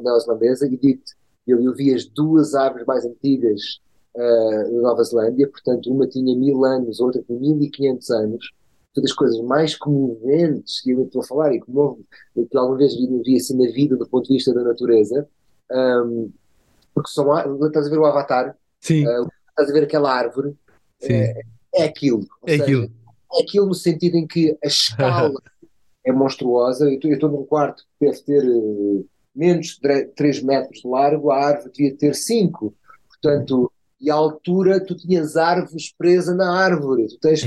neozelandesa 0.00 0.66
e 0.66 0.76
dito 0.76 1.17
eu, 1.50 1.74
vi 1.74 1.94
as 1.94 2.04
duas 2.06 2.54
árvores 2.54 2.86
mais 2.86 3.04
antigas 3.04 3.80
uh, 4.14 4.74
da 4.74 4.80
Nova 4.80 5.02
Zelândia, 5.02 5.48
portanto, 5.48 5.90
uma 5.92 6.06
tinha 6.06 6.36
mil 6.36 6.64
anos, 6.64 7.00
outra 7.00 7.22
tinha 7.22 7.38
mil 7.38 7.60
e 7.62 7.70
quinhentos 7.70 8.10
anos. 8.10 8.50
Uma 8.96 9.02
das 9.02 9.12
coisas 9.12 9.40
mais 9.42 9.76
comoventes 9.76 10.80
que 10.80 10.90
eu 10.90 11.04
estou 11.04 11.22
a 11.22 11.24
falar 11.24 11.54
e 11.54 11.60
comovo, 11.60 12.00
que 12.34 12.56
alguma 12.56 12.78
vez 12.78 12.96
vi, 12.96 13.06
vi 13.24 13.36
assim 13.36 13.56
na 13.56 13.70
vida 13.70 13.96
do 13.96 14.08
ponto 14.08 14.26
de 14.26 14.34
vista 14.34 14.52
da 14.52 14.62
natureza, 14.62 15.28
um, 15.70 16.30
porque 16.94 17.10
são, 17.10 17.26
estás 17.66 17.86
a 17.86 17.90
ver 17.90 17.98
o 17.98 18.06
Avatar? 18.06 18.56
Sim. 18.80 19.06
Uh, 19.06 19.28
estás 19.50 19.70
a 19.70 19.72
ver 19.72 19.84
aquela 19.84 20.12
árvore? 20.12 20.54
Sim. 21.00 21.12
É, 21.12 21.40
é 21.74 21.84
aquilo. 21.84 22.26
é 22.46 22.52
seja, 22.52 22.62
aquilo. 22.64 22.90
Aquilo 23.40 23.66
no 23.66 23.74
sentido 23.74 24.16
em 24.16 24.26
que 24.26 24.56
a 24.64 24.66
escala 24.66 25.40
é 26.04 26.12
monstruosa. 26.12 26.90
Eu 26.90 26.98
estou 27.12 27.30
num 27.30 27.44
quarto 27.44 27.84
que 27.98 28.06
deve 28.06 28.20
ter 28.22 28.44
uh, 28.44 29.06
menos 29.38 29.78
de 29.80 30.04
3 30.16 30.42
metros 30.42 30.80
de 30.80 30.88
largo, 30.88 31.30
a 31.30 31.46
árvore 31.46 31.72
devia 31.72 31.96
ter 31.96 32.14
5. 32.14 32.74
Portanto, 33.08 33.72
e 34.00 34.10
a 34.10 34.14
altura 34.14 34.84
tu 34.84 34.96
tinhas 34.96 35.36
árvores 35.36 35.92
presas 35.96 36.36
na 36.36 36.52
árvore. 36.52 37.08
Tu 37.08 37.18
tens, 37.18 37.42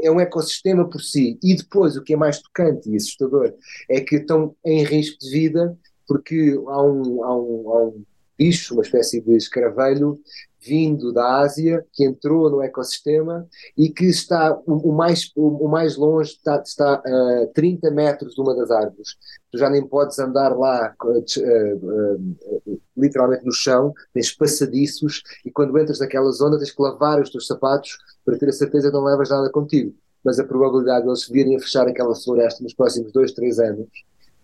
é 0.00 0.10
um 0.10 0.20
ecossistema 0.20 0.88
por 0.88 1.00
si. 1.00 1.38
E 1.42 1.54
depois, 1.54 1.96
o 1.96 2.02
que 2.02 2.14
é 2.14 2.16
mais 2.16 2.40
tocante 2.40 2.90
e 2.90 2.96
assustador, 2.96 3.52
é 3.88 4.00
que 4.00 4.16
estão 4.16 4.54
em 4.64 4.82
risco 4.84 5.18
de 5.18 5.30
vida 5.30 5.76
porque 6.06 6.58
há 6.68 6.82
um, 6.82 7.24
há 7.24 7.36
um, 7.36 7.70
há 7.70 7.84
um 7.86 8.04
bicho, 8.38 8.74
uma 8.74 8.82
espécie 8.82 9.20
de 9.20 9.36
escaravelho, 9.36 10.20
vindo 10.60 11.12
da 11.12 11.40
Ásia, 11.40 11.84
que 11.92 12.04
entrou 12.04 12.50
no 12.50 12.62
ecossistema 12.62 13.46
e 13.76 13.90
que 13.90 14.06
está 14.06 14.58
o, 14.66 14.90
o 14.90 14.92
mais, 14.92 15.30
o, 15.36 15.66
o, 15.66 15.68
mais 15.68 15.96
longe 15.96 16.30
está, 16.32 16.62
está 16.64 16.94
a 16.94 17.46
30 17.54 17.90
metros 17.90 18.34
de 18.34 18.40
uma 18.40 18.54
das 18.54 18.70
árvores. 18.70 19.16
Tu 19.52 19.58
já 19.58 19.68
nem 19.68 19.86
podes 19.86 20.18
andar 20.18 20.56
lá 20.56 20.94
uh, 21.04 21.18
uh, 21.18 22.80
literalmente 22.96 23.44
no 23.44 23.52
chão, 23.52 23.92
tens 24.12 24.32
passadiços 24.32 25.22
e 25.44 25.50
quando 25.50 25.78
entras 25.78 26.00
naquela 26.00 26.30
zona 26.30 26.58
tens 26.58 26.70
que 26.70 26.82
lavar 26.82 27.20
os 27.20 27.30
teus 27.30 27.46
sapatos 27.46 27.98
para 28.24 28.38
ter 28.38 28.48
a 28.48 28.52
certeza 28.52 28.88
que 28.88 28.94
não 28.94 29.04
levas 29.04 29.28
nada 29.28 29.50
contigo. 29.50 29.94
Mas 30.24 30.38
a 30.38 30.44
probabilidade 30.44 31.02
de 31.02 31.10
eles 31.10 31.28
virem 31.28 31.56
a 31.56 31.60
fechar 31.60 31.86
aquela 31.86 32.14
floresta 32.14 32.62
nos 32.62 32.72
próximos 32.72 33.12
dois, 33.12 33.32
três 33.32 33.58
anos 33.58 33.86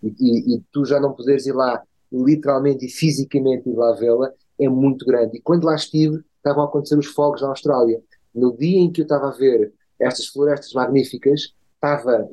e, 0.03 0.15
e, 0.19 0.55
e 0.55 0.63
tu 0.71 0.85
já 0.85 0.99
não 0.99 1.13
poderes 1.13 1.47
ir 1.47 1.53
lá 1.53 1.81
literalmente 2.11 2.85
e 2.85 2.89
fisicamente 2.89 3.69
ir 3.69 3.75
lá 3.75 3.93
vê-la 3.93 4.31
é 4.59 4.69
muito 4.69 5.05
grande. 5.05 5.37
E 5.37 5.41
quando 5.41 5.65
lá 5.65 5.75
estive, 5.75 6.23
estavam 6.37 6.63
a 6.63 6.67
acontecer 6.67 6.97
os 6.97 7.07
fogos 7.07 7.41
na 7.41 7.49
Austrália. 7.49 8.01
No 8.33 8.55
dia 8.55 8.79
em 8.79 8.91
que 8.91 9.01
eu 9.01 9.03
estava 9.03 9.29
a 9.29 9.31
ver 9.31 9.73
estas 9.99 10.27
florestas 10.27 10.73
magníficas, 10.73 11.53
estava, 11.75 12.27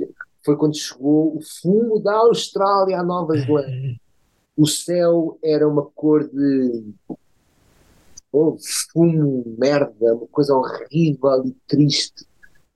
foi 0.45 0.57
quando 0.57 0.76
chegou 0.76 1.37
o 1.37 1.41
fumo 1.41 2.01
da 2.01 2.14
Austrália 2.14 3.01
à 3.01 3.03
Nova 3.03 3.37
Zelândia. 3.37 3.97
O 4.57 4.66
céu 4.66 5.39
era 5.43 5.68
uma 5.68 5.85
cor 5.85 6.29
de 6.29 6.95
oh, 8.33 8.57
fumo, 8.93 9.45
merda, 9.59 10.14
uma 10.14 10.26
coisa 10.29 10.55
horrível 10.55 11.45
e 11.47 11.53
triste. 11.66 12.26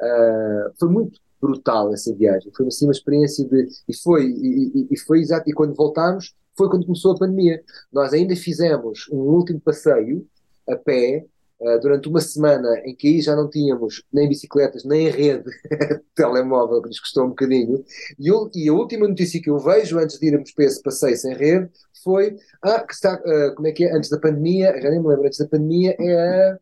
Uh, 0.01 0.73
foi 0.79 0.89
muito 0.89 1.21
brutal 1.41 1.93
essa 1.93 2.15
viagem. 2.15 2.53
Foi 2.57 2.67
assim 2.67 2.87
uma 2.87 2.93
experiência 2.93 3.45
de. 3.45 3.69
E 3.89 3.97
foi, 3.97 4.27
e, 4.27 4.73
e, 4.75 4.89
e 4.93 4.99
foi 4.99 5.21
exato. 5.21 5.49
E 5.51 5.53
quando 5.53 5.75
voltámos, 5.75 6.35
foi 6.57 6.69
quando 6.69 6.87
começou 6.87 7.13
a 7.13 7.19
pandemia. 7.19 7.63
Nós 7.93 8.13
ainda 8.13 8.35
fizemos 8.37 9.09
um 9.11 9.19
último 9.19 9.61
passeio 9.61 10.27
a 10.69 10.77
pé 10.77 11.25
uh, 11.61 11.81
durante 11.81 12.09
uma 12.09 12.21
semana 12.21 12.81
em 12.85 12.95
que 12.95 13.09
aí 13.09 13.21
já 13.21 13.35
não 13.35 13.49
tínhamos 13.49 14.05
nem 14.13 14.29
bicicletas, 14.29 14.85
nem 14.85 15.09
rede 15.09 15.45
de 15.45 16.01
telemóvel, 16.15 16.83
que 16.83 16.89
nos 16.89 17.01
custou 17.01 17.25
um 17.25 17.31
bocadinho. 17.31 17.85
E, 18.19 18.29
eu, 18.29 18.51
e, 18.55 18.69
a 18.69 18.73
última 18.73 19.09
notícia 19.09 19.41
que 19.41 19.51
eu 19.51 19.59
vejo 19.59 19.99
antes 19.99 20.19
de 20.19 20.27
irmos 20.27 20.53
para 20.53 20.65
esse 20.65 20.83
passeio 20.83 21.17
sem 21.17 21.35
rede 21.35 21.71
foi: 22.03 22.37
ah, 22.63 22.85
que 22.85 22.95
está, 22.95 23.15
uh, 23.15 23.55
como 23.55 23.69
é 23.69 23.73
que 23.73 23.85
é? 23.85 23.95
Antes 23.95 24.11
da 24.11 24.19
pandemia, 24.19 24.81
já 24.81 24.91
nem 24.91 25.01
me 25.01 25.09
lembro, 25.09 25.27
antes 25.27 25.39
da 25.39 25.47
pandemia 25.47 25.97
é 25.99 26.17
a. 26.17 26.59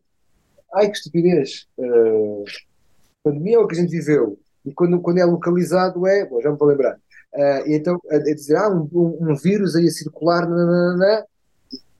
Ai 0.73 0.89
que 0.89 0.97
estupidez! 0.97 1.67
Uh, 1.77 2.45
pandemia 3.23 3.57
é 3.57 3.59
o 3.59 3.67
que 3.67 3.75
a 3.75 3.81
gente 3.81 3.91
viveu. 3.91 4.39
E 4.65 4.73
quando, 4.73 5.01
quando 5.01 5.17
é 5.17 5.25
localizado 5.25 6.07
é. 6.07 6.25
Bom, 6.25 6.41
já 6.41 6.51
me 6.51 6.57
vou 6.57 6.67
lembrar. 6.67 6.97
Uh, 7.33 7.63
então, 7.67 7.97
a, 8.09 8.15
a, 8.15 8.19
dizer, 8.19 8.57
ah, 8.57 8.69
um, 8.69 8.89
um, 8.93 9.35
vírus 9.35 9.75
aí 9.75 9.87
a 9.87 9.91
circular, 9.91 10.47
nanana, 10.47 11.25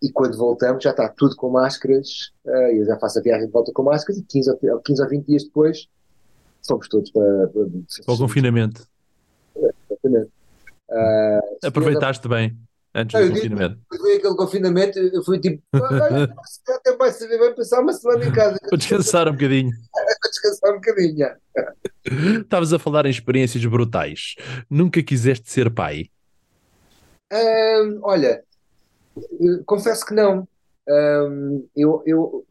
e 0.01 0.11
quando 0.11 0.37
voltamos 0.37 0.83
já 0.83 0.91
está 0.91 1.07
tudo 1.07 1.35
com 1.35 1.49
máscaras, 1.49 2.31
uh, 2.45 2.49
eu 2.49 2.85
já 2.85 2.97
faço 2.99 3.19
a 3.19 3.21
viagem 3.21 3.45
de 3.47 3.51
volta 3.51 3.71
com 3.71 3.83
máscaras, 3.83 4.19
e 4.19 4.23
15 4.23 4.51
ou, 4.51 4.79
15 4.79 5.01
ou 5.01 5.09
20 5.09 5.25
dias 5.25 5.43
depois 5.43 5.87
fomos 6.67 6.87
todos 6.87 7.09
para, 7.11 7.47
para, 7.47 7.65
para 8.05 8.13
o 8.13 8.17
confinamento. 8.17 8.87
Exatamente. 9.55 10.31
Uh, 10.89 11.67
Aproveitaste 11.67 12.27
bem 12.27 12.57
antes 12.93 13.19
do 13.19 13.33
confinamento. 13.33 13.79
Foi 13.87 14.15
aquele 14.15 14.35
confinamento, 14.35 14.99
eu 14.99 15.23
fui 15.23 15.39
tipo, 15.39 15.61
até 15.73 16.97
mais 16.97 17.15
saber 17.15 17.39
bem 17.39 17.55
passar 17.55 17.81
uma 17.81 17.93
semana 17.93 18.25
em 18.25 18.31
casa. 18.31 18.57
Para 18.67 18.77
descansar 18.77 19.27
um 19.27 19.31
bocadinho. 19.33 19.71
Para 19.91 20.29
descansar 20.29 20.71
um 20.71 20.75
bocadinho. 20.75 21.27
Estavas 22.41 22.73
a 22.73 22.79
falar 22.79 23.05
em 23.05 23.09
experiências 23.09 23.63
brutais. 23.65 24.35
Nunca 24.69 25.01
quiseste 25.03 25.49
ser 25.49 25.73
pai? 25.73 26.09
Um, 27.31 27.99
olha, 28.03 28.43
confesso 29.65 30.05
que 30.05 30.13
não. 30.13 30.47
Um, 30.89 31.67
eu 31.75 32.03
eu 32.05 32.45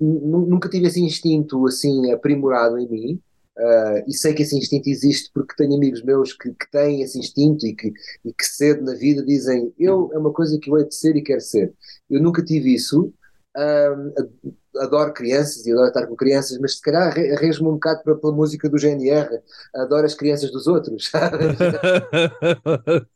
nunca 0.00 0.68
tive 0.68 0.86
esse 0.86 1.00
instinto 1.00 1.64
assim 1.66 2.10
aprimorado 2.10 2.78
em 2.78 2.88
mim. 2.88 3.22
Uh, 3.56 4.08
e 4.08 4.14
sei 4.14 4.32
que 4.32 4.42
esse 4.42 4.56
instinto 4.56 4.88
existe 4.88 5.30
porque 5.34 5.54
tenho 5.54 5.74
amigos 5.74 6.02
meus 6.02 6.32
que, 6.32 6.54
que 6.54 6.70
têm 6.70 7.02
esse 7.02 7.18
instinto 7.18 7.66
e 7.66 7.74
que, 7.74 7.92
e 8.24 8.32
que 8.32 8.46
cedo 8.46 8.82
na 8.82 8.94
vida 8.94 9.22
dizem 9.22 9.74
eu 9.78 10.10
é 10.14 10.18
uma 10.18 10.32
coisa 10.32 10.58
que 10.58 10.70
eu 10.70 10.78
hei 10.78 10.86
de 10.86 10.94
ser 10.94 11.16
e 11.16 11.22
quero 11.22 11.40
ser. 11.40 11.74
Eu 12.08 12.22
nunca 12.22 12.42
tive 12.42 12.74
isso. 12.74 13.12
Um, 13.54 14.80
adoro 14.80 15.12
crianças 15.12 15.66
e 15.66 15.72
adoro 15.72 15.88
estar 15.88 16.06
com 16.06 16.16
crianças, 16.16 16.58
mas 16.58 16.76
se 16.76 16.80
calhar 16.80 17.08
arrejo-me 17.08 17.68
um 17.68 17.74
bocado 17.74 18.02
pela, 18.02 18.18
pela, 18.18 18.32
música 18.32 18.70
do 18.70 18.78
GNR, 18.78 19.28
adoro 19.74 20.06
as 20.06 20.14
crianças 20.14 20.50
dos 20.50 20.66
outros, 20.66 21.12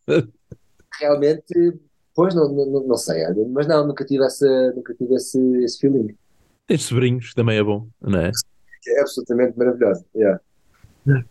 Realmente, 1.00 1.78
pois 2.14 2.34
não, 2.34 2.52
não, 2.52 2.86
não, 2.86 2.96
sei, 2.96 3.24
mas 3.48 3.66
não, 3.66 3.86
nunca 3.86 4.04
tive, 4.04 4.24
essa, 4.24 4.72
nunca 4.72 4.94
tive 4.94 5.14
esse, 5.14 5.38
esse 5.64 5.78
feeling. 5.78 6.14
Tens 6.66 6.82
sobrinhos, 6.82 7.32
também 7.32 7.58
é 7.58 7.62
bom, 7.62 7.88
não 8.00 8.20
é? 8.20 8.32
É 8.88 9.00
absolutamente 9.00 9.58
maravilhoso, 9.58 10.04
yeah. 10.14 10.40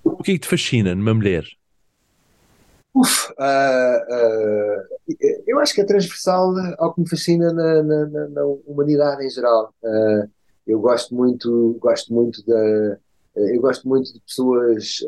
O 0.04 0.24
que 0.24 0.32
é 0.32 0.34
que 0.36 0.40
te 0.40 0.48
fascina 0.48 0.96
numa 0.96 1.14
mulher? 1.14 1.44
Uf, 2.94 3.30
uh, 3.32 3.34
uh, 3.34 4.84
eu 5.46 5.60
acho 5.60 5.74
que 5.76 5.82
é 5.82 5.86
transversal 5.86 6.54
ao 6.78 6.94
que 6.94 7.02
me 7.02 7.10
fascina 7.10 7.52
na, 7.52 7.84
na, 7.84 8.28
na 8.30 8.46
humanidade 8.66 9.26
em 9.26 9.30
geral. 9.30 9.74
Uh, 9.84 10.30
eu 10.66 10.80
gosto 10.80 11.14
muito, 11.14 11.78
gosto 11.82 12.14
muito 12.14 12.44
da, 12.46 12.98
eu 13.36 13.62
gosto 13.62 13.88
muito 13.88 14.14
de 14.14 14.20
pessoas 14.22 15.00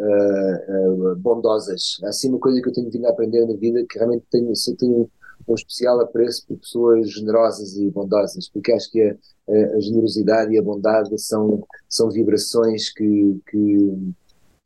bondosas. 1.19 1.97
Há 2.03 2.09
assim 2.09 2.29
uma 2.29 2.39
coisa 2.39 2.61
que 2.61 2.67
eu 2.67 2.73
tenho 2.73 2.91
vindo 2.91 3.07
a 3.07 3.09
aprender 3.09 3.45
na 3.45 3.55
vida 3.55 3.83
que 3.89 3.97
realmente 3.97 4.25
tenho, 4.29 4.51
tenho 4.77 5.09
um 5.47 5.55
especial 5.55 5.99
apreço 6.01 6.45
por 6.47 6.57
pessoas 6.57 7.09
generosas 7.11 7.77
e 7.77 7.89
bondosas, 7.89 8.49
porque 8.49 8.71
acho 8.71 8.91
que 8.91 9.01
a, 9.01 9.15
a, 9.49 9.75
a 9.75 9.79
generosidade 9.79 10.53
e 10.53 10.57
a 10.57 10.61
bondade 10.61 11.17
são, 11.19 11.63
são 11.87 12.09
vibrações 12.09 12.91
que, 12.91 13.39
que 13.49 14.13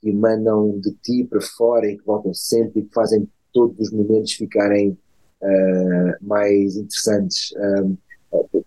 emanam 0.04 0.80
de 0.80 0.92
ti 1.04 1.24
para 1.24 1.42
fora 1.42 1.88
e 1.88 1.98
que 1.98 2.06
voltam 2.06 2.34
sempre 2.34 2.82
e 2.82 2.86
que 2.86 2.94
fazem 2.94 3.28
todos 3.54 3.78
os 3.80 3.92
momentos 3.92 4.34
ficarem 4.34 4.98
uh, 5.42 6.26
mais 6.26 6.76
interessantes. 6.76 7.54
Um, 7.58 7.98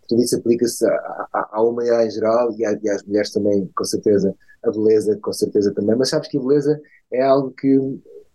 tudo 0.06 0.22
isso 0.22 0.36
aplica-se 0.36 0.84
à, 1.32 1.62
humanidade 1.62 2.08
em 2.08 2.10
geral 2.10 2.52
e, 2.56 2.64
à, 2.66 2.78
e, 2.82 2.88
às 2.90 3.02
mulheres 3.02 3.30
também, 3.30 3.68
com 3.74 3.84
certeza. 3.84 4.34
A 4.62 4.70
beleza, 4.70 5.18
com 5.20 5.32
certeza 5.32 5.72
também. 5.72 5.96
Mas 5.96 6.10
sabes 6.10 6.28
que 6.28 6.36
a 6.36 6.40
beleza 6.40 6.80
é 7.10 7.22
algo 7.22 7.50
que 7.50 7.78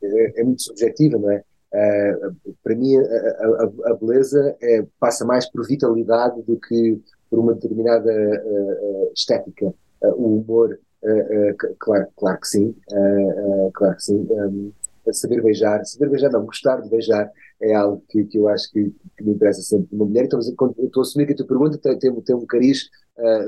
é, 0.02 0.42
é 0.42 0.44
muito 0.44 0.64
subjetiva, 0.64 1.18
não 1.18 1.32
é? 1.32 1.44
Uh, 1.74 2.56
para 2.64 2.76
mim, 2.76 2.96
a, 2.98 3.02
a, 3.02 3.92
a 3.92 3.94
beleza 3.96 4.58
é, 4.62 4.86
passa 5.00 5.24
mais 5.24 5.50
por 5.52 5.68
vitalidade 5.68 6.42
do 6.44 6.60
que 6.60 7.00
por 7.30 7.40
uma 7.40 7.54
determinada 7.54 8.12
uh, 8.12 9.12
estética. 9.14 9.74
o 10.02 10.40
humor 10.40 10.80
Uh, 11.02 11.52
uh, 11.52 11.76
claro, 11.80 12.08
claro 12.18 12.40
que 12.42 12.48
sim, 12.48 12.76
uh, 12.92 13.72
claro 13.74 13.96
que 13.96 14.04
sim. 14.04 14.28
Um, 14.30 14.72
saber 15.12 15.42
beijar, 15.42 15.84
saber 15.86 16.10
beijar 16.10 16.30
não, 16.30 16.46
gostar 16.46 16.82
de 16.82 16.90
beijar 16.90 17.32
é 17.62 17.74
algo 17.74 18.04
que, 18.10 18.26
que 18.26 18.38
eu 18.38 18.48
acho 18.48 18.70
que, 18.72 18.94
que 19.18 19.24
me 19.24 19.32
interessa 19.32 19.62
sempre 19.62 19.96
uma 19.96 20.06
mulher. 20.06 20.26
Então, 20.26 20.40
estou 20.40 20.74
a 20.98 21.02
assumir 21.02 21.26
que 21.26 21.34
a 21.34 21.36
tua 21.36 21.48
pergunta 21.48 21.78
tem, 21.80 21.98
tem, 21.98 22.14
tem 22.22 22.36
um 22.36 22.46
cariz 22.46 22.90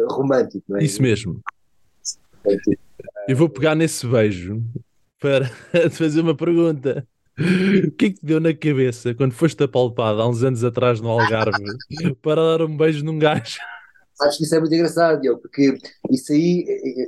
romântico, 0.09 0.63
não 0.67 0.77
é? 0.77 0.83
Isso 0.83 1.01
mesmo. 1.01 1.39
Eu 3.27 3.37
vou 3.37 3.47
pegar 3.47 3.75
nesse 3.75 4.07
beijo 4.07 4.61
para 5.19 5.45
te 5.71 5.89
fazer 5.95 6.21
uma 6.21 6.35
pergunta. 6.35 7.07
O 7.37 7.91
que 7.91 8.05
é 8.05 8.09
que 8.09 8.19
te 8.19 8.25
deu 8.25 8.39
na 8.39 8.53
cabeça 8.53 9.13
quando 9.13 9.33
foste 9.33 9.63
apalpado 9.63 10.21
há 10.21 10.27
uns 10.27 10.43
anos 10.43 10.63
atrás 10.63 10.99
no 10.99 11.09
Algarve 11.09 11.63
para 12.21 12.57
dar 12.57 12.65
um 12.65 12.75
beijo 12.75 13.03
num 13.03 13.17
gajo? 13.17 13.57
Acho 14.21 14.37
que 14.37 14.43
isso 14.43 14.55
é 14.55 14.59
muito 14.59 14.75
engraçado, 14.75 15.21
Diogo, 15.21 15.41
porque 15.41 15.77
isso 16.11 16.31
aí 16.31 16.65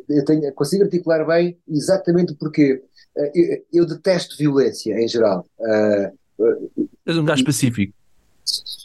eu 0.10 0.26
tenho, 0.26 0.52
consigo 0.54 0.84
articular 0.84 1.26
bem 1.26 1.58
exatamente 1.68 2.34
porque 2.36 2.82
eh, 3.16 3.32
eu, 3.36 3.82
eu 3.82 3.86
detesto 3.86 4.38
violência 4.38 4.94
em 5.00 5.08
geral. 5.08 5.46
Uh, 5.60 6.90
És 7.06 7.18
um 7.18 7.26
gajo 7.26 7.44
pacífico. 7.44 7.94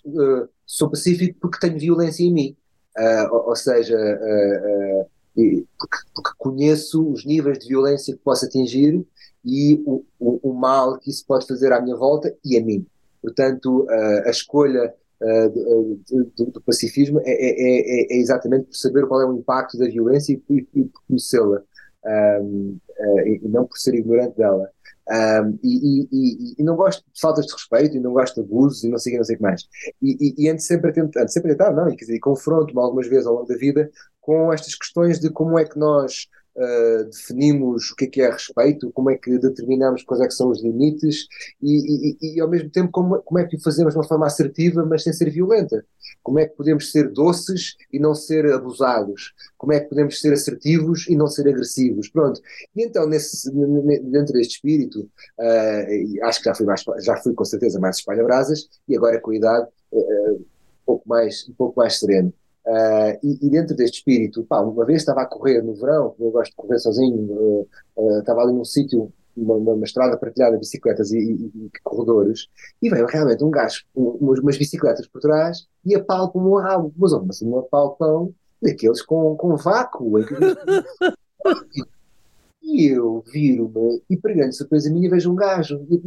Uh, 0.05 0.49
sou 0.67 0.91
pacífico 0.91 1.39
porque 1.41 1.59
tenho 1.59 1.79
violência 1.79 2.23
em 2.23 2.33
mim. 2.33 2.57
Uh, 2.99 3.35
ou, 3.35 3.49
ou, 3.51 3.57
seja, 3.57 3.97
porque, 5.79 5.97
porque, 6.15 6.31
conheço 6.37 7.11
os 7.11 7.25
níveis 7.25 7.59
de 7.61 7.69
violência 7.69 8.13
que 8.13 8.21
posso 8.21 8.45
atingir 8.45 9.07
e 9.45 9.83
o, 9.87 10.05
o, 10.19 10.51
o, 10.51 10.53
mal 10.53 10.99
que 10.99 11.11
isso 11.11 11.25
pode 11.27 11.47
fazer 11.47 11.73
à 11.73 11.81
minha 11.81 11.97
volta 11.97 12.35
e 12.45 12.57
a 12.57 12.65
mim. 12.65 12.87
Portanto, 13.23 13.87
a 14.25 14.31
escolha 14.31 14.95
do, 15.21 16.01
do, 16.37 16.47
do, 16.53 16.61
pacifismo 16.61 17.21
é, 17.25 17.31
é, 17.31 17.33
é, 17.33 18.15
é, 18.15 18.17
exatamente 18.21 18.67
por 18.67 18.77
saber 18.77 19.07
qual 19.07 19.21
é 19.21 19.27
o 19.27 19.37
impacto 19.37 19.77
da 19.77 19.87
violência 19.87 20.33
e, 20.33 20.55
e, 20.55 20.69
e 20.75 20.91
conhecê-la. 21.09 21.63
um, 22.41 22.79
uh, 22.99 23.21
e, 23.27 23.41
não 23.49 23.67
por 23.67 23.79
ser 23.79 23.95
ignorante 23.95 24.37
dela. 24.37 24.71
Um, 25.11 25.59
e, 25.63 26.07
e, 26.13 26.55
e, 26.59 26.63
não 26.63 26.77
gosto 26.77 27.03
de 27.13 27.19
faltas 27.19 27.47
de 27.47 27.53
respeito, 27.53 27.97
e 27.97 28.01
não 28.01 28.13
gosto 28.13 28.35
de 28.35 28.41
abusos, 28.41 28.85
e 28.85 28.89
não 28.89 28.99
sei 28.99 29.19
o 29.19 29.25
que, 29.25 29.43
mais. 29.43 29.67
E, 30.03 30.35
e, 30.37 30.49
ando 30.51 30.61
sempre 30.61 30.91
a 30.91 30.93
tentar, 30.93 31.23
ando 31.23 31.33
sempre 31.33 31.53
a 31.53 31.55
tentar, 31.55 31.73
não, 31.73 31.89
e, 31.89 31.97
quer 31.97 32.05
dizer, 32.05 32.19
confronto-me 32.19 32.79
algumas 32.79 33.09
vezes 33.09 33.27
ao 33.27 33.35
longo 33.35 33.47
da 33.47 33.57
vida 33.57 33.91
com 34.21 34.53
estas 34.53 34.75
questões 34.75 35.19
de 35.19 35.31
como 35.31 35.59
é 35.59 35.65
que 35.65 35.79
nós 35.79 36.29
uh, 36.59 37.05
definimos 37.05 37.91
o 37.91 37.97
que 37.97 38.05
é 38.05 38.09
que 38.09 38.21
é 38.21 38.31
respeito, 38.31 38.91
como 38.93 39.11
é 39.11 39.17
que 39.17 39.39
determinamos 39.39 40.03
quais 40.03 40.21
é 40.23 40.27
que 40.27 40.35
são 40.35 40.51
os 40.51 40.63
limites 40.63 41.27
e, 41.63 42.17
e, 42.21 42.37
e, 42.37 42.41
ao 42.41 42.49
mesmo 42.49 42.69
tempo 42.71 42.91
como, 42.91 43.23
como 43.23 43.39
é 43.39 43.47
que 43.47 43.57
o 43.57 43.63
fazemos 43.63 43.95
de 43.95 43.99
uma 43.99 44.07
forma 44.07 44.27
assertiva 44.27 44.85
mas 44.85 45.03
sem 45.05 45.13
ser 45.13 45.31
violenta. 45.31 45.85
Como 46.23 46.39
é 46.39 46.47
que 46.47 46.57
podemos 46.57 46.91
ser 46.91 47.11
doces 47.11 47.77
e 47.93 47.99
não 47.99 48.15
ser 48.15 48.51
abusados? 48.53 49.35
Como 49.57 49.73
é 49.73 49.81
que 49.81 49.89
podemos 49.89 50.21
ser 50.21 50.33
assertivos 50.33 51.07
e 51.09 51.17
não 51.17 51.27
ser 51.27 51.49
agressivos? 51.49 52.09
Pronto. 52.09 52.41
E 52.75 52.83
então, 52.83 53.07
nesse, 53.07 53.51
dentro 53.51 54.33
deste 54.33 54.57
espírito, 54.57 55.09
uh, 55.39 56.25
acho 56.25 56.41
que 56.41 56.45
já 56.47 56.55
fui, 56.55 56.67
mais, 56.67 56.85
já 57.01 57.17
fui 57.17 57.35
com 57.35 57.45
certeza 57.45 57.79
mais 57.79 57.97
espalha-brasas 57.97 58.69
e 58.89 58.97
agora 58.97 59.21
com 59.21 59.31
a 59.31 59.37
idade 59.37 59.69
uh, 59.93 60.35
um, 60.35 60.45
pouco 60.85 61.09
mais, 61.09 61.49
um 61.49 61.55
pouco 61.55 61.79
mais 61.79 61.99
sereno. 61.99 62.33
Uh, 62.69 63.17
e, 63.23 63.47
e, 63.47 63.51
dentro 63.51 63.75
deste 63.75 64.01
espírito, 64.01 64.45
pá, 64.45 64.61
uma 64.61 64.85
vez 64.85 65.01
estava 65.01 65.23
a 65.23 65.27
correr 65.27 65.63
no 65.63 65.75
verão, 65.75 66.15
eu 66.21 66.31
gosto 66.31 66.51
de 66.51 66.57
correr 66.57 66.79
sozinho, 66.79 67.67
uh, 67.97 68.19
estava 68.19 68.43
ali 68.43 68.53
num 68.53 68.65
sítio, 68.65 69.11
uma, 69.35 69.55
uma, 69.55 69.87
estrada 69.87 70.19
partilhada 70.19 70.53
de 70.53 70.59
bicicletas 70.59 71.11
e, 71.11 71.19
e, 71.19 71.47
e, 71.47 71.71
corredores, 71.83 72.47
e 72.83 72.91
veio 72.91 73.07
realmente 73.07 73.43
um 73.43 73.51
gajo, 73.51 73.85
um, 73.97 74.11
umas, 74.21 74.39
umas, 74.41 74.59
bicicletas 74.59 75.07
por 75.07 75.23
trás, 75.23 75.67
e 75.83 75.95
apalpa 75.95 76.39
um 76.39 76.57
rabo, 76.57 76.93
mas 76.95 77.15
assim, 77.15 77.49
um 77.49 77.59
apalpão 77.59 78.35
daqueles 78.61 79.01
com, 79.01 79.35
com 79.37 79.57
vácuo. 79.57 80.19
Em 80.19 80.27
que... 80.27 80.35
E 82.71 82.85
eu 82.93 83.25
viro-me 83.33 84.03
e, 84.11 84.17
para 84.19 84.35
grande 84.35 84.55
surpresa 84.55 84.93
minha, 84.93 85.09
vejo 85.09 85.33
um 85.33 85.35
gajo. 85.35 85.87
E 85.91 86.03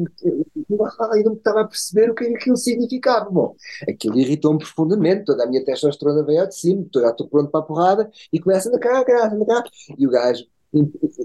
eu 0.69 1.23
não 1.25 1.33
estava 1.33 1.61
a 1.61 1.67
perceber 1.67 2.11
o 2.11 2.13
que 2.13 2.23
aquilo 2.25 2.55
significava. 2.55 3.31
Bom, 3.31 3.55
aquilo 3.89 4.19
irritou-me 4.19 4.59
profundamente. 4.59 5.25
Toda 5.25 5.43
a 5.43 5.47
minha 5.47 5.65
testosterona 5.65 6.23
veio 6.23 6.41
ao 6.41 6.47
de 6.47 6.55
cima, 6.55 6.85
já 6.93 7.09
estou 7.09 7.27
pronto 7.27 7.49
para 7.49 7.61
a 7.61 7.63
porrada 7.63 8.11
e 8.31 8.39
começa 8.39 8.69
a 8.69 8.79
cá, 8.79 9.03
cá, 9.03 9.29
cá. 9.29 9.63
E 9.97 10.05
o 10.05 10.11
gajo, 10.11 10.45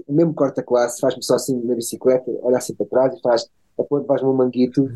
mesmo 0.09 0.33
corta 0.33 0.63
classe, 0.63 0.99
faz-me 0.99 1.23
só 1.23 1.35
assim 1.35 1.61
na 1.63 1.75
bicicleta, 1.75 2.31
olha 2.41 2.57
assim 2.57 2.73
para 2.73 2.87
trás 2.87 3.13
e 3.15 3.21
faz, 3.21 3.47
faz-me 4.07 4.29
um 4.29 4.33
manguito. 4.33 4.89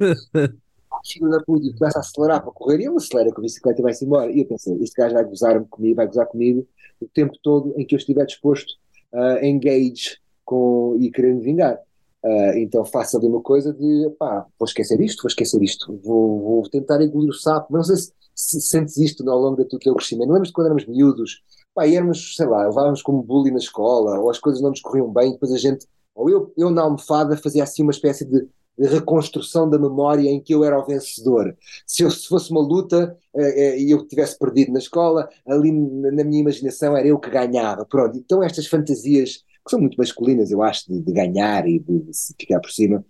filho 1.04 1.30
da 1.30 1.40
puta, 1.40 1.64
e 1.64 1.72
começa 1.74 1.98
a 1.98 2.00
acelerar 2.00 2.42
para 2.42 2.50
correr, 2.50 2.80
e 2.80 2.86
ele 2.86 2.96
acelera 2.96 3.30
com 3.30 3.40
a 3.40 3.42
bicicleta 3.42 3.80
e 3.80 3.82
vai-se 3.82 4.04
embora. 4.04 4.32
E 4.32 4.40
eu 4.40 4.46
pensei, 4.46 4.76
este 4.82 4.96
gajo 4.96 5.14
vai 5.14 5.24
gozar 5.24 5.64
comigo, 5.66 5.94
vai 5.94 6.06
gozar 6.06 6.26
comigo 6.26 6.66
o 7.00 7.06
tempo 7.06 7.34
todo 7.42 7.74
em 7.76 7.86
que 7.86 7.94
eu 7.94 7.98
estiver 7.98 8.24
disposto 8.24 8.74
uh, 9.12 9.44
engage 9.44 10.18
com, 10.44 10.96
e 11.00 11.10
querer 11.10 11.34
me 11.34 11.42
vingar. 11.42 11.78
Uh, 12.24 12.58
então 12.58 12.84
faço 12.84 13.16
ali 13.16 13.26
uma 13.26 13.40
coisa 13.40 13.72
de 13.72 14.10
pá, 14.18 14.46
vou 14.58 14.66
esquecer 14.66 15.00
isto, 15.00 15.22
vou 15.22 15.28
esquecer 15.28 15.62
isto, 15.62 15.98
vou, 16.02 16.40
vou 16.40 16.68
tentar 16.68 17.00
engolir 17.02 17.30
o 17.30 17.34
sapo. 17.34 17.68
Mas 17.70 17.88
não 17.88 17.96
sei 17.96 18.12
se, 18.34 18.60
se 18.60 18.60
sentes 18.60 18.96
isto 18.96 19.28
ao 19.28 19.38
longo 19.38 19.56
do 19.56 19.78
teu 19.78 19.94
crescimento. 19.94 20.28
Não 20.28 20.34
lembras 20.34 20.48
de 20.48 20.54
quando 20.54 20.66
éramos 20.66 20.86
miúdos? 20.86 21.42
Pá, 21.74 21.86
éramos, 21.86 22.36
sei 22.36 22.46
lá, 22.46 22.66
levávamos 22.66 23.02
como 23.02 23.22
bullying 23.22 23.52
na 23.52 23.58
escola, 23.58 24.18
ou 24.18 24.30
as 24.30 24.38
coisas 24.38 24.62
não 24.62 24.70
nos 24.70 24.80
corriam 24.80 25.12
bem, 25.12 25.32
depois 25.32 25.52
a 25.52 25.58
gente, 25.58 25.86
ou 26.14 26.30
eu, 26.30 26.52
eu 26.56 26.70
na 26.70 26.82
almofada 26.82 27.36
fazia 27.36 27.62
assim 27.62 27.82
uma 27.82 27.92
espécie 27.92 28.24
de 28.24 28.48
reconstrução 28.78 29.68
da 29.68 29.78
memória 29.78 30.28
em 30.28 30.40
que 30.40 30.54
eu 30.54 30.64
era 30.64 30.78
o 30.78 30.84
vencedor. 30.84 31.56
Se, 31.86 32.02
eu, 32.02 32.10
se 32.10 32.28
fosse 32.28 32.50
uma 32.50 32.60
luta 32.60 33.16
eh, 33.34 33.62
eh, 33.62 33.80
e 33.80 33.90
eu 33.90 34.06
tivesse 34.06 34.38
perdido 34.38 34.72
na 34.72 34.78
escola, 34.78 35.28
ali 35.46 35.72
na 35.72 36.24
minha 36.24 36.42
imaginação 36.42 36.96
era 36.96 37.06
eu 37.06 37.18
que 37.18 37.30
ganhava. 37.30 37.84
Pronto, 37.86 38.18
então 38.18 38.42
estas 38.42 38.66
fantasias, 38.66 39.44
que 39.64 39.70
são 39.70 39.80
muito 39.80 39.96
masculinas, 39.96 40.50
eu 40.50 40.62
acho, 40.62 40.86
de, 40.88 41.00
de 41.00 41.12
ganhar 41.12 41.66
e 41.66 41.78
de, 41.78 41.98
de, 42.00 42.12
ficar 42.38 42.60
por 42.60 42.70
cima, 42.70 43.04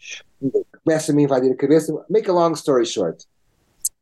começam-me 0.85 1.23
a 1.23 1.25
invadir 1.25 1.53
a 1.53 1.57
cabeça. 1.57 1.93
Make 2.09 2.31
a 2.31 2.33
long 2.33 2.53
story 2.53 2.87
short. 2.87 3.25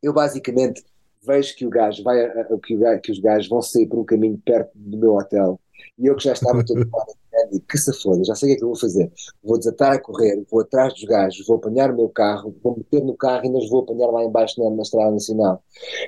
Eu 0.02 0.12
basicamente 0.12 0.84
vejo 1.26 1.56
que 1.56 1.66
o 1.66 1.70
gajo 1.70 2.02
vai, 2.02 2.28
que, 2.62 2.76
o 2.76 2.78
gajo, 2.78 3.00
que 3.00 3.12
os 3.12 3.18
gajos 3.18 3.48
vão 3.48 3.62
sair 3.62 3.86
por 3.86 3.98
um 3.98 4.04
caminho 4.04 4.40
perto 4.44 4.70
do 4.74 4.98
meu 4.98 5.14
hotel 5.14 5.58
e 5.98 6.06
eu 6.06 6.16
que 6.16 6.24
já 6.24 6.32
estava 6.32 6.64
todo 6.64 6.86
e 7.52 7.60
que 7.60 7.78
se 7.78 7.92
foda, 8.00 8.24
já 8.24 8.34
sei 8.34 8.48
o 8.48 8.50
que 8.50 8.54
é 8.54 8.58
que 8.58 8.64
eu 8.64 8.68
vou 8.68 8.78
fazer. 8.78 9.12
Vou 9.42 9.58
desatar 9.58 9.92
a 9.92 10.00
correr, 10.00 10.44
vou 10.50 10.60
atrás 10.60 10.92
dos 10.94 11.04
gajos, 11.04 11.46
vou 11.46 11.56
apanhar 11.56 11.90
o 11.90 11.96
meu 11.96 12.08
carro, 12.08 12.54
vou 12.62 12.76
meter 12.76 13.04
no 13.04 13.16
carro 13.16 13.44
e 13.44 13.46
ainda 13.48 13.58
vou 13.68 13.82
apanhar 13.82 14.08
lá 14.08 14.24
embaixo 14.24 14.62
na, 14.62 14.70
na 14.70 14.82
Estrada 14.82 15.10
Nacional. 15.10 15.62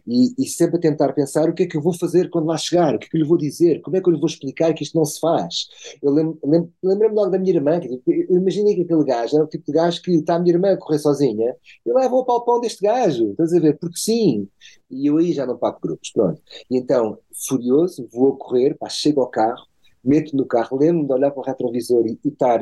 E, 0.07 0.35
e, 0.39 0.47
sempre 0.47 0.77
a 0.77 0.81
tentar 0.81 1.13
pensar 1.13 1.49
o 1.49 1.55
que 1.55 1.65
é 1.65 1.67
que 1.67 1.77
eu 1.77 1.83
vou 1.83 1.93
fazer 1.93 2.31
quando 2.31 2.47
lá 2.47 2.57
chegar, 2.57 2.95
o 2.95 2.99
que 2.99 3.07
é 3.07 3.09
que 3.09 3.17
eu 3.17 3.21
lhe 3.21 3.27
vou 3.27 3.37
dizer, 3.37 3.81
como 3.83 3.97
é 3.97 4.01
que 4.01 4.09
eu 4.09 4.13
lhe 4.13 4.21
vou 4.21 4.29
explicar 4.29 4.73
que 4.75 4.83
isto 4.83 4.97
não 4.97 5.05
se 5.05 5.21
faz. 5.21 5.69
Eu 6.03 6.13
lembro-me 6.13 6.69
lembro 6.83 7.15
logo 7.15 7.31
da 7.31 7.39
minha 7.39 7.55
irmã, 7.55 7.81
que, 7.81 8.01
imaginei 8.31 8.75
que 8.75 8.83
aquele 8.83 9.05
gajo 9.05 9.37
era 9.37 9.45
o 9.45 9.49
tipo 9.49 9.65
de 9.67 9.73
gajo 9.73 10.03
que 10.03 10.13
está 10.13 10.37
a 10.37 10.39
minha 10.39 10.55
irmã 10.55 10.73
a 10.73 10.77
correr 10.77 10.99
sozinha, 10.99 11.57
eu 11.85 11.95
levo 11.95 12.19
o 12.19 12.25
palpão 12.25 12.61
deste 12.61 12.83
gajo, 12.83 13.31
estás 13.31 13.53
a 13.53 13.61
ver? 13.61 13.79
Porque 13.79 13.99
sim. 13.99 14.49
E 14.91 15.07
eu 15.07 15.19
aí 15.19 15.33
já 15.33 15.47
não 15.47 15.57
pago 15.57 15.79
grupos, 15.81 16.11
pronto. 16.13 16.41
E 16.71 16.77
então, 16.77 17.19
furioso, 17.49 18.09
vou 18.13 18.35
a 18.35 18.37
correr, 18.39 18.77
pá, 18.79 18.89
chego 18.89 19.21
ao 19.21 19.29
carro, 19.29 19.67
meto 20.09 20.37
no 20.37 20.47
carro, 20.47 20.79
lembro-me 20.79 21.07
de 21.07 21.13
olhar 21.13 21.31
para 21.31 21.41
o 21.41 21.45
retrovisor 21.45 22.07
e, 22.07 22.19
e 22.25 22.29
estar 22.29 22.61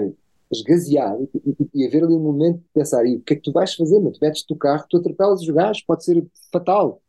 esgazeado 0.52 1.28
e, 1.34 1.50
e, 1.50 1.82
e, 1.82 1.86
haver 1.86 2.04
ali 2.04 2.14
um 2.14 2.20
momento 2.20 2.58
de 2.58 2.68
pensar, 2.72 3.04
e 3.06 3.16
o 3.16 3.20
que 3.20 3.34
é 3.34 3.36
que 3.36 3.42
tu 3.42 3.52
vais 3.52 3.74
fazer, 3.74 3.98
mas 4.00 4.18
tu 4.18 4.20
metes 4.22 4.44
do 4.46 4.56
carro, 4.56 4.84
tu 4.88 4.98
atropelas 4.98 5.40
os 5.40 5.48
gajos, 5.48 5.82
pode 5.82 6.04
ser 6.04 6.24
fatal. 6.52 7.00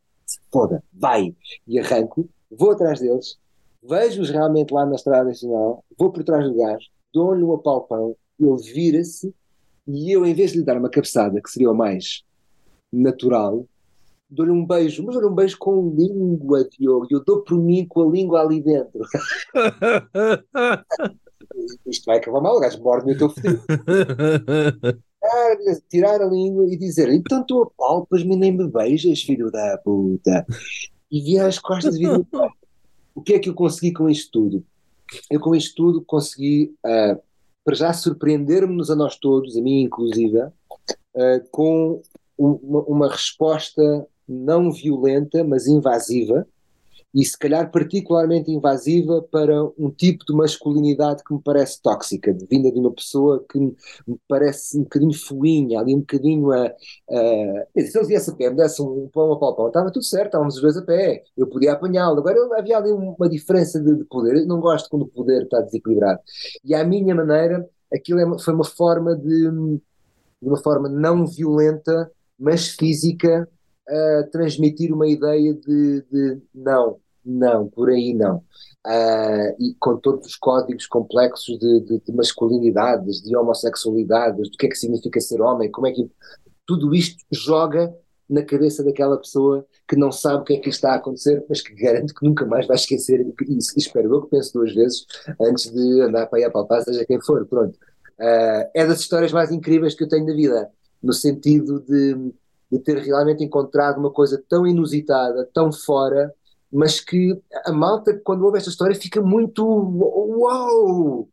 Foda, 0.50 0.82
vai. 0.92 1.34
E 1.66 1.78
arranco, 1.78 2.28
vou 2.50 2.72
atrás 2.72 3.00
deles, 3.00 3.38
vejo-os 3.82 4.30
realmente 4.30 4.72
lá 4.72 4.84
na 4.84 4.96
Estrada 4.96 5.24
Nacional, 5.24 5.84
vou 5.96 6.10
por 6.10 6.24
trás 6.24 6.44
do 6.44 6.56
gajo, 6.56 6.86
dou-lhe 7.12 7.44
um 7.44 7.52
apalpão, 7.52 8.16
ele 8.38 8.72
vira-se 8.72 9.32
e 9.86 10.10
eu, 10.10 10.26
em 10.26 10.34
vez 10.34 10.52
de 10.52 10.58
lhe 10.58 10.64
dar 10.64 10.78
uma 10.78 10.90
cabeçada, 10.90 11.40
que 11.40 11.50
seria 11.50 11.70
o 11.70 11.74
mais 11.74 12.24
natural, 12.92 13.66
dou-lhe 14.28 14.50
um 14.50 14.66
beijo, 14.66 15.04
mas 15.04 15.14
dou-lhe 15.14 15.30
um 15.30 15.34
beijo 15.34 15.56
com 15.58 15.94
língua, 15.96 16.68
Diogo, 16.68 17.06
eu 17.10 17.24
dou 17.24 17.42
por 17.42 17.58
mim 17.58 17.86
com 17.86 18.02
a 18.02 18.12
língua 18.12 18.40
ali 18.40 18.60
dentro. 18.60 19.00
Isto 21.86 22.06
vai 22.06 22.18
acabar 22.18 22.40
mal, 22.40 22.56
o 22.56 22.60
gajo 22.60 22.82
morde 22.82 23.12
o 23.12 23.18
teu 23.18 23.30
filho. 23.30 23.60
Tirar 25.88 26.20
a 26.20 26.26
língua 26.26 26.66
e 26.66 26.76
dizer, 26.76 27.08
então 27.08 27.44
tu 27.44 27.62
apalpas-me 27.62 28.36
nem 28.36 28.52
me 28.52 28.68
beijas, 28.68 29.22
filho 29.22 29.50
da 29.50 29.78
puta. 29.78 30.46
E 31.10 31.20
vi 31.20 31.38
às 31.38 31.58
costas 31.58 31.98
de 31.98 32.06
vida. 32.06 32.26
O 33.14 33.22
que 33.22 33.34
é 33.34 33.38
que 33.38 33.48
eu 33.48 33.54
consegui 33.54 33.92
com 33.92 34.08
isto 34.08 34.30
tudo? 34.32 34.64
Eu 35.30 35.40
com 35.40 35.54
isto 35.54 35.74
tudo 35.74 36.04
consegui, 36.04 36.74
uh, 36.84 37.20
para 37.64 37.74
já, 37.74 37.92
surpreender-nos 37.92 38.90
a 38.90 38.96
nós 38.96 39.16
todos, 39.16 39.56
a 39.56 39.62
mim 39.62 39.82
inclusive, 39.82 40.38
uh, 40.38 40.52
com 41.50 42.02
uma, 42.36 42.82
uma 42.82 43.08
resposta 43.08 44.06
não 44.28 44.70
violenta, 44.72 45.44
mas 45.44 45.66
invasiva, 45.66 46.46
e 47.16 47.24
se 47.24 47.38
calhar 47.38 47.70
particularmente 47.70 48.50
invasiva 48.50 49.22
para 49.22 49.64
um 49.78 49.90
tipo 49.90 50.22
de 50.26 50.34
masculinidade 50.34 51.24
que 51.24 51.32
me 51.32 51.40
parece 51.42 51.80
tóxica, 51.80 52.36
vinda 52.50 52.70
de 52.70 52.78
uma 52.78 52.92
pessoa 52.92 53.42
que 53.50 53.58
me 53.58 53.74
parece 54.28 54.78
um 54.78 54.82
bocadinho 54.82 55.14
fuinha, 55.14 55.80
ali 55.80 55.94
um 55.94 56.00
bocadinho 56.00 56.52
a. 56.52 56.66
a 56.66 57.80
se 57.80 57.98
ele 57.98 58.06
viesse 58.06 58.28
a 58.28 58.34
pé, 58.34 58.50
me 58.50 58.56
desse 58.56 58.82
um 58.82 59.08
pão 59.08 59.32
a 59.32 59.38
pau, 59.38 59.68
estava 59.68 59.90
tudo 59.90 60.04
certo, 60.04 60.26
estávamos 60.26 60.56
os 60.56 60.60
dois 60.60 60.76
a 60.76 60.82
pé, 60.82 61.24
eu 61.34 61.46
podia 61.46 61.72
apanhá-lo. 61.72 62.18
Agora 62.18 62.36
havia 62.58 62.76
ali 62.76 62.92
uma 62.92 63.30
diferença 63.30 63.80
de, 63.80 63.96
de, 63.96 64.04
poder, 64.04 64.36
eu 64.36 64.46
não 64.46 64.60
gosto 64.60 64.90
quando 64.90 65.02
o 65.02 65.08
poder 65.08 65.44
está 65.44 65.62
desequilibrado. 65.62 66.20
E 66.62 66.74
à 66.74 66.84
minha 66.84 67.14
maneira, 67.14 67.66
aquilo 67.90 68.20
é, 68.20 68.38
foi 68.38 68.52
uma 68.52 68.64
forma 68.64 69.16
de, 69.16 69.50
de 69.50 69.80
uma 70.42 70.58
forma 70.58 70.86
não 70.86 71.26
violenta, 71.26 72.10
mas 72.38 72.68
física 72.68 73.48
a 73.88 74.24
transmitir 74.30 74.92
uma 74.92 75.08
ideia 75.08 75.54
de, 75.54 76.02
de 76.10 76.42
não, 76.54 76.98
não, 77.24 77.68
por 77.68 77.90
aí 77.90 78.14
não. 78.14 78.38
Uh, 78.86 79.50
e 79.58 79.74
com 79.80 79.96
todos 79.96 80.26
os 80.26 80.36
códigos 80.36 80.86
complexos 80.86 81.58
de, 81.58 81.80
de, 81.80 82.00
de, 82.00 82.12
masculinidades, 82.12 83.20
de 83.20 83.36
homossexualidades, 83.36 84.48
do 84.48 84.56
que 84.56 84.66
é 84.66 84.68
que 84.68 84.76
significa 84.76 85.20
ser 85.20 85.40
homem, 85.40 85.70
como 85.70 85.88
é 85.88 85.92
que 85.92 86.08
tudo 86.64 86.94
isto 86.94 87.24
joga 87.32 87.92
na 88.28 88.42
cabeça 88.42 88.84
daquela 88.84 89.16
pessoa 89.16 89.66
que 89.88 89.96
não 89.96 90.10
sabe 90.10 90.42
o 90.42 90.44
que 90.44 90.54
é 90.54 90.58
que 90.58 90.68
está 90.68 90.92
a 90.92 90.96
acontecer, 90.96 91.44
mas 91.48 91.60
que 91.60 91.74
garante 91.74 92.14
que 92.14 92.24
nunca 92.24 92.44
mais 92.44 92.66
vai 92.66 92.76
esquecer. 92.76 93.26
E 93.48 93.58
espero 93.76 94.12
eu 94.14 94.22
que 94.22 94.30
pense 94.30 94.52
duas 94.52 94.74
vezes 94.74 95.06
antes 95.40 95.72
de 95.72 96.00
andar 96.02 96.26
para 96.26 96.40
aí 96.40 96.44
a 96.44 96.50
palpar, 96.50 96.82
seja 96.82 97.04
quem 97.04 97.20
for. 97.20 97.46
Pronto. 97.46 97.76
Uh, 98.18 98.70
é 98.74 98.86
das 98.86 99.00
histórias 99.00 99.32
mais 99.32 99.50
incríveis 99.50 99.94
que 99.94 100.04
eu 100.04 100.08
tenho 100.08 100.26
na 100.26 100.34
vida, 100.34 100.70
no 101.02 101.12
sentido 101.12 101.80
de 101.80 102.32
de 102.70 102.78
ter 102.78 102.98
realmente 102.98 103.44
encontrado 103.44 103.98
uma 103.98 104.10
coisa 104.10 104.42
tão 104.48 104.66
inusitada, 104.66 105.48
tão 105.52 105.72
fora, 105.72 106.32
mas 106.72 107.00
que 107.00 107.38
a 107.64 107.72
malta, 107.72 108.18
quando 108.24 108.44
ouve 108.44 108.58
esta 108.58 108.70
história, 108.70 108.94
fica 108.94 109.20
muito 109.20 109.64
uau! 109.64 111.28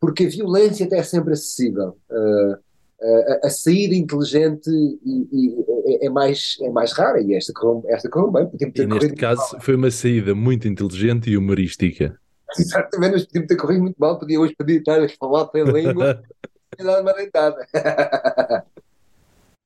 Porque 0.00 0.24
a 0.24 0.28
violência 0.28 0.86
até 0.86 0.98
é 0.98 1.02
sempre 1.02 1.32
acessível. 1.32 1.96
Uh, 2.08 2.56
a, 3.00 3.46
a, 3.46 3.50
saída 3.50 3.94
inteligente 3.94 4.68
e, 4.70 5.28
e 5.32 5.64
é, 5.86 6.06
é, 6.06 6.10
mais, 6.10 6.56
é 6.60 6.70
mais 6.70 6.92
rara 6.92 7.20
e 7.20 7.34
esta 7.34 7.52
correu, 7.52 7.84
esta 7.88 8.08
correu 8.08 8.30
bem. 8.30 8.50
E 8.74 8.86
neste 8.86 9.14
caso 9.14 9.56
foi 9.60 9.76
uma 9.76 9.90
saída 9.90 10.34
muito 10.34 10.66
inteligente 10.66 11.30
e 11.30 11.36
humorística. 11.36 12.18
Exatamente, 12.58 13.12
mas 13.12 13.26
podia 13.26 13.46
ter 13.46 13.56
corrido 13.56 13.82
muito 13.82 13.96
mal, 13.98 14.18
podia 14.18 14.40
hoje 14.40 14.54
podia 14.56 14.78
estar 14.78 15.00
a 15.02 15.08
falar 15.08 15.48
sem 15.50 15.64
língua 15.64 16.22
e 16.78 16.82
dar 16.82 17.02
uma 17.02 17.12
deitada. 17.12 17.66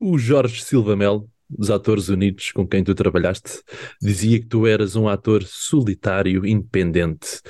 O 0.04 0.18
Jorge 0.18 0.64
Silva 0.64 0.96
Melo, 0.96 1.30
dos 1.48 1.70
Atores 1.70 2.08
Unidos 2.08 2.50
com 2.50 2.66
quem 2.66 2.82
tu 2.82 2.92
trabalhaste, 2.92 3.62
dizia 4.02 4.40
que 4.40 4.46
tu 4.46 4.66
eras 4.66 4.96
um 4.96 5.06
ator 5.06 5.44
solitário, 5.44 6.44
independente. 6.44 7.40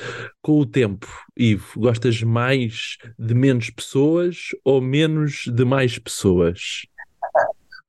Com 0.43 0.61
o 0.61 0.67
tempo, 0.67 1.07
Ivo, 1.35 1.81
gostas 1.81 2.23
mais 2.23 2.99
de 3.19 3.35
menos 3.35 3.71
pessoas 3.71 4.49
ou 4.63 4.83
menos 4.83 5.45
de 5.47 5.65
mais 5.65 5.99
pessoas? 5.99 6.83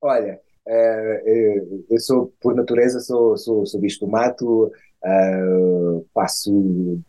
Olha, 0.01 0.39
eh, 0.65 1.65
eu 1.89 1.99
sou, 1.99 2.33
por 2.39 2.55
natureza, 2.55 3.01
sou, 3.01 3.35
sou, 3.37 3.65
sou 3.65 3.81
bicho 3.81 3.99
do 3.99 4.07
mato, 4.07 4.71
uh, 5.03 6.05
passo, 6.13 7.01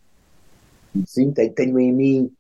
sim, 1.07 1.31
tenho, 1.31 1.79
em 1.79 1.93
mim 1.93 2.33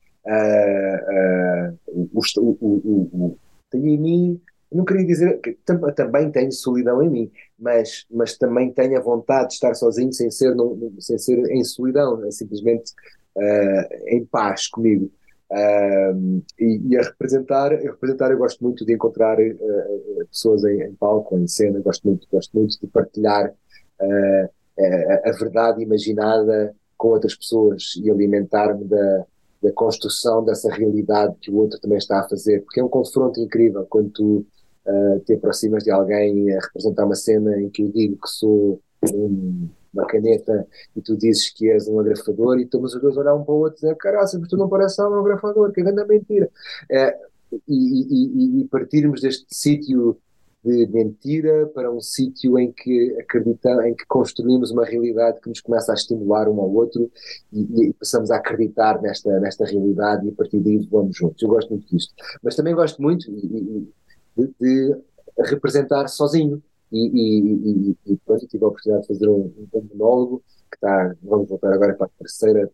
o, 2.03 3.37
tenho 3.71 3.87
em 3.87 3.97
mim 3.97 4.41
não 4.75 4.85
queria 4.85 5.07
dizer 5.07 5.41
que 5.41 5.57
também 5.95 6.31
tenho 6.31 6.51
solidão 6.51 7.01
em 7.03 7.09
mim, 7.09 7.31
mas, 7.59 8.05
mas 8.11 8.37
também 8.37 8.72
tenho 8.72 8.99
a 8.99 9.01
vontade 9.01 9.49
de 9.49 9.55
estar 9.55 9.75
sozinho 9.75 10.12
sem 10.12 10.31
ser, 10.31 10.55
sem 10.99 11.16
ser 11.16 11.39
em 11.51 11.62
solidão, 11.62 12.25
é 12.25 12.31
simplesmente 12.31 12.93
uh, 13.37 14.09
em 14.09 14.25
paz 14.25 14.66
comigo. 14.66 15.11
Uh, 15.51 16.43
e, 16.59 16.81
e, 16.89 16.97
a 16.97 17.03
representar, 17.03 17.72
a 17.72 17.77
representar 17.77 18.33
eu 18.33 18.39
gosto 18.39 18.64
muito 18.64 18.85
de 18.85 18.95
encontrar 18.95 19.39
uh, 19.39 20.27
pessoas 20.29 20.64
em, 20.64 20.83
em, 20.83 20.95
palco, 20.95 21.39
em 21.39 21.47
cena, 21.47 21.79
gosto 21.81 22.09
muito, 22.09 22.27
gosto 22.31 22.59
muito 22.59 22.81
de 22.81 22.87
partilhar 22.89 23.55
a, 24.01 25.31
a 25.31 25.33
verdade 25.39 25.83
imaginada 25.83 26.75
com 26.97 27.09
outras 27.09 27.37
pessoas 27.37 27.95
e 28.03 28.11
alimentar-me 28.11 28.85
da, 28.87 29.25
da 29.62 29.72
construção 29.72 30.45
dessa 30.45 30.68
realidade 30.70 31.37
que 31.41 31.51
o 31.51 31.57
outro 31.57 31.79
também 31.81 31.99
está 31.99 32.20
a 32.20 32.29
fazer, 32.29 32.62
porque 32.62 32.81
é 32.81 32.85
um 32.85 32.89
confronto 32.89 33.41
incrível 33.41 33.87
quando 33.89 34.11
tu 34.11 34.47
uh, 34.87 35.20
te 35.20 35.35
aproximas 35.35 35.85
de 35.85 35.91
alguém 35.91 36.53
a 36.55 36.61
representar 36.61 37.05
uma 37.05 37.14
cena 37.14 37.61
em 37.61 37.68
que 37.70 37.82
eu 37.82 37.89
digo 37.91 38.16
que 38.20 38.28
sou 38.28 38.80
um, 39.12 39.68
uma 39.93 40.07
caneta 40.07 40.66
e 40.97 41.01
tu 41.01 41.16
dizes 41.16 41.51
que 41.51 41.70
és 41.70 41.87
um 41.89 42.01
agrafador 42.01 42.59
e 42.59 42.64
estamos 42.64 42.95
os 42.95 43.01
dois 43.01 43.16
a 43.16 43.20
olhar 43.20 43.35
um 43.35 43.45
para 43.45 43.55
o 43.55 43.59
outro 43.59 43.78
e 43.78 43.80
dizer, 43.82 43.97
caralho, 43.97 44.28
mas 44.41 44.49
tu 44.49 44.57
não 44.57 44.68
pareces 44.68 44.99
um 44.99 45.14
agrafador, 45.14 45.72
que 45.72 45.82
grande 45.82 46.05
mentira. 46.05 46.51
Uh, 46.91 47.35
e, 47.68 48.59
e, 48.59 48.61
e, 48.62 48.64
partirmos 48.64 49.20
deste 49.20 49.47
sítio 49.49 50.18
de 50.64 50.87
mentira 50.87 51.66
para 51.74 51.91
um 51.91 52.01
sítio 52.01 52.59
em 52.59 52.72
que 52.72 53.14
acreditamos, 53.20 53.85
em 53.85 53.95
que 53.95 54.07
construímos 54.07 54.70
uma 54.70 54.85
realidade 54.85 55.39
que 55.41 55.49
nos 55.49 55.61
começa 55.61 55.93
a 55.93 55.95
estimular 55.95 56.49
um 56.49 56.59
ao 56.59 56.72
outro 56.72 57.11
e, 57.53 57.89
e, 57.89 57.93
passamos 57.93 58.30
a 58.30 58.37
acreditar 58.37 59.01
nesta, 59.03 59.39
nesta 59.41 59.66
realidade 59.66 60.26
e 60.26 60.30
a 60.30 60.32
partir 60.32 60.59
daí 60.61 60.78
vamos 60.91 61.16
juntos. 61.16 61.43
Eu 61.43 61.51
gosto 61.51 61.68
muito 61.68 61.87
disto. 61.95 62.14
Mas 62.43 62.57
também 62.57 62.74
gosto 62.74 63.01
muito, 63.01 63.30
e, 63.30 63.89
de, 64.37 64.53
de 64.61 64.97
representar 65.39 66.09
sozinho. 66.09 66.62
E, 66.93 66.99
e, 66.99 67.97
e, 68.07 68.12
e 68.12 68.16
pronto, 68.24 68.47
tive 68.47 68.64
a 68.64 68.68
oportunidade 68.68 69.07
de 69.07 69.14
fazer 69.14 69.28
um, 69.28 69.53
um 69.72 69.89
monólogo 69.93 70.45
que 70.70 70.76
está, 70.76 71.14
vamos 71.22 71.49
voltar 71.49 71.72
agora 71.72 71.95
para 71.95 72.07
a 72.07 72.11
terceira. 72.18 72.70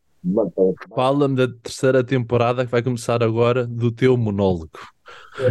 Fala-me 0.94 1.34
da 1.34 1.48
terceira 1.48 2.04
temporada 2.04 2.66
que 2.66 2.70
vai 2.70 2.82
começar 2.82 3.22
agora 3.22 3.66
do 3.66 3.90
teu 3.90 4.18
monólogo, 4.18 4.78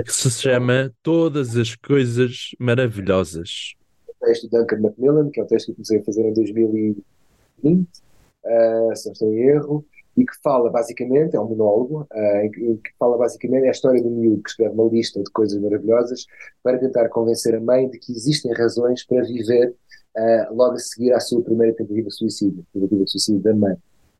que 0.05 0.13
se 0.13 0.29
chama 0.29 0.93
Todas 1.01 1.57
as 1.57 1.75
Coisas 1.75 2.51
Maravilhosas. 2.59 3.73
O 4.07 4.25
texto 4.25 4.47
do 4.47 4.59
Duncan 4.59 4.79
Macmillan, 4.79 5.31
que 5.31 5.39
é 5.39 5.43
o 5.43 5.47
texto 5.47 5.67
que 5.67 5.73
comecei 5.73 5.99
a 5.99 6.03
fazer 6.03 6.21
em 6.21 6.33
2020, 6.33 6.99
uh, 7.65 7.87
eh, 8.45 8.95
se 8.95 9.07
não 9.07 9.13
estou 9.13 9.33
em 9.33 9.39
erro, 9.39 9.85
e 10.19 10.25
que 10.25 10.33
fala 10.43 10.69
basicamente, 10.69 11.35
é 11.35 11.39
um 11.39 11.47
monólogo, 11.47 12.05
uh, 12.11 12.35
em, 12.43 12.51
que, 12.51 12.59
que, 12.59 12.91
fala 12.99 13.17
basicamente 13.17 13.63
é 13.63 13.67
a 13.69 13.71
história 13.71 14.03
do 14.03 14.09
miúdo 14.09 14.43
que 14.43 14.49
escreve 14.49 14.73
uma 14.73 14.89
lista 14.89 15.23
de 15.23 15.31
coisas 15.31 15.59
maravilhosas 15.61 16.25
para 16.61 16.77
tentar 16.77 17.07
convencer 17.07 17.55
a 17.55 17.61
mãe 17.61 17.89
de 17.89 17.97
que 17.97 18.11
existem 18.11 18.51
razões 18.53 19.05
para 19.05 19.23
viver 19.23 19.73
uh, 20.17 20.53
logo 20.53 20.73
a 20.73 20.79
seguir 20.79 21.13
à 21.13 21.21
sua 21.21 21.41
primeira 21.41 21.73
tentativa 21.73 22.09
de 22.09 22.13
suicídio, 22.13 22.65
tentativa 22.73 23.03
de 23.05 23.11
suicídio 23.11 23.41
da 23.41 23.55
mãe. 23.55 23.77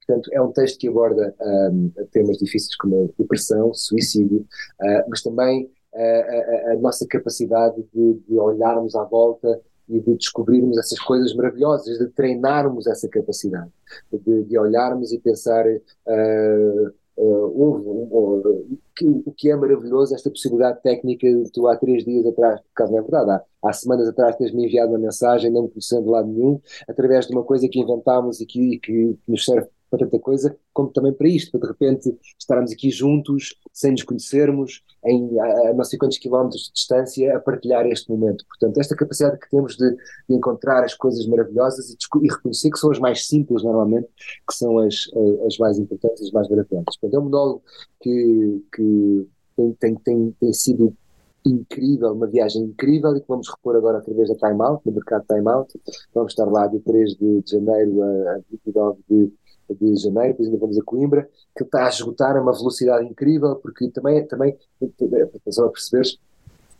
Portanto, 0.07 0.29
é 0.33 0.41
um 0.41 0.51
texto 0.53 0.79
que 0.79 0.87
aborda 0.87 1.35
um, 1.41 1.91
temas 2.11 2.37
difíceis 2.37 2.75
como 2.77 3.03
a 3.03 3.21
depressão, 3.21 3.73
suicídio, 3.73 4.39
uh, 4.81 5.03
mas 5.09 5.21
também 5.21 5.69
a, 5.93 6.71
a, 6.71 6.75
nossa 6.77 7.05
capacidade 7.07 7.83
de, 7.93 8.13
de 8.27 8.37
olharmos 8.37 8.95
à 8.95 9.03
volta 9.03 9.59
e 9.89 9.99
de 9.99 10.15
descobrirmos 10.15 10.77
essas 10.77 10.99
coisas 10.99 11.33
maravilhosas, 11.33 11.97
de 11.97 12.07
treinarmos 12.09 12.87
essa 12.87 13.07
capacidade, 13.09 13.71
de, 14.11 14.43
de 14.43 14.57
olharmos 14.57 15.11
e 15.11 15.19
pensar 15.19 15.65
uh, 15.67 16.93
uh, 17.17 18.79
o 19.25 19.33
que 19.35 19.49
é 19.49 19.55
maravilhoso, 19.55 20.13
esta 20.13 20.29
possibilidade 20.29 20.81
técnica 20.81 21.27
de 21.27 21.51
tu 21.51 21.67
há 21.67 21.75
três 21.75 22.05
dias 22.05 22.25
atrás, 22.25 22.59
por 22.61 22.73
caso 22.75 22.91
não 22.91 22.99
é 22.99 23.01
verdade, 23.01 23.31
há, 23.31 23.69
há 23.69 23.73
semanas 23.73 24.07
atrás 24.07 24.35
teres-me 24.35 24.65
enviado 24.65 24.91
uma 24.91 24.99
mensagem, 24.99 25.51
não 25.51 25.63
me 25.63 25.69
conhecendo 25.69 26.03
de 26.03 26.09
lado 26.09 26.27
nenhum, 26.27 26.59
através 26.87 27.25
de 27.25 27.33
uma 27.33 27.43
coisa 27.43 27.67
que 27.67 27.79
inventámos 27.79 28.39
e 28.39 28.45
que, 28.45 28.79
que 28.79 29.17
nos 29.27 29.43
serve 29.43 29.67
para 29.89 29.99
tanta 29.99 30.19
coisa, 30.19 30.55
como 30.73 30.89
também 30.89 31.13
para 31.13 31.27
isto, 31.27 31.51
para 31.51 31.61
de 31.61 31.67
repente 31.67 32.17
estarmos 32.37 32.71
aqui 32.71 32.89
juntos, 32.89 33.59
sem 33.73 33.91
nos 33.91 34.03
conhecermos, 34.03 34.83
em, 35.05 35.39
a, 35.39 35.69
a 35.69 35.73
não 35.73 35.83
sei 35.83 35.97
quantos 35.97 36.17
quilómetros 36.17 36.63
de 36.63 36.73
distância, 36.73 37.35
a 37.35 37.39
partilhar 37.39 37.85
este 37.87 38.09
momento. 38.09 38.45
Portanto, 38.47 38.79
esta 38.79 38.95
capacidade 38.95 39.39
que 39.39 39.49
temos 39.49 39.75
de, 39.75 39.89
de 39.91 40.35
encontrar 40.35 40.83
as 40.83 40.93
coisas 40.93 41.25
maravilhosas 41.27 41.89
e, 41.89 41.97
e, 42.21 42.27
reconhecer 42.29 42.69
que 42.69 42.79
são 42.79 42.91
as 42.91 42.99
mais 42.99 43.25
simples, 43.27 43.63
normalmente, 43.63 44.07
que 44.47 44.55
são 44.55 44.79
as, 44.79 45.09
as 45.45 45.57
mais 45.57 45.77
importantes, 45.77 46.23
as 46.23 46.31
mais 46.31 46.49
maravilhosas. 46.49 46.97
Portanto, 46.97 47.13
é 47.13 47.19
um 47.19 47.23
monólogo 47.23 47.63
que, 48.01 48.65
que 48.73 49.27
tem, 49.55 49.73
tem, 49.73 49.95
tem, 49.95 50.35
tem 50.39 50.53
sido 50.53 50.95
incrível, 51.45 52.13
uma 52.13 52.27
viagem 52.27 52.63
incrível 52.63 53.15
e 53.15 53.21
que 53.21 53.27
vamos 53.27 53.49
repor 53.49 53.75
agora 53.75 53.99
através 53.99 54.29
da 54.29 54.35
Time 54.35 54.61
Out, 54.61 54.85
no 54.85 54.91
mercado 54.91 55.25
Time 55.27 55.49
Out. 55.49 55.79
Vamos 56.13 56.33
estar 56.33 56.45
lá 56.45 56.67
de 56.67 56.79
3 56.79 57.15
de 57.15 57.43
janeiro 57.45 58.03
a 58.03 58.39
29 58.51 58.99
de 59.09 59.31
de 59.75 59.95
janeiro, 59.95 60.29
depois 60.29 60.47
ainda 60.47 60.59
vamos 60.59 60.77
a 60.77 60.83
Coimbra, 60.83 61.29
que 61.55 61.63
está 61.63 61.85
a 61.85 61.89
esgotar 61.89 62.35
a 62.35 62.41
uma 62.41 62.53
velocidade 62.53 63.05
incrível, 63.05 63.55
porque 63.55 63.89
também, 63.89 64.25
também 64.27 64.57
só 65.49 65.65
a 65.65 65.69
perceberes, 65.69 66.17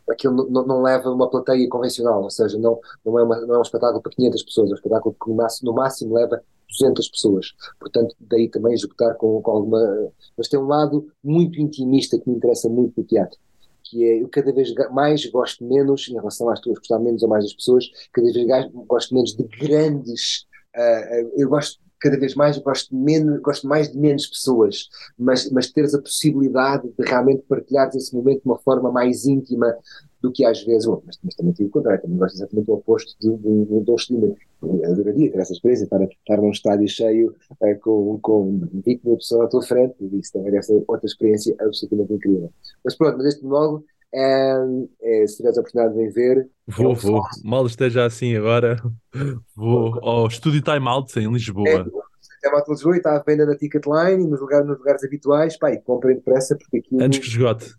aquilo 0.09 0.49
não, 0.49 0.65
não, 0.65 0.81
leva 0.81 1.09
uma 1.11 1.29
plateia 1.29 1.67
convencional, 1.69 2.23
ou 2.23 2.29
seja, 2.29 2.57
não, 2.57 2.79
não, 3.05 3.19
é 3.19 3.23
uma, 3.23 3.41
não 3.41 3.55
é 3.55 3.59
um 3.59 3.61
espetáculo 3.61 4.01
para 4.01 4.11
500 4.11 4.43
pessoas, 4.43 4.69
é 4.69 4.73
um 4.73 4.75
espetáculo 4.75 5.15
que 5.21 5.29
no 5.29 5.35
máximo, 5.35 5.71
no 5.71 5.75
máximo 5.75 6.15
leva 6.15 6.41
200 6.69 7.09
pessoas. 7.09 7.53
Portanto, 7.79 8.15
daí 8.19 8.47
também 8.49 8.73
esgotar 8.73 9.15
com, 9.15 9.41
com 9.41 9.51
alguma. 9.51 10.11
Mas 10.37 10.47
tem 10.47 10.59
um 10.59 10.67
lado 10.67 11.11
muito 11.23 11.59
intimista 11.59 12.19
que 12.19 12.29
me 12.29 12.35
interessa 12.35 12.69
muito 12.69 12.93
no 12.97 13.03
teatro. 13.03 13.37
Que 13.83 14.05
é, 14.05 14.21
eu 14.21 14.29
cada 14.29 14.51
vez 14.51 14.73
mais 14.91 15.25
gosto 15.25 15.65
menos, 15.65 16.07
em 16.09 16.13
relação 16.13 16.49
às 16.49 16.59
tuas 16.59 16.77
gostar 16.77 16.99
menos 16.99 17.23
ou 17.23 17.29
mais 17.29 17.43
das 17.43 17.53
pessoas, 17.53 17.89
cada 18.13 18.31
vez 18.31 18.71
gosto 18.87 19.13
menos 19.13 19.35
de 19.35 19.43
grandes. 19.43 20.45
Uh, 20.75 21.31
eu 21.35 21.49
gosto 21.49 21.79
cada 21.99 22.17
vez 22.17 22.35
mais 22.35 22.57
gosto, 22.57 22.95
menos, 22.95 23.39
gosto 23.41 23.67
mais 23.67 23.91
de 23.91 23.97
menos 23.97 24.27
pessoas, 24.27 24.89
mas, 25.17 25.49
mas 25.51 25.71
teres 25.71 25.93
a 25.93 26.01
possibilidade 26.01 26.87
de 26.97 27.05
realmente 27.05 27.43
partilhares 27.47 27.95
esse 27.95 28.15
momento 28.15 28.41
de 28.41 28.45
uma 28.45 28.57
forma 28.59 28.91
mais 28.91 29.25
íntima 29.25 29.75
do 30.21 30.31
que 30.31 30.45
às 30.45 30.61
vezes, 30.63 30.85
mas, 31.05 31.17
mas 31.23 31.35
também 31.35 31.53
tive 31.53 31.69
o 31.69 31.71
contrário, 31.71 32.01
também 32.01 32.17
gosto 32.17 32.35
exatamente 32.35 32.69
o 32.69 32.73
oposto 32.73 33.15
de, 33.19 33.35
de, 33.37 33.65
de, 33.65 33.81
de 33.81 34.13
um. 34.13 34.35
Eu 34.61 34.91
adoraria 34.91 35.31
ter 35.31 35.39
essa 35.39 35.53
experiência, 35.53 35.85
estar, 35.85 36.03
estar 36.03 36.37
num 36.37 36.51
estádio 36.51 36.87
cheio 36.89 37.35
uh, 37.51 37.79
com, 37.79 38.19
com 38.21 38.59
20 38.73 39.03
mil 39.05 39.15
pessoas 39.15 39.45
à 39.45 39.47
tua 39.47 39.61
frente, 39.61 39.95
isso 40.13 40.33
também 40.33 40.51
deve 40.51 40.63
ser 40.63 40.83
outra 40.87 41.05
experiência 41.05 41.55
absolutamente 41.61 42.13
incrível. 42.13 42.51
Mas 42.83 42.95
pronto, 42.95 43.17
mas 43.17 43.27
este 43.27 43.43
monólogo 43.43 43.85
é, 44.13 45.27
se 45.27 45.37
tiveres 45.37 45.57
a 45.57 45.61
oportunidade 45.61 45.95
de 45.95 46.09
ver. 46.11 46.49
Vou, 46.67 46.95
vou. 46.95 47.21
Mal 47.43 47.65
esteja 47.65 48.05
assim 48.05 48.35
agora, 48.35 48.81
vou 49.55 49.99
ao 50.03 50.27
Estúdio 50.27 50.61
Time 50.61 50.87
Out 50.87 51.19
em 51.19 51.31
Lisboa. 51.31 51.67
É, 51.69 51.83
Time 51.83 52.55
Out 52.55 52.69
Lisboa 52.69 52.95
e 52.95 52.97
está 52.97 53.15
à 53.15 53.19
venda 53.19 53.45
na 53.45 53.55
Ticketline 53.55 54.27
nos 54.27 54.39
lugares, 54.39 54.67
nos 54.67 54.77
lugares 54.77 55.03
habituais. 55.03 55.57
Pá, 55.57 55.71
e 55.71 55.81
comprem 55.81 56.15
depressa 56.15 56.57
porque 56.57 56.77
aqui. 56.77 57.01
Antes 57.01 57.19
que 57.19 57.27
esgote. 57.27 57.73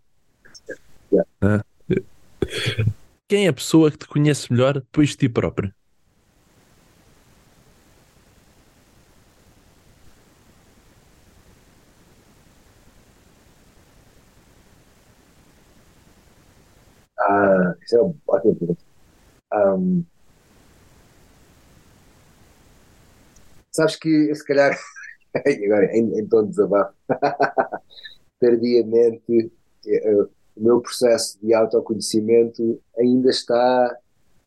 Yeah. 1.11 1.29
Ah. 1.41 1.63
Quem 3.27 3.45
é 3.45 3.49
a 3.49 3.53
pessoa 3.53 3.91
que 3.91 3.97
te 3.97 4.07
conhece 4.07 4.51
melhor 4.51 4.73
depois 4.75 5.09
de 5.09 5.17
ti 5.17 5.29
próprio? 5.29 5.73
Ah, 17.19 17.75
isso 17.91 17.97
é 17.97 18.01
uma 18.01 18.15
ótima 18.27 18.55
pergunta. 18.55 18.81
Um, 19.53 20.03
sabes 23.71 23.95
que, 23.97 24.33
se 24.33 24.45
calhar, 24.45 24.77
agora 25.35 25.97
em, 25.97 26.19
em 26.19 26.25
tom 26.27 26.43
de 26.43 26.49
desabafo, 26.51 26.93
tardiamente, 28.39 29.51
eh, 29.85 30.13
o 30.55 30.63
meu 30.63 30.81
processo 30.81 31.37
de 31.41 31.53
autoconhecimento 31.53 32.81
ainda 32.97 33.29
está, 33.29 33.97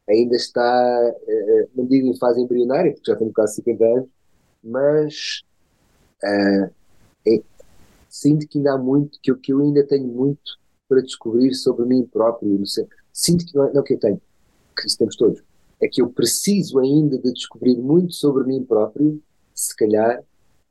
ainda 0.08 0.36
está, 0.36 1.14
eh, 1.28 1.68
não 1.74 1.86
digo 1.86 2.08
em 2.08 2.18
fase 2.18 2.40
embrionária, 2.40 2.92
porque 2.92 3.10
já 3.10 3.16
tenho 3.16 3.32
quase 3.32 3.56
50 3.56 3.84
anos, 3.84 4.08
mas 4.62 5.42
uh, 6.22 6.70
é, 7.26 7.42
sinto 8.08 8.48
que 8.48 8.58
ainda 8.58 8.72
há 8.72 8.78
muito, 8.78 9.18
que 9.22 9.34
que 9.34 9.52
eu 9.52 9.60
ainda 9.60 9.86
tenho 9.86 10.06
muito 10.06 10.58
para 10.88 11.02
descobrir 11.02 11.54
sobre 11.54 11.84
mim 11.86 12.06
próprio. 12.06 12.64
Sinto 13.14 13.46
que 13.46 13.54
não 13.54 13.64
é, 13.64 13.72
não 13.72 13.82
que 13.84 13.94
eu 13.94 13.98
tenho, 14.00 14.20
que 14.76 14.88
isso 14.88 14.98
temos 14.98 15.14
todos, 15.14 15.40
é 15.80 15.86
que 15.86 16.02
eu 16.02 16.10
preciso 16.10 16.80
ainda 16.80 17.16
de 17.16 17.32
descobrir 17.32 17.76
muito 17.76 18.12
sobre 18.12 18.42
mim 18.42 18.64
próprio, 18.64 19.22
se 19.54 19.74
calhar, 19.76 20.20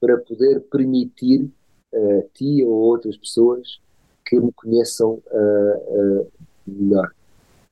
para 0.01 0.17
poder 0.17 0.59
permitir 0.63 1.49
uh, 1.93 2.29
ti 2.33 2.61
ou 2.65 2.73
outras 2.73 3.15
pessoas 3.15 3.79
que 4.25 4.37
me 4.37 4.51
conheçam 4.51 5.21
uh, 5.31 6.21
uh, 6.21 6.31
melhor. 6.67 7.13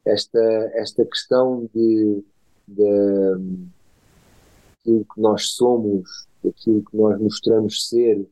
Esta, 0.05 0.39
esta 0.73 1.05
questão 1.05 1.69
de, 1.75 2.23
de 2.65 3.67
daquilo 4.77 5.05
que 5.13 5.21
nós 5.21 5.51
somos, 5.51 6.27
daquilo 6.41 6.81
que 6.81 6.95
nós 6.95 7.19
mostramos 7.19 7.89
ser, 7.89 8.25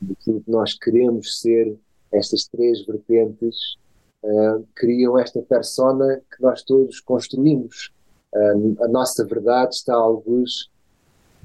daquilo 0.00 0.40
que 0.40 0.50
nós 0.50 0.74
queremos 0.74 1.40
ser, 1.40 1.76
estas 2.12 2.46
três 2.46 2.86
vertentes 2.86 3.76
uh, 4.22 4.66
criam 4.74 5.18
esta 5.18 5.40
persona 5.42 6.20
que 6.30 6.42
nós 6.42 6.62
todos 6.62 7.00
construímos. 7.00 7.92
Uh, 8.34 8.82
a 8.84 8.88
nossa 8.88 9.24
verdade 9.24 9.74
está, 9.74 9.94
alguns, 9.94 10.70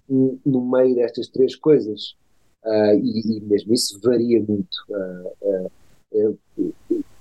no 0.08 0.62
meio 0.70 0.96
destas 0.96 1.28
três 1.28 1.56
coisas. 1.56 2.16
Uh, 2.64 2.96
e, 2.96 3.38
e, 3.38 3.42
mesmo 3.42 3.74
isso 3.74 4.00
varia 4.04 4.42
muito. 4.42 4.78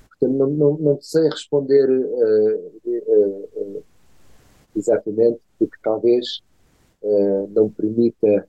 Portanto, 0.09 0.39
não, 0.39 0.47
não, 0.47 0.79
não, 0.79 0.99
sei 1.03 1.29
responder 1.29 1.89
exatamente, 4.75 5.41
porque 5.59 5.77
talvez 5.83 6.43
não 7.51 7.69
permita 7.69 8.49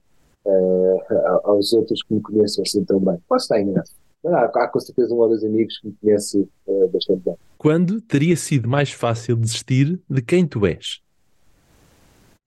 aos 1.44 1.74
outros 1.74 2.02
que 2.04 2.14
me 2.14 2.22
conheçam 2.22 2.64
assim 2.64 2.86
tão 2.86 3.00
bem. 3.00 3.18
Posso 3.28 3.46
estar 3.46 3.60
enganado. 3.60 3.90
Há, 4.26 4.46
há 4.46 4.68
com 4.68 4.80
certeza 4.80 5.14
um 5.14 5.18
ou 5.18 5.30
dois 5.30 5.44
amigos 5.44 5.80
que 5.80 5.88
me 5.88 5.96
conhecem 6.02 6.50
bastante 6.92 7.24
bem. 7.24 7.36
Quando 7.58 8.02
teria 8.02 8.36
sido 8.36 8.68
mais 8.68 8.92
fácil 8.92 9.36
desistir 9.36 10.00
de 10.10 10.22
quem 10.22 10.48
tu 10.48 10.66
és? 10.66 11.02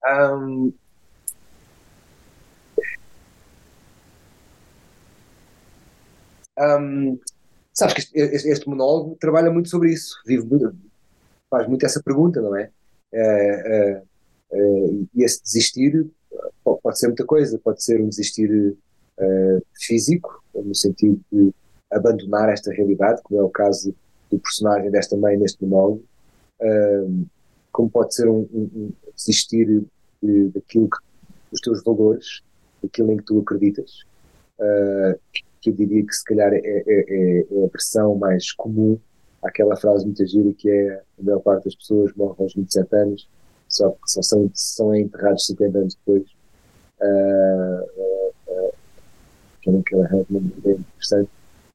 Um, 0.05 0.72
Um, 6.59 7.18
sabes 7.72 7.95
que 7.95 8.18
este, 8.18 8.49
este, 8.49 8.68
monólogo 8.68 9.16
trabalha 9.20 9.51
muito 9.51 9.68
sobre 9.68 9.93
isso, 9.93 10.16
vive 10.26 10.45
muito, 10.45 10.74
faz 11.49 11.68
muito 11.68 11.87
essa 11.87 12.03
pergunta, 12.03 12.41
não 12.41 12.57
é? 12.57 12.70
Uh, 13.12 14.01
uh, 14.01 14.07
uh, 14.53 15.09
e 15.14 15.22
esse 15.22 15.43
desistir 15.43 16.07
pode, 16.64 16.81
pode, 16.83 16.99
ser 16.99 17.07
muita 17.07 17.24
coisa, 17.24 17.59
pode 17.59 17.83
ser 17.83 18.01
um 18.01 18.09
desistir 18.09 18.76
físico, 19.74 20.45
no 20.55 20.74
sentido 20.76 21.20
de 21.33 21.53
abandonar 21.91 22.49
esta 22.51 22.72
realidade, 22.72 23.22
como 23.22 23.41
é 23.41 23.43
o 23.43 23.51
caso 23.51 23.95
do 24.30 24.39
personagem 24.39 24.91
desta 24.91 25.16
mãe 25.16 25.36
neste 25.36 25.64
monólogo, 25.64 26.05
como 27.72 27.89
pode 27.89 28.14
ser 28.14 28.28
um, 28.28 28.47
um, 28.53 28.70
um 28.74 28.93
desistir 29.14 29.84
de, 30.22 30.49
daquilo 30.49 30.89
que, 30.91 30.99
dos 31.51 31.61
teus 31.61 31.82
valores, 31.82 32.43
daquilo 32.82 33.12
em 33.12 33.16
que 33.16 33.24
tu 33.24 33.41
acreditas, 33.41 34.03
uh, 34.59 35.18
que 35.61 35.70
eu 35.70 35.74
diria 35.74 36.05
que 36.05 36.14
se 36.14 36.24
calhar 36.24 36.53
é, 36.53 36.59
é, 36.59 36.82
é, 36.86 37.47
é 37.51 37.64
a 37.64 37.68
versão 37.68 38.14
mais 38.16 38.53
comum 38.53 38.99
àquela 39.43 39.76
frase 39.76 40.05
muito 40.05 40.24
gira 40.26 40.53
que 40.55 40.68
é 40.68 41.03
a 41.18 41.22
maior 41.22 41.41
parte 41.41 41.64
das 41.64 41.74
pessoas 41.74 42.12
morrem 42.14 42.36
aos 42.41 42.55
27 42.55 42.97
anos, 42.97 43.28
só 43.68 43.91
porque 43.91 44.11
só 44.11 44.22
são, 44.22 44.51
são 44.55 44.95
enterrados 44.95 45.47
50 45.47 45.78
anos 45.78 45.95
depois. 45.95 46.24
Uh, 47.01 47.84
uh, 47.97 48.34
uh, 48.49 48.72
que 49.62 49.70
é 49.70 50.72
interessante. 50.72 51.30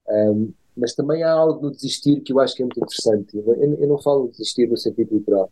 Um, 0.09 0.53
mas 0.75 0.93
também 0.93 1.23
há 1.23 1.31
algo 1.31 1.61
no 1.61 1.71
desistir 1.71 2.21
que 2.21 2.33
eu 2.33 2.39
acho 2.39 2.55
que 2.55 2.63
é 2.63 2.65
muito 2.65 2.79
interessante. 2.79 3.37
Eu, 3.37 3.53
eu 3.53 3.87
não 3.87 4.01
falo 4.01 4.27
desistir 4.29 4.67
no 4.67 4.77
sentido 4.77 5.15
literal, 5.15 5.51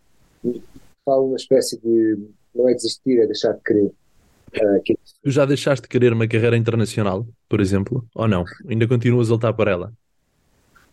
falo 1.06 1.28
uma 1.28 1.36
espécie 1.36 1.80
de. 1.80 2.18
Não 2.54 2.68
é 2.68 2.74
desistir, 2.74 3.20
é 3.20 3.26
deixar 3.26 3.54
de 3.54 3.62
querer. 3.64 3.92
Uh, 4.56 4.82
que... 4.84 4.98
Tu 5.24 5.32
já 5.32 5.46
deixaste 5.46 5.84
de 5.84 5.88
querer 5.88 6.12
uma 6.12 6.28
carreira 6.28 6.58
internacional, 6.58 7.26
por 7.48 7.62
exemplo, 7.62 8.06
ou 8.14 8.28
não? 8.28 8.44
Ainda 8.68 8.88
continuas 8.88 9.30
a 9.30 9.34
lutar 9.34 9.54
por 9.56 9.68
ela? 9.68 9.94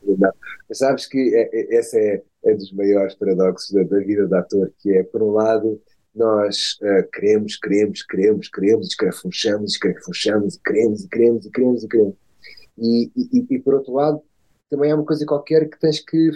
Não. 0.04 0.30
Sabes 0.72 1.06
que 1.06 1.18
é, 1.34 1.50
é, 1.52 1.78
esse 1.78 1.98
é, 1.98 2.22
é 2.44 2.54
dos 2.54 2.72
maiores 2.72 3.14
paradoxos 3.14 3.72
da, 3.72 3.82
da, 3.82 3.98
vida 3.98 4.26
do 4.26 4.34
ator, 4.36 4.70
que 4.80 4.90
é, 4.92 5.02
por 5.02 5.22
um 5.22 5.32
lado, 5.32 5.80
nós 6.14 6.78
uh, 6.82 7.08
queremos, 7.12 7.56
queremos, 7.56 8.02
queremos, 8.04 8.48
queremos, 8.48 8.86
escrafunchamos, 8.88 9.72
escrafunchamos, 9.72 10.60
queremos, 10.64 11.04
e 11.04 11.08
queremos, 11.08 11.46
e 11.46 11.50
queremos, 11.50 11.82
e 11.82 11.88
queremos. 11.88 12.14
E, 12.80 13.10
e, 13.16 13.46
e, 13.50 13.58
por 13.58 13.74
outro 13.74 13.94
lado, 13.94 14.22
também 14.70 14.90
há 14.90 14.94
uma 14.94 15.04
coisa 15.04 15.26
qualquer 15.26 15.68
que 15.68 15.78
tens 15.78 16.00
que 16.00 16.30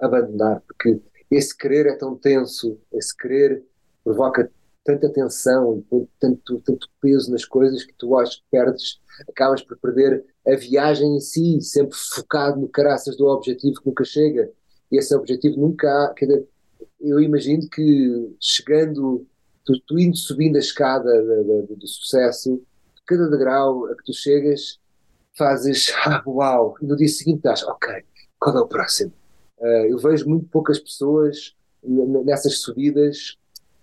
abandonar, 0.00 0.62
porque 0.66 1.00
esse 1.30 1.56
querer 1.56 1.86
é 1.86 1.96
tão 1.96 2.16
tenso, 2.16 2.78
esse 2.92 3.16
querer 3.16 3.64
provoca 4.04 4.50
tanta 4.84 5.08
tensão, 5.08 5.84
tanto, 6.18 6.60
tanto 6.60 6.88
peso 7.00 7.30
nas 7.30 7.44
coisas 7.44 7.84
que 7.84 7.94
tu 7.94 8.18
acho 8.18 8.38
que 8.38 8.44
perdes, 8.50 9.00
acabas 9.28 9.62
por 9.62 9.78
perder 9.78 10.24
a 10.46 10.56
viagem 10.56 11.16
em 11.16 11.20
si, 11.20 11.60
sempre 11.60 11.96
focado 11.96 12.60
no 12.60 12.68
caraças 12.68 13.16
do 13.16 13.26
objetivo 13.26 13.80
que 13.80 13.86
nunca 13.86 14.04
chega. 14.04 14.50
E 14.90 14.98
esse 14.98 15.14
objetivo 15.14 15.60
nunca 15.60 15.88
há. 15.88 16.14
Dizer, 16.14 16.46
eu 17.00 17.20
imagino 17.20 17.68
que 17.68 18.36
chegando, 18.40 19.24
tu, 19.64 19.80
tu 19.86 19.98
indo 19.98 20.16
subindo 20.16 20.56
a 20.56 20.60
escada 20.60 21.10
do 21.70 21.86
sucesso, 21.86 22.60
cada 23.06 23.28
degrau 23.28 23.86
a 23.86 23.96
que 23.96 24.04
tu 24.04 24.12
chegas, 24.12 24.80
fazes 25.36 25.92
ah, 26.04 26.22
uau, 26.26 26.76
e 26.80 26.86
no 26.86 26.96
dia 26.96 27.08
seguinte 27.08 27.38
estás, 27.38 27.62
ok, 27.64 28.04
qual 28.38 28.56
é 28.56 28.60
o 28.60 28.66
próximo? 28.66 29.12
Uh, 29.58 29.86
eu 29.88 29.98
vejo 29.98 30.28
muito 30.28 30.46
poucas 30.46 30.78
pessoas 30.78 31.54
nessas 32.24 32.60
subidas 32.60 33.36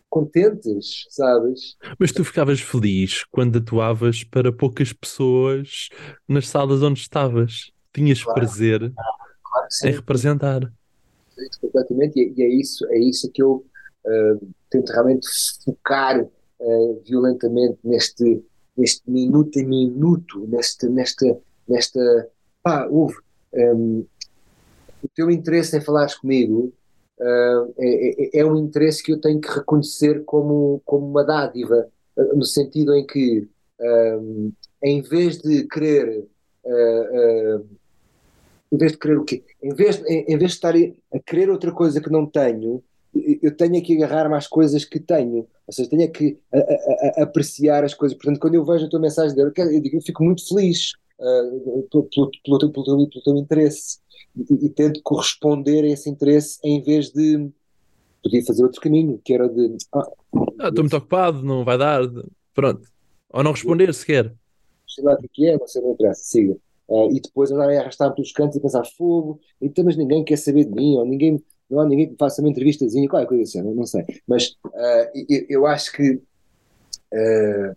contentes, 0.10 1.06
sabes? 1.10 1.78
Mas 1.98 2.12
tu 2.12 2.26
ficavas 2.26 2.60
feliz 2.60 3.24
quando 3.26 3.58
atuavas 3.58 4.24
para 4.24 4.52
poucas 4.52 4.92
pessoas 4.92 5.90
nas 6.28 6.48
salas 6.48 6.82
onde 6.82 7.00
estavas. 7.00 7.72
Tinhas 7.94 8.24
claro. 8.24 8.40
prazer 8.40 8.94
claro 9.44 9.68
em 9.84 9.92
representar. 9.92 10.72
Completamente, 11.62 12.20
e, 12.20 12.44
é 12.44 12.48
isso, 12.48 12.86
é 12.90 13.00
isso 13.00 13.32
que 13.32 13.42
eu 13.42 13.66
uh, 14.06 14.48
tento 14.70 14.90
realmente 14.90 15.28
focar 15.64 16.22
uh, 16.22 17.04
violentamente 17.06 17.80
neste, 17.84 18.44
neste 18.80 19.10
minuto 19.10 19.60
em 19.60 19.66
minuto, 19.66 20.48
neste, 20.48 20.88
nesta, 20.88 21.38
nesta 21.68 22.30
pá, 22.64 22.88
houve 22.90 23.18
um, 23.54 24.06
o 25.04 25.08
teu 25.14 25.30
interesse 25.30 25.78
em 25.78 25.82
falares 25.82 26.16
comigo 26.16 26.74
uh, 27.20 27.74
é, 27.78 28.40
é, 28.40 28.46
um 28.46 28.56
interesse 28.58 29.04
que 29.04 29.12
eu 29.12 29.20
tenho 29.20 29.40
que 29.40 29.50
reconhecer 29.50 30.24
como, 30.24 30.82
como 30.86 31.08
uma 31.08 31.24
dádiva, 31.24 31.88
uh, 32.16 32.38
no 32.38 32.46
sentido 32.46 32.96
em 32.96 33.06
que, 33.06 33.48
uh, 33.80 34.54
em 34.84 35.02
vez 35.02 35.38
de 35.38 35.68
querer. 35.68 36.26
em 38.72 38.78
vez 38.78 38.92
de 38.92 38.98
querer 38.98 39.18
o 39.18 39.26
quê? 39.26 39.44
Em 39.62 39.74
vez, 39.74 40.02
em, 40.06 40.26
em 40.28 40.38
vez 40.38 40.52
de 40.52 40.58
estar 40.58 40.76
a 40.76 41.20
querer 41.26 41.50
outra 41.50 41.72
coisa 41.72 42.00
que 42.00 42.12
não 42.12 42.26
tenho, 42.26 42.84
eu 43.42 43.56
tenho 43.56 43.82
que 43.84 43.96
agarrar 43.96 44.30
mais 44.30 44.48
coisas 44.48 44.86
que 44.86 45.00
tenho, 45.00 45.48
ou 45.70 45.74
seja, 45.74 45.88
tenho 45.88 46.12
que 46.12 46.36
a, 46.52 46.58
a, 46.58 47.22
a 47.22 47.24
apreciar 47.26 47.84
as 47.84 47.94
coisas. 47.94 48.18
Portanto, 48.18 48.40
quando 48.40 48.56
eu 48.56 48.66
vejo 48.66 48.88
a 48.88 48.90
tua 48.90 49.00
mensagem, 49.00 49.38
eu, 49.38 49.52
eu, 49.56 49.82
digo, 49.82 49.98
eu 49.98 50.02
fico 50.02 50.24
muito 50.24 50.48
feliz 50.48 50.94
uh, 51.20 51.84
pelo, 51.92 52.04
pelo, 52.10 52.32
pelo, 52.44 52.58
teu, 52.58 52.72
pelo, 52.72 53.10
teu, 53.24 53.38
interesse 53.38 54.00
e, 54.36 54.66
e 54.66 54.70
tento 54.70 55.00
corresponder 55.04 55.84
a 55.84 55.90
esse 55.90 56.10
interesse 56.10 56.58
em 56.64 56.82
vez 56.82 57.12
de 57.12 57.52
podia 58.24 58.44
fazer 58.44 58.64
outro 58.64 58.82
caminho, 58.82 59.22
que 59.24 59.32
era 59.32 59.48
de 59.48 59.78
ah, 59.94 60.10
ah, 60.60 60.70
estou 60.70 60.84
muito 60.84 60.98
ocupado, 60.98 61.44
não 61.44 61.64
vai 61.64 61.78
dar, 61.78 62.02
pronto. 62.56 62.82
Ou 63.30 63.44
não 63.44 63.52
responder 63.52 63.94
sequer. 63.94 64.34
Sei 64.88 65.04
lá 65.04 65.14
o 65.14 65.30
que 65.32 65.48
é, 65.48 65.56
você 65.56 65.80
não 65.80 65.92
interessa, 65.92 66.24
siga. 66.24 66.58
Uh, 66.88 67.16
e 67.16 67.22
depois 67.22 67.52
andar 67.52 67.70
a 67.70 67.80
arrastar 67.80 68.12
pelos 68.16 68.32
cantos 68.32 68.58
e 68.58 68.60
pensar 68.60 68.84
fogo, 68.98 69.40
então 69.62 69.86
mas 69.86 69.96
ninguém 69.96 70.24
quer 70.24 70.38
saber 70.38 70.66
de 70.66 70.72
mim, 70.72 70.98
ou 70.98 71.06
ninguém, 71.06 71.40
não 71.70 71.82
há 71.82 71.86
ninguém 71.86 72.10
que 72.10 72.16
faça 72.18 72.42
uma 72.42 72.50
entrevistazinha, 72.50 73.08
qualquer 73.08 73.28
coisa 73.28 73.44
assim, 73.44 73.62
não, 73.62 73.76
não 73.76 73.86
sei. 73.86 74.04
Mas 74.28 74.58
uh, 74.66 75.26
eu, 75.30 75.46
eu, 75.50 75.66
acho 75.68 75.92
que 75.92 76.14
uh, 76.14 77.76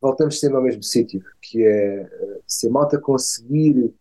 voltamos 0.00 0.40
sempre 0.40 0.56
ao 0.56 0.62
mesmo 0.62 0.82
sítio, 0.82 1.22
que 1.42 1.62
é 1.62 2.08
se 2.46 2.68
a 2.68 2.70
malta 2.70 2.98
conseguir 2.98 3.92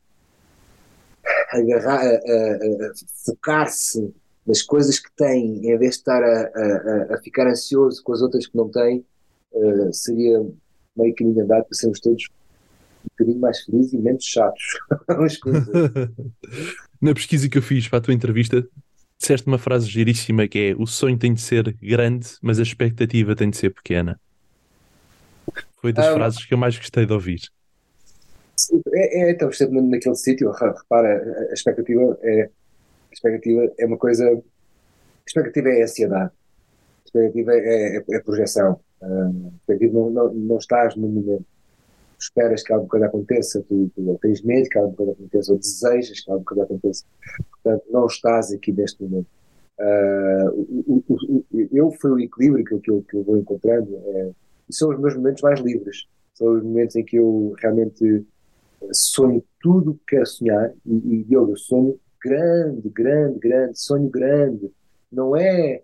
agarrar, 1.52 2.02
a, 2.02 2.10
a, 2.10 2.12
a 2.12 2.92
focar-se 3.26 4.14
nas 4.46 4.62
coisas 4.62 5.00
que 5.00 5.10
tem, 5.16 5.58
em 5.58 5.78
vez 5.78 5.96
de 5.96 5.98
estar 5.98 6.24
a, 6.24 7.16
a, 7.16 7.22
ficar 7.22 7.48
ansioso 7.48 8.04
com 8.04 8.14
as 8.14 8.22
outras 8.22 8.46
que 8.46 8.56
não 8.56 8.70
tem, 8.70 9.04
uh, 9.52 9.92
seria 9.92 10.46
meio 10.96 11.16
caminho 11.16 11.44
andado 11.44 11.66
para 11.66 11.74
sermos 11.74 12.00
todos 12.00 12.30
um 13.04 13.08
bocadinho 13.10 13.40
mais 13.40 13.60
felizes 13.62 13.94
e 13.94 13.98
menos 13.98 14.24
chatos. 14.24 14.64
Na 17.02 17.14
pesquisa 17.14 17.50
que 17.50 17.58
eu 17.58 17.62
fiz 17.62 17.88
para 17.88 18.00
a 18.00 18.02
tua 18.02 18.14
entrevista, 18.14 18.68
disseste 19.20 19.48
uma 19.48 19.58
frase 19.58 19.88
giríssima 19.88 20.48
que 20.48 20.72
é 20.72 20.76
o 20.82 20.86
sonho 20.86 21.18
tem 21.18 21.34
de 21.34 21.42
ser 21.42 21.74
grande, 21.82 22.28
mas 22.42 22.60
a 22.60 22.64
expectativa 22.64 23.36
tem 23.36 23.50
de 23.50 23.58
ser 23.58 23.72
pequena. 23.72 24.20
Foi 25.78 25.94
das 25.94 26.08
um, 26.08 26.14
frases 26.14 26.46
que 26.46 26.54
eu 26.54 26.58
mais 26.58 26.78
gostei 26.78 27.06
de 27.06 27.14
ouvir. 27.14 27.42
É, 28.94 29.24
é 29.24 29.32
então, 29.32 29.50
esteve 29.50 29.80
naquele 29.82 30.16
sítio, 30.16 30.52
repara, 30.52 31.48
a 31.50 31.54
expectativa 31.54 32.18
é, 32.22 32.44
a 32.44 33.14
expectativa 33.14 33.72
é 33.78 33.86
uma 33.86 33.98
coisa. 33.98 34.28
A 34.28 34.42
expectativa 35.28 35.70
é 35.70 35.82
a 35.82 35.84
ansiedade, 35.84 36.32
a 36.32 37.06
expectativa 37.06 37.54
é, 37.54 37.98
é, 37.98 38.04
é 38.12 38.20
projeção. 38.20 38.80
Uh, 39.02 39.52
a 39.54 39.56
expectativa 39.58 39.94
não, 39.94 40.10
não, 40.10 40.34
não 40.34 40.58
estás 40.58 40.96
no 40.96 41.08
momento. 41.08 41.46
Esperas 42.26 42.64
que 42.64 42.74
alguma 42.74 42.90
coisa 42.90 43.06
aconteça, 43.06 43.64
tu, 43.70 43.92
tu 43.96 44.20
tens 44.20 44.42
medo 44.42 44.68
que 44.68 44.78
alguma 44.78 44.96
coisa 44.96 45.12
aconteça, 45.12 45.52
ou 45.52 45.60
desejas 45.60 46.20
que 46.22 46.32
alguma 46.32 46.46
coisa 46.46 46.64
aconteça. 46.64 47.06
Portanto, 47.52 47.84
não 47.92 48.08
estás 48.08 48.52
aqui 48.52 48.72
neste 48.72 49.04
momento. 49.04 49.28
Uh, 49.78 51.04
eu 51.72 51.92
foi 51.92 52.12
o 52.12 52.20
equilíbrio 52.20 52.66
que, 52.66 52.80
que, 52.80 52.90
eu, 52.90 53.06
que 53.08 53.16
eu 53.16 53.24
vou 53.24 53.38
encontrando. 53.38 53.96
É, 53.96 54.32
são 54.72 54.90
os 54.90 55.00
meus 55.00 55.16
momentos 55.16 55.44
mais 55.44 55.60
livres. 55.60 56.08
São 56.34 56.56
os 56.56 56.64
momentos 56.64 56.96
em 56.96 57.04
que 57.04 57.18
eu 57.18 57.54
realmente 57.62 58.26
sonho 58.92 59.44
tudo 59.62 59.92
o 59.92 59.94
que 59.96 60.16
quero 60.16 60.26
sonhar 60.26 60.74
e, 60.86 61.26
e 61.30 61.34
eu 61.34 61.56
sonho 61.56 62.00
grande, 62.24 62.90
grande, 62.90 63.40
grande, 63.40 63.80
sonho 63.80 64.10
grande. 64.10 64.72
Não 65.12 65.36
é, 65.36 65.84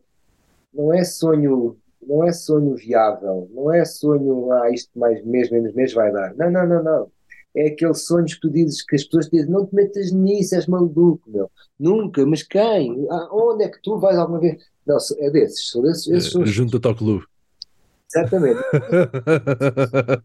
não 0.73 0.91
é 0.91 1.03
sonho, 1.03 1.77
não 2.07 2.23
é 2.23 2.31
sonho 2.31 2.75
viável, 2.75 3.49
não 3.53 3.71
é 3.71 3.85
sonho, 3.85 4.51
ah, 4.51 4.69
isto 4.71 4.97
mais 4.97 5.23
mês, 5.25 5.49
menos 5.49 5.73
mês 5.73 5.93
vai 5.93 6.11
dar. 6.11 6.33
Não, 6.35 6.49
não, 6.49 6.67
não, 6.67 6.83
não. 6.83 7.11
É 7.53 7.67
aqueles 7.67 8.05
sonhos 8.05 8.33
que 8.33 8.41
tu 8.41 8.49
dizes 8.49 8.81
que 8.81 8.95
as 8.95 9.03
pessoas 9.03 9.29
dizem, 9.29 9.49
não 9.49 9.65
te 9.65 9.75
metas 9.75 10.11
nisso, 10.11 10.55
és 10.55 10.67
maluco, 10.67 11.21
meu. 11.27 11.51
Nunca, 11.79 12.25
mas 12.25 12.43
quem? 12.43 13.07
Ah, 13.09 13.27
onde 13.31 13.65
é 13.65 13.69
que 13.69 13.81
tu 13.81 13.99
vais 13.99 14.17
alguma 14.17 14.39
vez? 14.39 14.63
Não, 14.85 14.97
é 15.19 15.29
desses, 15.29 15.69
são 15.69 15.81
desses. 15.81 16.07
esses 16.07 16.31
são... 16.31 16.45
Junta-te 16.45 16.87
ao 16.87 16.95
clube. 16.95 17.25
Exatamente. 18.13 18.59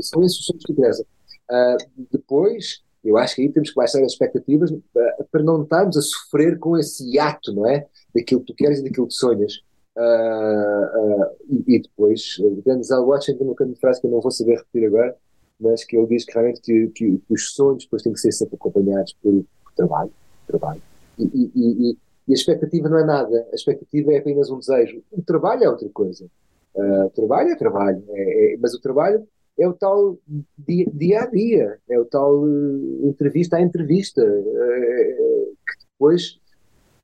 são 0.00 0.22
esses 0.22 0.40
os 0.40 0.46
sonhos 0.46 0.64
que 0.64 0.72
interessam. 0.72 1.06
Uh, 1.50 1.76
depois, 2.10 2.82
eu 3.04 3.16
acho 3.16 3.36
que 3.36 3.42
aí 3.42 3.48
temos 3.50 3.70
que 3.70 3.76
baixar 3.76 4.02
as 4.02 4.12
expectativas 4.12 4.70
uh, 4.70 4.82
para 5.30 5.42
não 5.42 5.62
estarmos 5.62 5.96
a 5.96 6.02
sofrer 6.02 6.58
com 6.58 6.76
esse 6.76 7.18
ato, 7.18 7.52
não 7.52 7.68
é? 7.68 7.86
Daquilo 8.14 8.40
que 8.40 8.46
tu 8.46 8.54
queres 8.54 8.80
e 8.80 8.84
daquilo 8.84 9.06
que 9.06 9.14
sonhas. 9.14 9.62
Uh, 9.96 11.24
e, 11.48 11.76
e, 11.76 11.82
depois, 11.82 12.38
o 12.38 12.62
Denzel 12.62 13.04
Washington 13.04 13.54
tem 13.54 13.66
uma 13.66 13.76
frase 13.76 14.00
que 14.00 14.06
eu 14.06 14.10
não 14.10 14.20
vou 14.20 14.30
saber 14.30 14.58
repetir 14.58 14.86
agora, 14.86 15.16
mas 15.58 15.84
que 15.84 15.96
ele 15.96 16.06
diz 16.06 16.24
que 16.24 16.32
realmente 16.32 16.60
que, 16.60 16.88
que, 16.88 17.18
que 17.18 17.32
os 17.32 17.54
sonhos 17.54 17.84
depois 17.84 18.02
têm 18.02 18.12
que 18.12 18.20
ser 18.20 18.32
sempre 18.32 18.56
acompanhados 18.56 19.14
por, 19.22 19.32
por 19.64 19.72
trabalho. 19.74 20.12
trabalho. 20.46 20.82
E, 21.18 21.24
e, 21.24 21.50
e, 21.54 21.98
e, 22.28 22.32
a 22.32 22.34
expectativa 22.34 22.90
não 22.90 22.98
é 22.98 23.04
nada, 23.04 23.48
a 23.50 23.54
expectativa 23.54 24.12
é 24.12 24.18
apenas 24.18 24.50
um 24.50 24.58
desejo. 24.58 25.02
O 25.10 25.22
trabalho 25.22 25.64
é 25.64 25.70
outra 25.70 25.88
coisa. 25.88 26.26
Uh, 26.74 27.08
trabalho 27.14 27.48
é 27.48 27.56
trabalho, 27.56 28.04
é, 28.10 28.52
é, 28.52 28.56
mas 28.58 28.74
o 28.74 28.80
trabalho 28.80 29.26
é 29.58 29.66
o 29.66 29.72
tal 29.72 30.18
dia, 30.58 30.86
dia 30.92 31.22
a 31.22 31.26
dia, 31.26 31.78
é 31.88 31.98
o 31.98 32.04
tal 32.04 32.42
uh, 32.42 33.08
entrevista 33.08 33.56
a 33.56 33.62
entrevista, 33.62 34.22
uh, 34.22 35.56
que 35.56 35.86
depois 35.90 36.38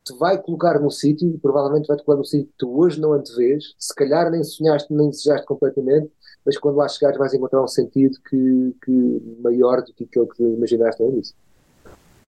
te 0.05 0.17
vai 0.19 0.37
colocar 0.41 0.81
num 0.81 0.91
sítio 0.91 1.29
e 1.29 1.39
provavelmente 1.39 1.87
vai 1.87 1.97
te 1.97 2.05
colocar 2.05 2.19
num 2.19 2.25
sítio 2.25 2.47
que 2.47 2.55
tu 2.59 2.77
hoje 2.79 3.01
não 3.01 3.13
antevês, 3.13 3.75
se 3.79 3.95
calhar 3.95 4.31
nem 4.31 4.43
sonhaste 4.43 4.93
nem 4.93 5.11
desejaste 5.11 5.47
completamente, 5.47 6.11
mas 6.45 6.59
quando 6.59 6.77
lá 6.77 6.89
chegares 6.89 7.19
vais 7.19 7.33
encontrar 7.35 7.63
um 7.63 7.69
sentido 7.69 8.19
que, 8.29 8.75
que 8.85 9.23
maior 9.43 9.83
do 9.83 9.93
que 9.95 10.05
aquele 10.05 10.27
que 10.27 10.43
imaginaste 10.43 11.03
no 11.03 11.11
início. 11.11 11.37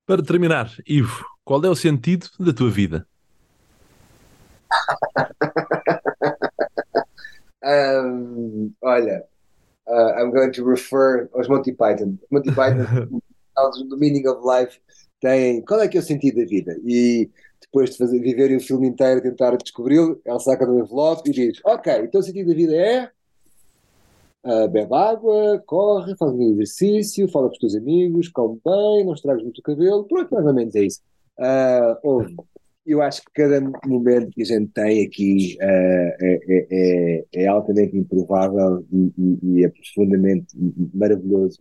Para 0.07 0.23
terminar, 0.23 0.71
Ivo, 0.87 1.25
qual 1.45 1.65
é 1.65 1.69
o 1.69 1.75
sentido 1.75 2.29
da 2.39 2.53
tua 2.53 2.71
vida? 2.71 3.07
um, 7.65 8.73
olha, 8.83 9.25
uh, 9.89 10.21
I'm 10.21 10.31
going 10.31 10.53
to 10.53 10.65
refer 10.65 11.29
aos 11.35 11.49
Monty 11.49 11.73
Python. 11.73 12.19
Monty 12.31 12.51
Python, 12.53 13.21
do 13.89 13.97
Meaning 13.97 14.29
of 14.29 14.43
Life, 14.47 14.79
tem 15.21 15.63
qual 15.63 15.81
é 15.81 15.89
que 15.89 15.97
é 15.97 16.01
o 16.01 16.03
sentido 16.03 16.37
da 16.37 16.47
vida? 16.47 16.79
E 16.85 17.31
depois 17.75 17.91
de 17.91 17.99
fazer, 17.99 18.21
viverem 18.21 18.57
o 18.57 18.61
filme 18.61 18.87
inteiro 18.87 19.21
tentar 19.21 19.57
descobri-lo, 19.57 20.21
ela 20.25 20.39
saca 20.39 20.65
do 20.65 20.79
envelope 20.79 21.29
e 21.29 21.33
diz: 21.33 21.61
Ok, 21.65 21.93
então 22.05 22.21
o 22.21 22.25
sentido 22.25 22.49
da 22.49 22.55
vida 22.55 22.77
é. 22.77 23.11
Uh, 24.45 24.69
bebe 24.69 24.95
água, 24.95 25.63
corre, 25.67 26.15
faz 26.17 26.31
um 26.33 26.53
exercício, 26.53 27.27
fala 27.29 27.49
com 27.49 27.55
os 27.55 27.59
teus 27.59 27.75
amigos, 27.75 28.29
come 28.29 28.61
bem, 28.63 29.05
não 29.05 29.15
estragas 29.15 29.43
muito 29.43 29.59
o 29.59 29.63
cabelo, 29.63 30.05
pronto, 30.05 30.35
mais 30.35 30.47
ou 30.47 30.55
menos 30.55 30.75
é 30.75 30.83
isso. 30.83 31.01
Uh, 31.39 31.97
ouve, 32.03 32.37
eu 32.87 33.01
acho 33.01 33.23
que 33.23 33.33
cada 33.33 33.59
momento 33.87 34.31
que 34.33 34.43
a 34.43 34.45
gente 34.45 34.71
tem 34.73 35.07
aqui 35.07 35.57
uh, 35.63 36.15
é, 36.21 36.41
é, 36.71 37.25
é, 37.33 37.47
altamente 37.47 37.97
improvável 37.97 38.85
e, 38.93 39.13
e, 39.17 39.39
e, 39.43 39.65
é 39.65 39.69
profundamente 39.71 40.55
maravilhoso. 40.93 41.59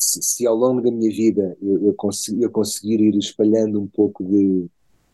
Se, 0.00 0.22
se, 0.22 0.46
ao 0.46 0.56
longo 0.56 0.80
da 0.80 0.90
minha 0.90 1.10
vida 1.10 1.56
eu, 1.62 1.86
eu, 1.86 1.94
consegui, 1.94 2.42
eu 2.42 2.50
conseguir 2.50 3.00
ir 3.00 3.16
espalhando 3.18 3.80
um 3.80 3.86
pouco 3.86 4.24
de, 4.24 4.66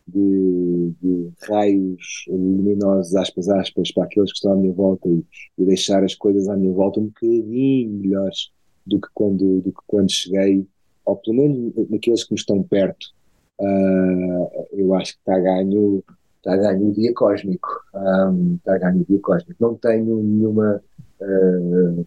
de, 0.06 0.92
de, 1.02 1.32
raios 1.42 2.24
luminosos, 2.28 3.14
aspas, 3.16 3.48
aspas, 3.48 3.90
para 3.90 4.04
aqueles 4.04 4.30
que 4.30 4.36
estão 4.36 4.52
à 4.52 4.56
minha 4.56 4.72
volta 4.72 5.08
e, 5.08 5.24
e, 5.58 5.64
deixar 5.64 6.04
as 6.04 6.14
coisas 6.14 6.48
à 6.48 6.56
minha 6.56 6.72
volta 6.72 7.00
um 7.00 7.06
bocadinho 7.06 7.90
melhores 7.90 8.50
do 8.86 9.00
que 9.00 9.08
quando, 9.12 9.60
do 9.60 9.72
que 9.72 9.80
quando 9.86 10.10
cheguei, 10.10 10.64
ou 11.04 11.16
pelo 11.16 11.36
menos 11.36 11.72
naqueles 11.90 12.22
que 12.22 12.32
me 12.32 12.38
estão 12.38 12.62
perto 12.62 13.12
uh, 13.60 14.66
eu 14.72 14.94
acho 14.94 15.14
que 15.14 15.18
está 15.18 15.34
a 15.34 15.40
ganho 15.40 16.02
está 16.36 16.56
ganho 16.56 16.88
o 16.88 16.92
dia 16.92 17.12
cósmico 17.12 17.68
um, 17.92 18.54
está 18.54 18.76
a 18.76 18.78
ganho 18.78 19.00
o 19.00 19.04
dia 19.04 19.18
cósmico. 19.20 19.56
Não 19.58 19.74
tenho 19.74 20.22
nenhuma 20.22 20.80
uh, 21.20 22.06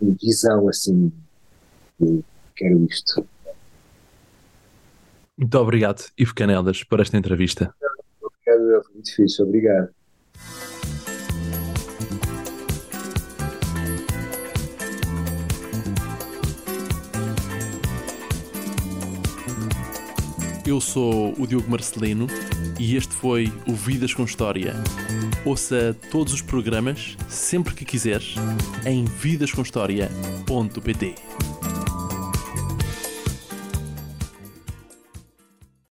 visão 0.00 0.68
assim 0.68 1.12
quero 2.56 2.86
isto 2.90 3.26
muito 5.36 5.58
obrigado 5.58 6.04
Ivo 6.16 6.34
Canelas 6.34 6.84
por 6.84 7.00
esta 7.00 7.16
entrevista 7.16 7.74
obrigado, 8.20 8.84
muito 8.94 9.14
fixe, 9.14 9.42
obrigado 9.42 9.90
Eu 20.64 20.80
sou 20.80 21.34
o 21.38 21.46
Diogo 21.46 21.68
Marcelino 21.68 22.26
e 22.78 22.96
este 22.96 23.12
foi 23.12 23.52
o 23.68 23.74
Vidas 23.74 24.14
com 24.14 24.24
História. 24.24 24.72
Ouça 25.44 25.94
todos 26.10 26.32
os 26.32 26.40
programas 26.40 27.14
sempre 27.28 27.74
que 27.74 27.84
quiseres 27.84 28.36
em 28.86 29.04
vidascomhistoria.pt. 29.04 31.14